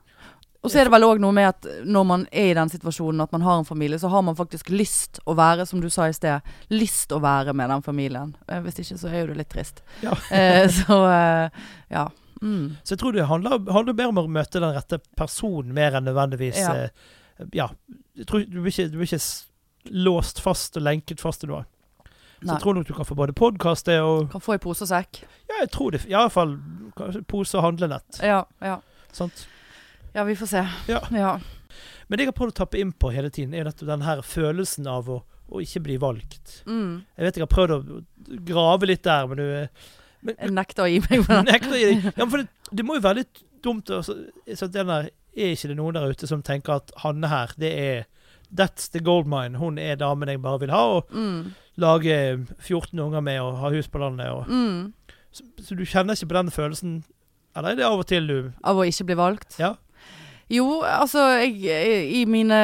Og 0.65 0.71
så 0.73 0.81
er 0.81 0.89
det 0.89 0.93
vel 0.97 1.05
òg 1.07 1.21
noe 1.23 1.35
med 1.37 1.47
at 1.47 1.67
når 1.87 2.05
man 2.09 2.27
er 2.33 2.51
i 2.51 2.55
den 2.57 2.71
situasjonen 2.73 3.23
at 3.23 3.33
man 3.33 3.45
har 3.47 3.61
en 3.61 3.69
familie, 3.69 3.99
så 4.03 4.09
har 4.11 4.23
man 4.27 4.35
faktisk 4.39 4.71
lyst 4.73 5.21
å 5.25 5.37
være, 5.39 5.67
som 5.67 5.81
du 5.81 5.87
sa 5.93 6.09
i 6.09 6.15
sted, 6.17 6.43
lyst 6.75 7.13
å 7.15 7.21
være 7.23 7.55
med 7.55 7.71
den 7.71 7.85
familien. 7.87 8.33
Eh, 8.49 8.61
Hvis 8.65 8.81
ikke 8.83 8.99
så 8.99 9.13
er 9.13 9.21
jo 9.21 9.29
det 9.31 9.37
litt 9.45 9.53
trist. 9.53 9.83
Ja. 10.03 10.17
Eh, 10.33 10.67
så 10.73 10.99
eh, 11.07 11.61
ja. 11.93 12.09
Mm. 12.43 12.77
Så 12.83 12.97
jeg 12.97 13.01
tror 13.01 13.15
det 13.15 13.29
handler, 13.31 13.63
handler 13.73 13.95
mer 13.97 14.11
om 14.11 14.19
å 14.25 14.27
møte 14.29 14.61
den 14.61 14.75
rette 14.75 14.99
personen 15.17 15.73
mer 15.77 15.95
enn 15.97 16.05
nødvendigvis 16.09 16.59
Ja. 16.61 16.75
ja. 17.53 17.69
Du, 18.17 18.25
blir 18.61 18.73
ikke, 18.73 18.91
du 18.91 18.99
blir 18.99 19.07
ikke 19.07 19.23
låst 19.93 20.41
fast 20.43 20.77
og 20.77 20.83
lenket 20.83 21.21
fast 21.23 21.45
til 21.45 21.53
noe. 21.53 21.65
Så 22.47 22.55
jeg 22.57 22.63
tror 22.63 22.75
nok 22.79 22.87
du 22.89 22.95
kan 22.97 23.09
få 23.09 23.17
både 23.19 23.33
podkast 23.37 23.89
og 23.97 24.31
Kan 24.33 24.41
få 24.45 24.55
i 24.57 24.63
pose 24.63 24.85
og 24.87 24.91
sekk. 24.91 25.23
Ja, 25.51 25.61
jeg 25.65 25.71
tror 25.75 25.91
det. 25.97 26.05
I 26.07 26.15
alle 26.15 26.31
fall 26.31 26.57
pose 27.29 27.59
og 27.59 27.65
handlenett. 27.67 28.21
Ja, 28.23 28.45
ja. 28.63 28.79
Sant? 29.13 29.47
Ja, 30.15 30.25
vi 30.25 30.35
får 30.39 30.47
se. 30.55 30.63
Ja. 30.89 31.01
ja. 31.13 31.33
Men 32.09 32.17
det 32.19 32.27
jeg 32.27 32.31
har 32.33 32.37
prøvd 32.39 32.55
å 32.55 32.59
tappe 32.63 32.79
inn 32.81 32.93
på 32.95 33.11
hele 33.13 33.31
tiden, 33.35 33.55
er 33.55 33.67
nettopp 33.69 33.89
den 33.91 34.05
her 34.07 34.23
følelsen 34.25 34.87
av 34.89 35.09
å, 35.11 35.21
å 35.51 35.61
ikke 35.65 35.83
bli 35.89 35.97
valgt. 36.01 36.61
Mm. 36.71 37.03
Jeg 37.19 37.27
vet 37.29 37.39
jeg 37.41 37.45
har 37.47 37.53
prøvd 37.53 37.75
å 37.77 38.39
grave 38.47 38.89
litt 38.93 39.03
der, 39.07 39.27
men 39.31 39.41
du 39.41 39.45
eh, 39.45 39.93
men, 40.27 40.39
Jeg 40.41 40.55
nekter 40.57 40.87
å 40.87 40.91
gi 40.91 41.01
meg 41.05 41.25
på 41.27 41.41
deg. 41.51 41.67
Ja, 42.07 42.13
men 42.23 42.31
for 42.33 42.43
det, 42.45 42.49
det 42.71 42.87
må 42.87 42.97
jo 42.99 43.05
være 43.05 43.21
litt 43.25 43.43
dumt 43.67 43.91
altså, 43.91 44.15
der, 44.47 45.11
Er 45.37 45.53
ikke 45.53 45.69
det 45.73 45.77
noen 45.79 45.97
der 45.99 46.09
ute 46.15 46.29
som 46.31 46.43
tenker 46.47 46.79
at 46.81 46.93
Hanne 47.03 47.29
her, 47.33 47.53
det 47.61 47.73
er 47.83 48.05
That's 48.57 48.89
the 48.95 49.01
gold 49.03 49.27
mine. 49.27 49.59
Hun 49.59 49.75
er 49.83 49.97
damen 49.99 50.31
jeg 50.31 50.39
bare 50.41 50.61
vil 50.63 50.71
ha. 50.71 50.83
Og 51.01 51.11
Mm. 51.11 51.53
Lage 51.79 52.47
14 52.59 52.99
unger 52.99 53.21
med 53.21 53.41
og 53.41 53.59
ha 53.61 53.71
hus 53.75 53.89
på 53.89 53.99
landet. 54.01 54.31
Og, 54.33 54.47
Mm. 54.49 54.93
så, 55.33 55.43
så 55.63 55.77
du 55.77 55.85
kjenner 55.85 56.15
ikke 56.17 56.29
på 56.33 56.39
den 56.39 56.51
følelsen? 56.51 56.95
Eller 57.57 57.71
er 57.73 57.77
det 57.77 57.85
av 57.89 57.99
og 58.03 58.07
til 58.07 58.27
du 58.29 58.53
Av 58.65 58.77
å 58.77 58.85
ikke 58.85 59.05
bli 59.09 59.15
valgt? 59.17 59.59
Ja. 59.59 59.75
Jo, 60.49 60.83
altså 60.87 61.23
jeg, 61.43 62.05
I 62.21 62.25
mine 62.31 62.59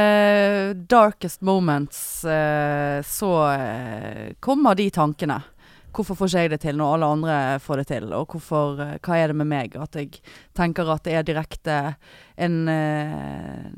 darkest 0.88 1.42
moments 1.42 2.22
eh, 2.24 3.00
så 3.02 3.30
eh, 3.56 4.34
kommer 4.40 4.76
de 4.78 4.86
tankene. 4.94 5.40
Hvorfor 5.92 6.16
får 6.16 6.30
ikke 6.30 6.42
jeg 6.44 6.50
det 6.52 6.60
til 6.64 6.78
når 6.80 6.94
alle 6.96 7.10
andre 7.16 7.38
får 7.60 7.82
det 7.82 7.86
til? 7.92 8.12
Og 8.16 8.34
hvorfor, 8.34 8.80
eh, 8.80 8.98
hva 9.04 9.18
er 9.18 9.32
det 9.32 9.36
med 9.36 9.50
meg? 9.50 9.76
At 9.76 9.96
jeg 9.98 10.22
tenker 10.56 10.88
at 10.92 11.04
det 11.04 11.16
er 11.18 11.26
direkte 11.28 11.78
en 12.36 12.68
eh, 12.68 13.68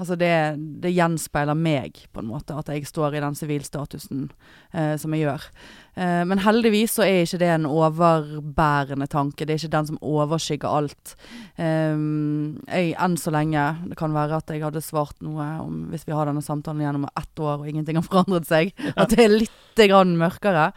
Altså 0.00 0.14
det, 0.16 0.32
det 0.80 0.92
gjenspeiler 0.94 1.56
meg, 1.58 1.98
på 2.14 2.22
en 2.22 2.28
måte. 2.30 2.54
At 2.56 2.70
jeg 2.72 2.86
står 2.88 3.18
i 3.18 3.20
den 3.20 3.34
sivilstatusen 3.36 4.28
eh, 4.72 4.94
som 4.96 5.12
jeg 5.12 5.26
gjør. 5.26 5.44
Eh, 5.98 6.22
men 6.24 6.40
heldigvis 6.40 6.94
så 6.96 7.04
er 7.04 7.26
ikke 7.26 7.40
det 7.42 7.50
en 7.52 7.66
overbærende 7.68 9.10
tanke. 9.10 9.44
Det 9.44 9.56
er 9.56 9.60
ikke 9.60 9.74
den 9.74 9.90
som 9.90 9.98
overskygger 10.00 10.78
alt. 10.78 11.14
Um, 11.58 12.62
jeg, 12.70 12.94
enn 13.02 13.18
så 13.20 13.32
lenge 13.34 13.66
Det 13.90 13.98
kan 14.00 14.14
være 14.14 14.38
at 14.38 14.54
jeg 14.54 14.62
hadde 14.64 14.80
svart 14.84 15.18
noe 15.24 15.50
om 15.60 15.82
hvis 15.90 16.06
vi 16.08 16.16
har 16.16 16.30
denne 16.30 16.44
samtalen 16.44 16.80
gjennom 16.86 17.08
ett 17.10 17.42
år 17.42 17.58
og 17.58 17.68
ingenting 17.68 18.00
har 18.00 18.06
forandret 18.08 18.48
seg. 18.48 18.72
At 18.94 19.12
det 19.12 19.26
er 19.26 19.38
litt 19.42 19.84
grann 19.90 20.16
mørkere. 20.20 20.70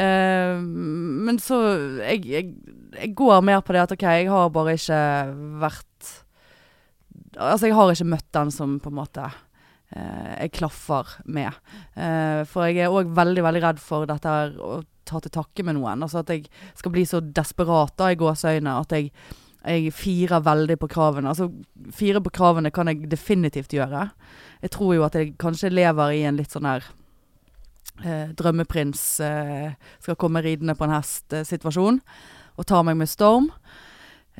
Um, 0.00 0.62
men 1.26 1.36
så 1.42 1.58
jeg, 2.00 2.22
jeg, 2.24 2.52
jeg 2.94 3.12
går 3.18 3.42
mer 3.44 3.60
på 3.60 3.74
det 3.76 3.82
at 3.82 3.92
OK, 3.92 4.04
jeg 4.06 4.30
har 4.32 4.52
bare 4.54 4.76
ikke 4.78 5.00
vært 5.60 5.86
Altså, 7.36 7.68
jeg 7.68 7.76
har 7.76 7.92
ikke 7.92 8.08
møtt 8.10 8.26
den 8.34 8.50
som 8.54 8.78
på 8.82 8.90
en 8.90 8.96
måte 8.96 9.22
eh, 9.22 10.32
jeg 10.42 10.50
klaffer 10.58 11.12
med. 11.30 11.54
Eh, 11.94 12.40
for 12.50 12.66
jeg 12.66 12.82
er 12.82 12.90
òg 12.92 13.12
veldig, 13.16 13.44
veldig 13.46 13.62
redd 13.62 13.78
for 13.80 14.08
dette 14.10 14.32
her 14.34 14.56
å 14.58 14.80
ta 15.06 15.20
til 15.22 15.32
takke 15.36 15.64
med 15.64 15.78
noen. 15.78 16.02
Altså 16.02 16.24
at 16.24 16.32
jeg 16.34 16.48
skal 16.76 16.92
bli 16.96 17.04
så 17.06 17.22
desperat 17.22 17.94
da 18.02 18.10
i 18.10 18.18
gåseøyne 18.18 18.74
at 18.82 18.96
jeg 18.96 19.12
jeg 19.60 19.92
firer 19.92 20.40
veldig 20.40 20.76
på 20.80 20.88
kravene. 20.88 21.28
Altså, 21.34 21.50
fire 21.92 22.22
på 22.24 22.32
kravene 22.32 22.70
kan 22.72 22.88
jeg 22.88 23.10
definitivt 23.12 23.74
gjøre. 23.76 24.06
Jeg 24.64 24.72
tror 24.72 24.94
jo 24.96 25.04
at 25.04 25.18
jeg 25.18 25.34
kanskje 25.40 25.72
lever 25.72 26.16
i 26.16 26.22
en 26.28 26.38
litt 26.40 26.54
sånn 26.54 26.68
her 26.68 26.86
eh, 26.86 26.99
drømmeprins 28.36 29.04
eh, 29.24 29.76
skal 30.00 30.18
komme 30.20 30.42
ridende 30.44 30.76
på 30.78 30.86
en 30.86 30.96
hest-situasjon 30.96 32.00
og 32.60 32.68
ta 32.68 32.82
meg 32.84 32.98
med 33.00 33.10
storm. 33.10 33.50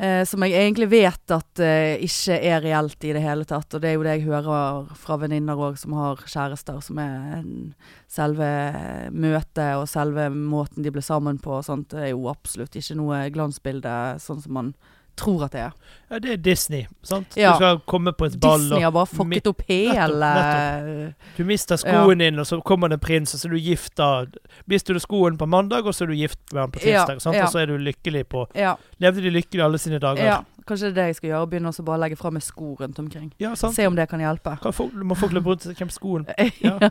Eh, 0.01 0.23
som 0.25 0.41
jeg 0.47 0.55
egentlig 0.57 0.87
vet 0.93 1.33
at 1.35 1.61
eh, 1.61 2.01
ikke 2.07 2.37
er 2.39 2.63
reelt 2.65 3.05
i 3.05 3.13
det 3.13 3.21
hele 3.25 3.45
tatt. 3.45 3.75
Og 3.75 3.83
det 3.83 3.91
er 3.91 3.97
jo 3.99 4.05
det 4.07 4.15
jeg 4.17 4.29
hører 4.31 4.93
fra 4.97 5.19
venninner 5.21 5.61
òg 5.61 5.77
som 5.81 5.97
har 5.99 6.23
kjærester, 6.25 6.79
som 6.85 7.01
er 7.03 7.43
selve 8.09 8.49
møtet 9.13 9.75
og 9.77 9.89
selve 9.91 10.31
måten 10.33 10.87
de 10.87 10.95
ble 10.95 11.05
sammen 11.05 11.41
på 11.43 11.59
og 11.59 11.67
sånt. 11.67 11.91
Det 11.93 12.07
er 12.07 12.15
jo 12.15 12.31
absolutt 12.33 12.79
ikke 12.81 12.97
noe 13.01 13.27
glansbilde 13.35 13.99
sånn 14.23 14.41
som 14.47 14.57
man 14.57 14.73
tror 15.21 15.45
at 15.47 15.53
det 15.55 15.61
er. 15.69 15.77
Ja, 16.11 16.19
det 16.19 16.31
er 16.33 16.41
Disney. 16.43 16.87
sant? 17.07 17.37
Ja. 17.39 17.53
Du 17.53 17.61
skal 17.61 17.79
komme 17.87 18.13
på 18.17 18.27
et 18.27 18.35
ball, 18.43 18.59
Disney 18.65 18.83
har 18.83 18.91
bare 18.97 19.07
fucket 19.07 19.47
opp 19.47 19.61
hele 19.69 20.31
du 21.37 21.45
mister 21.47 21.79
skoen 21.79 22.19
din, 22.19 22.39
og 22.43 22.47
så 22.49 22.59
kommer 22.67 22.89
det 22.91 22.99
en 22.99 23.05
prins, 23.05 23.35
og 23.37 23.41
så 23.41 23.47
er 23.49 23.55
du 23.55 23.61
gift 23.63 23.95
da. 24.01 24.09
Mister 24.71 24.97
du 24.97 25.01
skoen 25.03 25.39
på 25.39 25.47
mandag, 25.47 25.87
og 25.87 25.95
så 25.95 26.05
er 26.05 26.11
du 26.13 26.17
gift 26.19 26.41
med 26.53 26.61
han 26.65 26.73
på 26.75 26.83
Ja, 26.83 27.05
tirsdag. 27.05 27.21
sant? 27.23 27.37
ja. 27.39 27.45
Og 27.47 27.53
så 27.55 27.63
er 27.63 27.67
du 27.71 27.77
lykkelig 27.79 28.25
på 28.33 28.47
Ja, 28.59 28.75
Levde 28.99 29.23
de 29.23 29.31
lykkelig 29.31 29.63
alle 29.65 29.79
sine 29.79 29.99
dager? 30.03 30.45
Kanskje 30.67 30.89
det 30.89 30.91
er 30.91 30.97
det 30.99 31.07
jeg 31.11 31.19
skal 31.21 31.31
gjøre. 31.31 31.51
Begynne 31.53 31.73
å 31.73 31.85
bare 31.87 32.03
legge 32.05 32.19
fra 32.21 32.33
meg 32.35 32.45
sko 32.45 32.75
rundt 32.81 32.99
omkring. 33.03 33.31
Ja, 33.43 33.55
sant? 33.59 33.77
Se 33.77 33.87
om 33.89 33.97
det 33.99 34.09
kan 34.11 34.23
hjelpe. 34.23 34.57
Kan 34.63 34.75
folk, 34.77 34.95
må 34.95 35.17
folk 35.19 35.35
løpe 35.37 35.53
rundt 35.53 35.69
og 35.71 35.79
kjempe 35.79 35.97
skoen? 35.97 36.27
Ja. 36.61 36.91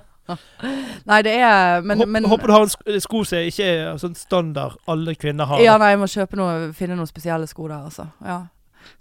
Nei, 1.10 1.24
det 1.26 1.32
er 1.42 1.82
Men, 1.82 1.98
Håp- 1.98 2.10
men 2.14 2.26
Håper 2.30 2.52
du 2.52 2.54
har 2.54 2.62
en 2.62 2.70
sko, 2.70 2.98
sko 3.02 3.22
som 3.26 3.48
ikke 3.50 3.66
er 3.66 3.96
sånn 3.98 4.14
standard 4.14 4.76
alle 4.86 5.16
kvinner 5.18 5.50
har. 5.50 5.64
Ja, 5.66 5.74
nei, 5.82 5.96
jeg 5.96 6.02
må 6.04 6.10
kjøpe 6.12 6.38
noe, 6.38 6.58
finne 6.78 6.98
noen 7.00 7.10
spesielle 7.10 7.50
sko 7.50 7.66
der, 7.66 7.88
altså. 7.90 8.06
Ja. 8.22 8.44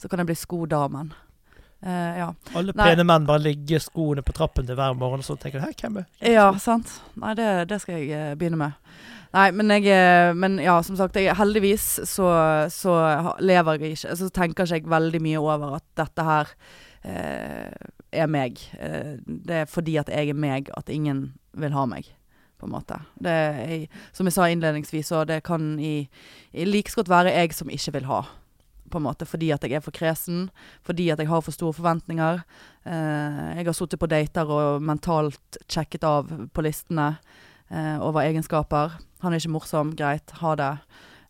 Så 0.00 0.08
kan 0.08 0.22
jeg 0.22 0.30
bli 0.30 0.38
skodamen. 0.40 1.12
Uh, 1.84 2.18
ja. 2.18 2.30
Alle 2.58 2.72
pene 2.74 3.04
menn 3.06 3.28
bare 3.28 3.44
ligger 3.44 3.82
skoene 3.82 4.24
på 4.26 4.32
trappen 4.34 4.66
til 4.66 4.78
hver 4.78 4.96
morgen, 4.98 5.20
og 5.20 5.28
så 5.28 5.36
tenker 5.38 5.60
du 5.60 5.66
hæ, 5.68 5.74
hvem 5.78 6.00
er 6.00 6.32
ja, 6.32 6.48
sant. 6.58 6.96
Nei, 7.20 7.36
det, 7.38 7.68
det 7.70 7.78
skal 7.84 8.00
jeg 8.00 8.08
uh, 8.32 8.32
begynne 8.38 8.58
med. 8.58 9.04
Nei, 9.34 9.48
men 9.52 9.72
jeg 9.74 9.88
eh, 9.92 10.32
Men 10.36 10.58
ja, 10.62 10.78
som 10.84 10.96
sagt, 10.96 11.18
jeg, 11.20 11.36
heldigvis 11.36 11.86
så, 12.08 12.28
så 12.72 12.94
lever 13.44 13.78
jeg 13.78 13.96
ikke 13.96 14.16
Så 14.16 14.28
tenker 14.34 14.64
ikke 14.64 14.80
jeg 14.80 14.92
veldig 14.92 15.22
mye 15.24 15.42
over 15.42 15.78
at 15.78 15.86
dette 16.00 16.24
her 16.24 16.52
eh, 17.04 17.88
er 18.12 18.30
meg. 18.30 18.60
Eh, 18.80 19.18
det 19.26 19.62
er 19.62 19.68
fordi 19.68 19.98
at 20.00 20.08
jeg 20.12 20.32
er 20.32 20.38
meg 20.38 20.70
at 20.76 20.88
ingen 20.88 21.34
vil 21.58 21.74
ha 21.76 21.84
meg, 21.88 22.08
på 22.58 22.66
en 22.66 22.72
måte. 22.72 22.96
Det 23.20 23.34
jeg, 23.34 23.88
som 24.16 24.28
jeg 24.28 24.36
sa 24.36 24.48
innledningsvis, 24.48 25.10
så 25.12 25.24
det 25.28 25.42
kan 25.46 25.74
i, 25.80 26.08
i 26.52 26.64
like 26.64 26.94
godt 26.96 27.10
være 27.12 27.34
jeg 27.36 27.56
som 27.56 27.72
ikke 27.72 27.98
vil 27.98 28.08
ha. 28.08 28.22
På 28.88 28.96
en 28.96 29.04
måte, 29.04 29.26
Fordi 29.28 29.50
at 29.52 29.64
jeg 29.64 29.76
er 29.76 29.84
for 29.84 29.92
kresen, 29.92 30.48
fordi 30.80 31.10
at 31.12 31.20
jeg 31.20 31.28
har 31.28 31.42
for 31.44 31.52
store 31.52 31.76
forventninger. 31.76 32.40
Eh, 32.88 33.42
jeg 33.58 33.66
har 33.68 33.76
sittet 33.76 34.00
på 34.00 34.08
dater 34.08 34.48
og 34.48 34.80
mentalt 34.82 35.60
sjekket 35.68 36.08
av 36.08 36.32
på 36.48 36.64
listene 36.64 37.10
eh, 37.70 37.98
over 38.00 38.22
egenskaper. 38.24 38.98
Han 39.22 39.32
er 39.34 39.40
ikke 39.42 39.50
morsom, 39.56 39.94
greit, 39.98 40.30
ha 40.42 40.54
det. 40.58 40.72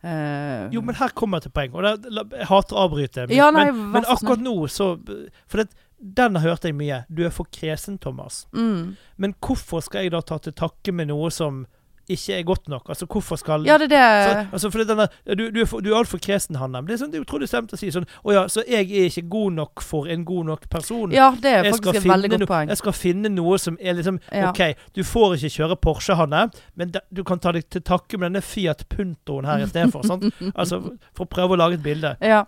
Eh, 0.05 0.68
Jo, 0.70 0.81
men 0.85 0.94
her 0.94 1.09
kommer 1.16 1.38
jeg 1.40 1.48
til 1.48 1.55
poeng. 1.57 1.74
Og 1.74 1.83
det, 1.83 2.12
jeg 2.38 2.46
hater 2.51 2.77
å 2.77 2.85
avbryte. 2.87 3.27
Men, 3.29 3.37
Ja, 3.37 3.51
nei, 3.51 3.70
men, 3.72 3.90
men 3.96 4.05
akkurat 4.07 4.42
nå 4.44 4.55
så 4.70 4.92
For 5.48 5.62
det, 5.62 5.68
den 5.98 6.37
hørte 6.38 6.68
jeg 6.70 6.77
mye. 6.79 7.01
Du 7.11 7.24
er 7.27 7.31
for 7.35 7.48
kresen, 7.51 7.98
Thomas. 7.98 8.46
mm. 8.53 8.94
Men 9.16 9.35
hvorfor 9.42 9.83
skal 9.83 10.07
jeg 10.07 10.12
da 10.14 10.20
ta 10.22 10.38
til 10.38 10.53
takke 10.55 10.92
med 10.94 11.09
noe 11.11 11.31
som 11.35 11.64
ikke 12.09 12.35
er 12.38 12.42
godt 12.49 12.68
nok? 12.73 12.88
Altså, 12.88 13.07
hvorfor 13.07 13.37
skal 13.40 13.66
Ja, 13.66 13.77
det 13.79 13.90
er 13.92 14.25
det 14.25 14.49
så, 14.49 14.49
altså, 14.53 14.71
for 14.73 14.85
denne, 14.88 15.07
du, 15.37 15.51
du, 15.51 15.61
er 15.61 15.66
for- 15.66 15.81
du 15.85 15.90
er 15.92 15.99
altfor 15.99 16.18
kresen, 16.18 16.57
Hanne. 16.57 16.81
Men 16.83 16.87
det 16.88 16.94
er, 16.97 17.03
sånn, 17.05 17.11
det 17.12 17.21
er 17.21 17.25
utrolig 17.27 17.49
stemte 17.51 17.77
å 17.77 17.79
si 17.81 17.90
sånn 17.94 18.07
Å 18.25 18.33
ja, 18.35 18.42
så 18.49 18.64
jeg 18.66 18.88
er 18.90 19.09
ikke 19.11 19.27
god 19.29 19.53
nok 19.59 19.83
for 19.85 20.09
en 20.09 20.25
god 20.25 20.47
nok 20.47 20.68
person. 20.73 21.12
Ja, 21.12 21.31
det 21.37 21.53
er 21.53 21.64
Jeg 21.68 21.75
faktisk 21.77 22.01
et 22.01 22.09
veldig 22.11 22.31
godt 22.35 22.40
no- 22.40 22.51
poeng. 22.53 22.68
Jeg 22.73 22.81
skal 22.83 22.92
finne 22.92 23.29
noe 23.35 23.59
som 23.59 23.79
er 23.81 23.94
liksom 23.94 24.21
Ja. 24.33 24.51
OK, 24.51 24.75
du 24.94 25.03
får 25.05 25.37
ikke 25.38 25.53
kjøre 25.59 25.77
Porsche, 25.81 26.16
Hanne, 26.16 26.51
men 26.77 26.90
da, 26.90 27.01
du 27.12 27.23
kan 27.25 27.38
ta 27.38 27.53
deg 27.53 27.68
til 27.71 27.81
takke 27.83 28.18
med 28.18 28.33
denne 28.33 28.42
Fiat 28.42 28.88
Puntoen 28.88 29.44
her 29.47 29.64
istedenfor. 29.66 30.05
Altså, 30.59 30.81
for 31.14 31.27
å 31.27 31.29
prøve 31.29 31.55
å 31.55 31.59
lage 31.59 31.75
et 31.79 31.83
bilde. 31.83 32.16
Ja. 32.23 32.44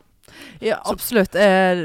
Ja 0.61 0.79
absolutt. 0.85 1.35
Eh, 1.35 1.85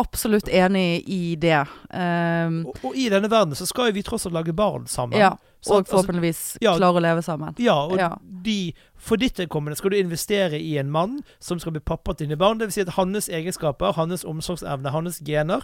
absolutt 0.00 0.48
enig 0.48 1.02
i 1.06 1.36
det. 1.36 1.64
Um, 1.92 2.66
Og, 2.66 2.76
og 2.84 2.96
i 2.96 3.08
denne 3.12 3.28
verden 3.30 3.54
så 3.58 3.66
skal 3.68 3.90
jo 3.90 3.96
vi 3.98 4.02
tross 4.06 4.26
alt 4.26 4.34
lage 4.34 4.52
barn 4.56 4.86
sammen. 4.86 5.18
ja, 5.18 5.32
og 5.68 5.84
Altså, 5.86 6.56
ja. 6.60 6.72
klare 6.76 6.98
å 6.98 7.02
leve 7.02 7.22
sammen. 7.22 7.54
Ja, 7.58 7.76
og 7.86 7.96
Ja. 7.98 8.16
de, 8.42 8.72
for 8.96 9.16
ditt 9.16 9.36
vedkommende 9.38 9.76
skal 9.76 9.90
du 9.90 9.96
investere 9.96 10.58
i 10.60 10.76
en 10.78 10.90
mann 10.90 11.20
som 11.40 11.58
skal 11.60 11.72
bli 11.72 11.80
pappa 11.80 12.14
til 12.14 12.26
dine 12.28 12.38
barn. 12.38 12.58
Dvs. 12.58 12.74
Si 12.74 12.80
at 12.80 12.88
hans 12.96 13.28
egenskaper, 13.28 13.92
hans 13.92 14.24
omsorgsevne, 14.24 14.90
hans 14.90 15.20
gener 15.24 15.62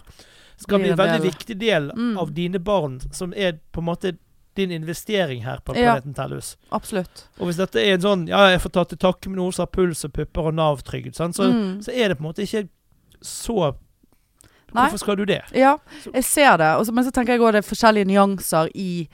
skal 0.57 0.79
bli 0.79 0.89
en 0.89 0.97
veldig 0.97 1.21
del. 1.21 1.31
viktig 1.31 1.59
del 1.59 1.91
Mm. 1.95 2.17
av 2.19 2.33
dine 2.33 2.59
barn, 2.59 2.99
som 3.11 3.33
er 3.35 3.59
på 3.73 3.79
en 3.79 3.85
måte 3.85 4.17
din 4.55 4.71
investering 4.71 5.43
her 5.45 5.59
på 5.63 5.75
Ja. 5.75 5.93
planeten 5.99 6.13
Tellus. 6.15 6.57
Absolutt. 6.71 7.27
Og 7.39 7.47
hvis 7.47 7.57
dette 7.57 7.75
er 7.79 7.93
en 7.93 8.01
sånn 8.01 8.27
Ja, 8.27 8.47
jeg 8.49 8.59
får 8.61 8.71
ta 8.71 8.83
til 8.83 8.97
takke 8.97 9.29
med 9.29 9.37
noe 9.37 9.51
som 9.53 9.63
har 9.63 9.71
puls 9.71 10.03
og 10.05 10.13
pupper 10.13 10.47
og 10.47 10.53
Nav-trygd, 10.55 11.13
så, 11.15 11.29
Mm. 11.29 11.79
så 11.83 11.89
er 11.93 12.09
det 12.09 12.17
på 12.17 12.25
en 12.25 12.31
måte 12.33 12.43
ikke 12.43 12.67
så 13.21 13.75
Nei. 14.71 14.83
Hvorfor 14.89 14.99
skal 14.99 15.15
du 15.15 15.25
det? 15.25 15.41
Ja, 15.55 15.77
jeg 16.13 16.23
ser 16.23 16.57
det. 16.57 16.67
Også, 16.77 16.91
men 16.93 17.03
så 17.03 17.11
tenker 17.11 17.33
jeg 17.33 17.39
òg 17.41 17.53
det 17.53 17.63
er 17.65 17.69
forskjellige 17.75 18.05
nyanser 18.05 18.69
i 18.75 19.07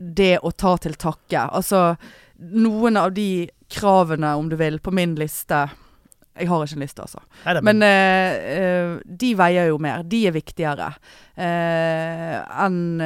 det 0.00 0.40
å 0.42 0.50
ta 0.56 0.76
til 0.76 0.92
takke. 0.94 1.48
Altså 1.54 1.96
noen 2.40 2.96
av 2.96 3.12
de 3.14 3.48
kravene, 3.70 4.36
om 4.36 4.48
du 4.48 4.56
vil, 4.56 4.78
på 4.80 4.92
min 4.92 5.14
liste 5.14 5.70
Jeg 6.38 6.46
har 6.48 6.62
ikke 6.64 6.74
en 6.76 6.80
liste, 6.80 7.02
altså. 7.02 7.18
Neida, 7.44 7.62
Men 7.62 7.82
eh, 7.82 8.94
uh, 8.94 9.00
de 9.04 9.34
veier 9.34 9.68
jo 9.68 9.78
mer. 9.78 10.02
De 10.04 10.26
er 10.28 10.30
viktigere 10.32 10.94
uh, 11.36 12.64
enn 12.64 13.00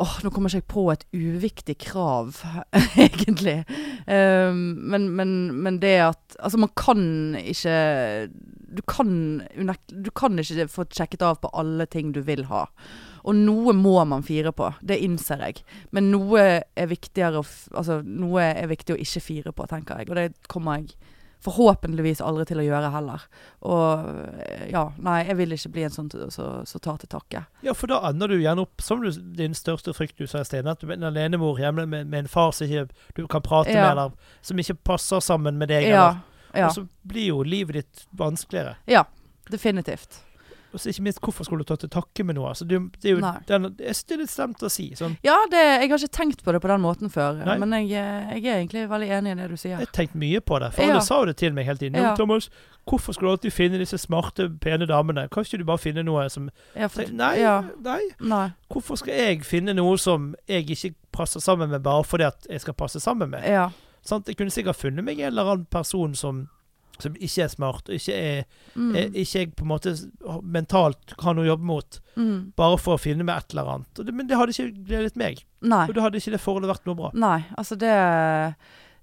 Åh, 0.00 0.12
nå 0.24 0.30
kommer 0.32 0.48
ikke 0.48 0.62
jeg 0.62 0.68
på 0.72 0.82
et 0.88 1.02
uviktig 1.12 1.74
krav, 1.84 2.38
egentlig. 3.04 3.58
Um, 4.08 4.62
men, 4.88 5.10
men, 5.12 5.34
men 5.52 5.80
det 5.82 5.98
at 6.00 6.36
Altså, 6.40 6.58
man 6.58 6.72
kan 6.74 7.36
ikke 7.38 7.74
Du 8.72 8.80
kan, 8.88 9.42
du 9.92 10.10
kan 10.16 10.38
ikke 10.40 10.66
få 10.72 10.86
sjekket 10.88 11.22
av 11.22 11.42
på 11.42 11.50
alle 11.52 11.84
ting 11.86 12.14
du 12.16 12.22
vil 12.24 12.46
ha. 12.48 12.64
Og 13.22 13.36
noe 13.36 13.74
må 13.76 13.98
man 14.08 14.24
fire 14.26 14.50
på, 14.56 14.72
det 14.80 14.96
innser 15.04 15.44
jeg. 15.44 15.60
Men 15.92 16.10
noe 16.10 16.40
er 16.64 16.88
Altså, 17.76 18.00
noe 18.02 18.48
er 18.48 18.72
viktig 18.72 18.96
å 18.96 18.98
ikke 18.98 19.20
fire 19.20 19.52
på, 19.52 19.68
tenker 19.70 20.00
jeg. 20.00 20.10
Og 20.10 20.16
det 20.16 20.32
kommer 20.48 20.80
jeg 20.80 20.96
forhåpentligvis 21.42 22.20
aldri 22.22 22.44
til 22.46 22.60
å 22.62 22.64
gjøre 22.66 22.90
heller. 22.94 23.22
Og 23.66 24.10
ja, 24.70 24.84
nei, 25.02 25.18
jeg 25.26 25.36
vil 25.40 25.54
ikke 25.56 25.72
bli 25.74 25.84
en 25.88 25.94
sånn 25.94 26.10
som 26.30 26.82
tar 26.84 27.00
til 27.02 27.10
takke. 27.12 27.44
Ja, 27.66 27.74
for 27.74 27.90
da 27.90 27.98
ender 28.10 28.30
du 28.30 28.36
gjerne 28.40 28.62
opp 28.66 28.82
som 28.84 29.02
du, 29.02 29.10
din 29.38 29.54
største 29.58 29.94
frykt 29.96 30.18
du 30.22 30.26
sa 30.30 30.42
i 30.44 30.48
sted, 30.48 30.66
at 30.70 30.80
du 30.82 30.86
er 30.90 30.96
en 30.98 31.08
alenemor 31.10 31.58
hjemme 31.58 31.86
med, 31.86 32.06
med 32.12 32.24
en 32.24 32.30
far 32.30 32.52
som 32.56 32.66
ikke 32.70 32.88
du 33.18 33.26
kan 33.26 33.42
prate 33.42 33.72
Ja. 33.74 33.82
med, 33.88 33.90
eller 33.92 34.12
som 34.42 34.58
ikke 34.62 34.78
passer 34.84 35.20
sammen 35.20 35.58
med 35.58 35.68
deg. 35.72 35.88
Ja, 35.90 36.08
eller. 36.10 36.20
ja, 36.54 36.66
Og 36.68 36.74
så 36.78 36.86
blir 37.02 37.26
jo 37.32 37.42
livet 37.42 37.74
ditt 37.82 38.06
vanskeligere. 38.18 38.76
ja. 38.86 39.04
Definitivt. 39.50 40.20
Og 40.72 40.80
så 40.80 40.88
ikke 40.88 41.02
minst, 41.04 41.20
hvorfor 41.20 41.44
skulle 41.44 41.64
du 41.64 41.68
ta 41.68 41.76
til 41.76 41.90
takke 41.92 42.24
med 42.24 42.34
noe? 42.38 42.48
Altså, 42.48 42.64
det, 42.64 42.78
det 43.02 43.10
er 43.10 43.14
jo 43.16 43.20
den, 43.48 43.66
jeg 43.78 43.94
synes 43.94 44.04
det 44.08 44.14
er 44.16 44.20
litt 44.22 44.30
slemt 44.32 44.62
å 44.64 44.70
si. 44.72 44.86
Sånn, 44.96 45.16
Ja, 45.24 45.34
det, 45.52 45.60
jeg 45.82 45.90
har 45.90 45.98
ikke 45.98 46.16
tenkt 46.16 46.42
på 46.44 46.52
det 46.56 46.60
på 46.64 46.68
den 46.72 46.80
måten 46.80 47.10
før. 47.12 47.42
Nei. 47.44 47.58
Men 47.60 47.72
jeg, 47.76 47.90
eh, 48.00 48.36
jeg 48.38 48.46
er 48.46 48.60
egentlig 48.62 48.84
veldig 48.90 49.08
enig 49.18 49.32
i 49.32 49.40
det 49.42 49.48
du 49.50 49.56
sier. 49.56 49.76
jeg 49.76 49.86
har 49.86 49.92
tenkt 49.92 50.14
mye 50.14 50.40
på 50.40 50.58
det. 50.64 50.72
For 50.72 50.82
Ja. 50.82 50.94
alle 50.96 51.02
sa 51.04 51.18
jo 51.20 51.26
det 51.26 51.36
til 51.36 51.52
meg 51.52 51.66
hele 51.66 51.78
tiden. 51.78 52.00
Ja. 52.00 52.14
Thomas, 52.16 52.48
hvorfor 52.88 53.12
skulle 53.12 53.28
du 53.30 53.36
alltid 53.36 53.52
finne 53.52 53.78
disse 53.78 53.98
smarte, 53.98 54.48
pene 54.60 54.86
damene? 54.88 55.28
Kan 55.30 55.44
ikke 55.44 55.58
du 55.58 55.64
bare 55.64 55.78
finne 55.78 56.02
noe 56.04 56.28
som 56.30 56.48
Ja, 56.74 56.88
for, 56.88 57.04
Nei, 57.12 57.34
Ja, 57.40 57.62
nei. 57.84 58.00
nei. 58.20 58.52
Hvorfor 58.72 58.96
skal 58.96 59.14
jeg 59.14 59.44
finne 59.44 59.74
noe 59.74 59.98
som 59.98 60.34
jeg 60.48 60.66
ikke 60.70 60.94
passer 61.12 61.40
sammen 61.40 61.68
med, 61.70 61.82
bare 61.82 62.02
fordi 62.04 62.24
at 62.24 62.46
jeg 62.48 62.60
skal 62.60 62.74
passe 62.74 63.00
sammen 63.00 63.30
med? 63.30 63.44
Ja. 63.44 63.68
Sant? 64.02 64.26
Jeg 64.26 64.36
kunne 64.36 64.50
sikkert 64.50 64.76
funnet 64.76 65.04
meg 65.04 65.20
en 65.20 65.26
eller 65.30 65.52
annen 65.52 65.66
person 65.70 66.14
som, 66.14 66.48
som 67.00 67.14
ikke 67.14 67.42
er 67.44 67.48
smart, 67.48 67.88
og 67.88 67.94
ikke 67.94 68.14
er 68.14 68.44
Mm. 68.76 68.96
er, 68.96 69.08
ikke 69.10 69.38
jeg 69.38 69.54
på 69.56 69.62
en 69.64 69.68
måte 69.68 69.92
mentalt 70.42 71.12
har 71.20 71.34
noe 71.34 71.44
å 71.44 71.50
jobbe 71.56 71.64
mot, 71.64 72.00
Mm. 72.16 72.52
bare 72.56 72.78
for 72.78 72.96
å 72.96 73.00
finne 73.00 73.24
meg 73.24 73.36
et 73.38 73.50
eller 73.54 73.68
annet. 73.74 73.94
Det, 74.06 74.12
men 74.14 74.26
det 74.26 74.36
hadde 74.36 74.52
ikke 74.52 74.84
gledet 74.86 75.16
meg. 75.16 75.44
Nei. 75.62 75.86
Og 75.88 75.94
da 75.94 76.00
hadde 76.02 76.16
ikke 76.20 76.30
det 76.32 76.40
forholdet 76.40 76.70
vært 76.70 76.86
noe 76.86 76.94
bra. 76.94 77.10
Nei, 77.14 77.44
altså 77.58 77.76
det 77.78 77.90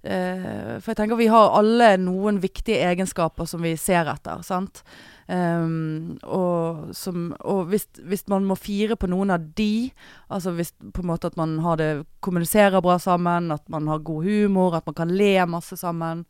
eh, 0.02 0.78
For 0.80 0.92
jeg 0.94 0.96
tenker 0.96 1.16
vi 1.20 1.26
har 1.28 1.50
alle 1.58 1.96
noen 2.00 2.40
viktige 2.40 2.80
egenskaper 2.88 3.46
som 3.48 3.60
vi 3.62 3.74
ser 3.76 4.06
etter, 4.08 4.42
sant. 4.42 4.82
Ehm, 5.30 6.16
og 6.26 6.90
som, 6.96 7.28
og 7.46 7.68
hvis, 7.70 7.84
hvis 8.02 8.24
man 8.32 8.46
må 8.48 8.56
fire 8.58 8.96
på 8.98 9.06
noen 9.10 9.30
av 9.30 9.44
de, 9.58 9.90
altså 10.32 10.50
hvis 10.56 10.72
på 10.80 11.04
en 11.04 11.10
måte 11.12 11.30
at 11.30 11.38
man 11.38 11.58
har 11.62 11.78
det, 11.78 11.90
kommuniserer 12.24 12.82
bra 12.82 12.96
sammen, 12.98 13.52
at 13.54 13.62
man 13.70 13.86
har 13.90 14.02
god 14.06 14.26
humor, 14.26 14.74
at 14.74 14.88
man 14.90 14.96
kan 14.98 15.14
le 15.14 15.32
masse 15.46 15.78
sammen, 15.78 16.24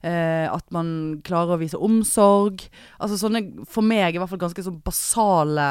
uh, 0.00 0.46
at 0.48 0.66
man 0.74 0.88
klarer 1.26 1.56
å 1.56 1.60
vise 1.60 1.80
omsorg. 1.80 2.64
Altså 2.96 3.20
sånne, 3.20 3.44
for 3.68 3.84
meg 3.84 4.16
i 4.16 4.22
hvert 4.22 4.32
fall 4.32 4.46
ganske 4.46 4.64
sånn 4.64 4.80
basale 4.84 5.70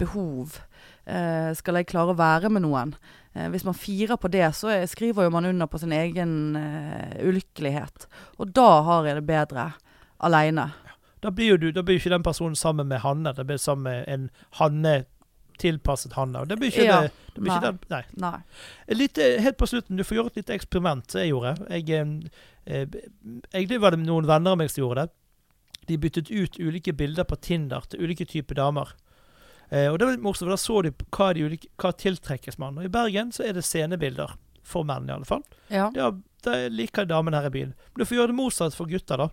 behov. 0.00 0.58
Uh, 1.06 1.52
skal 1.54 1.78
jeg 1.78 1.92
klare 1.92 2.16
å 2.16 2.18
være 2.18 2.50
med 2.50 2.66
noen? 2.66 2.96
Uh, 3.36 3.46
hvis 3.54 3.66
man 3.66 3.78
firer 3.78 4.18
på 4.18 4.32
det, 4.32 4.48
så 4.58 4.72
er, 4.74 4.88
skriver 4.90 5.28
jo 5.28 5.34
man 5.36 5.46
under 5.52 5.70
på 5.70 5.78
sin 5.80 5.94
egen 5.94 6.56
uh, 6.58 7.14
ulykkelighet. 7.22 8.08
Og 8.42 8.50
da 8.56 8.70
har 8.88 9.06
jeg 9.06 9.20
det 9.20 9.28
bedre 9.30 9.70
aleine. 10.24 10.72
Da 11.24 11.32
blir 11.32 11.54
jo 11.54 11.56
du, 11.62 11.70
da 11.72 11.82
blir 11.86 11.96
ikke 11.96 12.12
den 12.12 12.24
personen 12.26 12.56
sammen 12.58 12.90
med 12.90 13.00
Hanne, 13.00 13.32
det 13.32 13.46
blir 13.48 13.60
sammen 13.60 13.86
med 13.88 14.08
en 14.12 14.30
Hanne 14.60 14.94
tilpasset 15.60 16.12
Hanne. 16.18 16.42
Og 16.42 16.48
det 16.50 16.58
blir 16.60 16.72
ikke 16.72 16.84
Ja. 16.84 17.00
det, 17.06 17.12
det 17.34 17.42
blir 17.42 17.52
ikke 17.54 17.60
Nei. 17.60 17.70
den, 17.70 17.78
nei. 17.88 18.30
Nei. 18.30 18.96
Litt, 18.98 19.20
helt 19.40 19.56
på 19.56 19.68
slutten, 19.70 19.96
du 19.96 20.04
får 20.04 20.18
gjøre 20.18 20.32
et 20.32 20.40
lite 20.42 20.56
eksperiment 20.58 21.14
jeg 21.16 21.30
gjorde. 21.30 21.54
Jeg, 21.70 21.90
eh, 22.66 22.82
eh, 22.82 22.86
egentlig 23.54 23.80
var 23.80 23.94
det 23.94 24.02
noen 24.02 24.26
venner 24.28 24.52
av 24.52 24.58
meg 24.60 24.70
som 24.70 24.82
gjorde 24.84 25.06
det. 25.06 25.14
De 25.86 25.98
byttet 26.00 26.30
ut 26.30 26.58
ulike 26.58 26.92
bilder 26.96 27.24
på 27.28 27.36
Tinder 27.40 27.80
til 27.88 28.00
ulike 28.04 28.26
typer 28.26 28.54
damer. 28.58 28.92
Eh, 29.70 29.88
og 29.92 29.98
det 29.98 30.06
var 30.06 30.14
litt 30.16 30.24
morsomt, 30.24 30.48
for 30.48 30.54
da 30.54 30.60
så 30.60 30.82
de 30.82 30.92
hva, 31.10 31.32
de 31.34 31.46
ulike, 31.48 31.68
hva 31.80 31.92
tiltrekkes 31.92 32.58
man. 32.58 32.78
Og 32.78 32.84
i 32.84 32.92
Bergen 32.92 33.32
så 33.32 33.46
er 33.48 33.56
det 33.56 33.64
scenebilder. 33.64 34.36
For 34.64 34.84
menn, 34.84 35.08
i 35.08 35.12
alle 35.12 35.28
fall. 35.28 35.42
Ja. 35.68 35.90
Det 35.92 36.00
Ja, 36.00 36.10
det 36.44 36.72
liker 36.72 37.06
damene 37.10 37.40
her 37.40 37.46
i 37.50 37.54
byen. 37.54 37.72
Men 37.94 38.02
du 38.02 38.04
får 38.08 38.18
gjøre 38.20 38.32
det 38.32 38.38
motsatt 38.38 38.74
for 38.76 38.86
gutter, 38.90 39.16
da. 39.24 39.28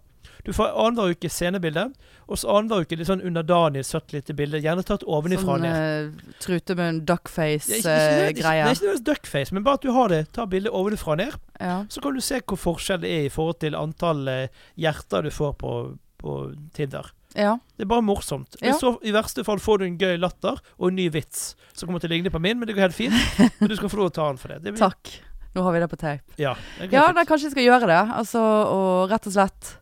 Du 0.45 0.51
får 0.53 0.71
annenhver 0.73 1.13
uke 1.13 1.29
scenebilde, 1.29 1.83
og 2.29 2.37
så 2.37 2.49
annenhver 2.55 2.81
uke 2.85 2.97
litt 2.97 3.07
sånn 3.09 3.21
underdanig, 3.25 3.83
søtt 3.85 4.13
lite 4.13 4.33
bilde. 4.37 4.57
Gjerne 4.61 4.83
tatt 4.85 5.03
ovenifra 5.05 5.57
Sånn 5.57 5.65
ned. 5.65 6.15
uh, 6.17 6.33
trutemunn, 6.41 7.01
med 7.01 7.05
ikke- 7.05 7.21
ikke- 7.21 7.61
ikke- 7.61 7.85
duckface-greie. 7.85 8.33
Det 8.33 8.45
er 8.45 8.73
ikke 8.73 8.85
nødvendigvis 8.87 9.03
duckface, 9.05 9.51
men 9.53 9.63
bare 9.63 9.73
at 9.75 9.81
du 9.81 9.91
har 9.91 10.07
det. 10.09 10.31
Ta 10.33 10.45
bildet 10.45 10.71
ovenifra 10.73 11.15
ned. 11.17 11.33
ja. 11.59 11.85
Så 11.89 12.01
kan 12.01 12.13
du 12.13 12.21
se 12.21 12.39
hvor 12.41 12.57
forskjell 12.57 13.01
det 13.01 13.09
er 13.09 13.25
i 13.25 13.29
forhold 13.29 13.59
til 13.59 13.75
antall 13.75 14.27
eh, 14.27 14.47
hjerter 14.77 15.23
du 15.23 15.29
får 15.29 15.53
på, 15.57 15.97
på 16.19 16.55
Tinder. 16.73 17.11
ja. 17.35 17.57
Det 17.77 17.85
er 17.85 17.89
bare 17.89 18.01
morsomt. 18.01 18.55
Ja. 18.61 18.73
Så, 18.77 18.97
I 19.03 19.11
verste 19.11 19.43
fall 19.45 19.57
får 19.59 19.79
du 19.79 19.85
en 19.85 19.97
gøy 19.97 20.17
latter 20.19 20.57
og 20.79 20.87
en 20.89 20.95
ny 20.95 21.09
vits 21.09 21.55
som 21.73 21.87
kommer 21.87 21.99
til 21.99 22.09
å 22.09 22.13
ligne 22.13 22.29
på 22.31 22.41
min, 22.41 22.59
men 22.59 22.67
det 22.67 22.75
går 22.75 22.89
helt 22.89 22.95
fint. 22.95 23.13
Men 23.59 23.69
du 23.69 23.75
skal 23.75 23.89
få 23.89 23.97
lov 23.97 24.09
å 24.11 24.13
ta 24.13 24.27
den 24.27 24.37
for 24.37 24.47
det. 24.49 24.63
det 24.63 24.73
blir- 24.73 24.89
Takk. 24.89 25.19
Nå 25.55 25.63
har 25.65 25.75
vi 25.75 25.79
det 25.83 25.89
på 25.91 25.99
tape. 25.99 26.35
Ja, 26.39 26.55
Ja, 26.91 27.07
nei, 27.11 27.25
kanskje 27.27 27.49
jeg 27.49 27.55
skal 27.55 27.67
gjøre 27.67 27.89
det. 27.91 28.01
Altså, 28.17 28.41
og 28.71 29.11
rett 29.11 29.27
og 29.27 29.33
slett 29.35 29.77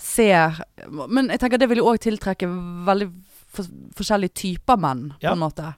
se 0.00 0.30
Men 0.96 1.28
jeg 1.28 1.42
tenker 1.42 1.60
det 1.60 1.68
vil 1.68 1.82
jo 1.82 1.90
òg 1.90 1.98
tiltrekke 2.00 2.48
veldig 2.86 3.10
for, 3.50 3.66
forskjellige 3.98 4.32
typer 4.46 4.78
menn, 4.80 5.10
på 5.20 5.32
en 5.34 5.42
måte. 5.42 5.74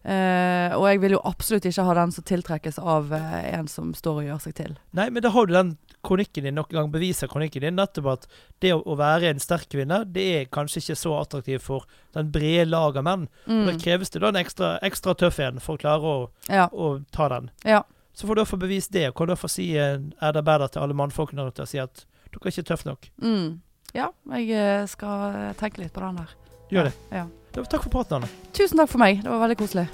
Uh, 0.00 0.72
og 0.78 0.86
jeg 0.88 1.00
vil 1.02 1.12
jo 1.12 1.20
absolutt 1.28 1.66
ikke 1.68 1.84
ha 1.84 1.94
den 1.98 2.12
som 2.16 2.24
tiltrekkes 2.24 2.78
av 2.80 3.10
uh, 3.12 3.34
en 3.52 3.66
som 3.68 3.90
står 3.92 4.22
og 4.22 4.24
gjør 4.30 4.38
seg 4.46 4.54
til. 4.56 4.76
Nei, 4.96 5.10
men 5.12 5.20
da 5.20 5.28
har 5.34 5.44
du 5.46 5.52
den 5.52 5.74
kronikken 6.00 6.46
din 6.46 6.56
nok 6.56 6.70
en 6.72 6.78
gang 6.78 6.88
beviser 6.94 7.28
kronikken 7.28 7.66
din 7.66 7.76
nettopp 7.76 8.08
at 8.14 8.24
det 8.64 8.72
å, 8.72 8.80
å 8.80 8.96
være 8.96 9.28
en 9.34 9.42
sterk 9.44 9.68
kvinne, 9.74 9.98
det 10.08 10.24
er 10.38 10.48
kanskje 10.48 10.80
ikke 10.80 10.96
så 10.96 11.12
attraktivt 11.20 11.66
for 11.66 11.84
den 12.16 12.32
brede 12.32 12.70
lag 12.72 12.96
av 12.96 13.04
menn. 13.04 13.28
Mm. 13.44 13.66
Da 13.68 13.76
kreves 13.84 14.14
det 14.14 14.24
da 14.24 14.32
en 14.32 14.40
ekstra, 14.40 14.78
ekstra 14.88 15.12
tøff 15.20 15.36
en 15.44 15.60
for 15.60 15.76
å 15.76 15.84
klare 15.84 16.14
å, 16.16 16.28
Ja. 16.48 16.70
å 16.72 16.94
ta 17.12 17.28
den. 17.36 17.50
Ja. 17.68 17.82
Så 18.20 18.26
får 18.26 18.34
du 18.34 18.40
da 18.40 18.44
få 18.44 18.56
bevist 18.56 18.92
det, 18.92 19.06
og 19.08 19.14
kan 19.16 19.26
du 19.26 19.30
da 19.32 19.36
få 19.40 19.48
si 19.48 19.70
eh, 19.80 19.94
er 19.96 20.32
det 20.36 20.40
bedre 20.44 20.66
til 20.68 20.82
alle 20.84 20.92
mannfolkene 20.92 21.40
der 21.40 21.54
ute 21.54 21.64
og 21.64 21.70
si 21.70 21.78
at 21.80 22.02
dere 22.28 22.42
er 22.42 22.52
ikke 22.52 22.64
tøffe 22.68 22.88
nok. 22.90 23.08
Mm. 23.16 23.62
ja, 23.96 24.10
jeg 24.34 24.50
eh, 24.60 24.82
skal 24.92 25.38
eh, 25.38 25.54
tenke 25.56 25.80
litt 25.80 25.94
på 25.96 26.02
den 26.04 26.18
der. 26.20 26.34
Gjør 26.68 26.90
det. 26.90 26.92
Ja. 27.16 27.24
Ja. 27.56 27.64
takk 27.64 27.86
for 27.86 27.94
praten, 27.94 28.20
Anne. 28.20 28.52
Tusen 28.52 28.76
takk 28.76 28.92
for 28.92 29.00
meg. 29.00 29.24
Det 29.24 29.32
var 29.32 29.40
veldig 29.46 29.58
koselig. 29.62 29.86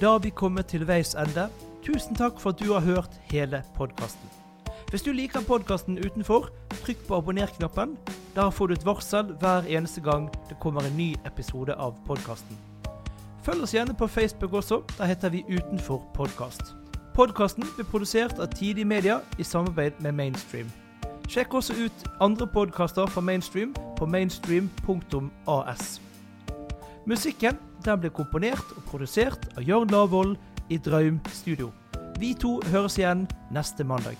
Da 0.00 0.16
har 0.16 0.26
vi 0.26 0.34
kommet 0.34 0.72
til 0.74 0.88
veis 0.90 1.14
ende. 1.14 1.46
Tusen 1.86 2.18
takk 2.18 2.42
for 2.42 2.50
at 2.50 2.58
du 2.58 2.74
har 2.74 2.82
hørt 2.82 3.14
hele 3.30 3.62
podkasten. 3.78 4.34
Hvis 4.90 5.06
du 5.06 5.14
liker 5.14 5.46
podkasten 5.46 6.02
utenfor, 6.02 6.50
trykk 6.82 7.06
på 7.06 7.22
abonner-knappen. 7.22 7.94
Der 8.34 8.50
får 8.50 8.66
du 8.66 8.80
et 8.80 8.90
varsel 8.90 9.36
hver 9.38 9.70
eneste 9.70 10.02
gang 10.02 10.32
det 10.50 10.58
kommer 10.58 10.82
en 10.82 10.98
ny 10.98 11.12
episode 11.30 11.78
av 11.78 11.94
podkasten. 12.10 12.58
Følg 13.46 13.62
oss 13.62 13.78
gjerne 13.78 13.94
på 13.94 14.10
Facebook 14.10 14.58
også. 14.64 14.82
Der 14.98 15.14
heter 15.14 15.30
vi 15.30 15.46
Utenfor 15.46 16.02
podkast. 16.18 16.74
Podkasten 17.14 17.62
blir 17.76 17.86
produsert 17.86 18.40
av 18.42 18.46
Tidig 18.46 18.86
Media 18.86 19.20
i 19.38 19.44
samarbeid 19.46 20.00
med 20.02 20.16
Mainstream. 20.18 20.66
Sjekk 21.30 21.54
også 21.54 21.76
ut 21.78 22.08
andre 22.20 22.48
podkaster 22.50 23.06
fra 23.06 23.22
Mainstream 23.22 23.70
på 23.98 24.06
mainstream.as. 24.06 26.00
Musikken 27.06 27.62
den 27.86 28.02
ble 28.02 28.10
komponert 28.10 28.74
og 28.74 28.82
produsert 28.90 29.46
av 29.54 29.62
Jørn 29.62 29.94
Lavoll 29.94 30.34
i 30.74 30.78
Draum 30.82 31.22
Studio. 31.30 31.70
Vi 32.18 32.34
to 32.34 32.58
høres 32.74 32.98
igjen 32.98 33.28
neste 33.54 33.86
mandag. 33.86 34.18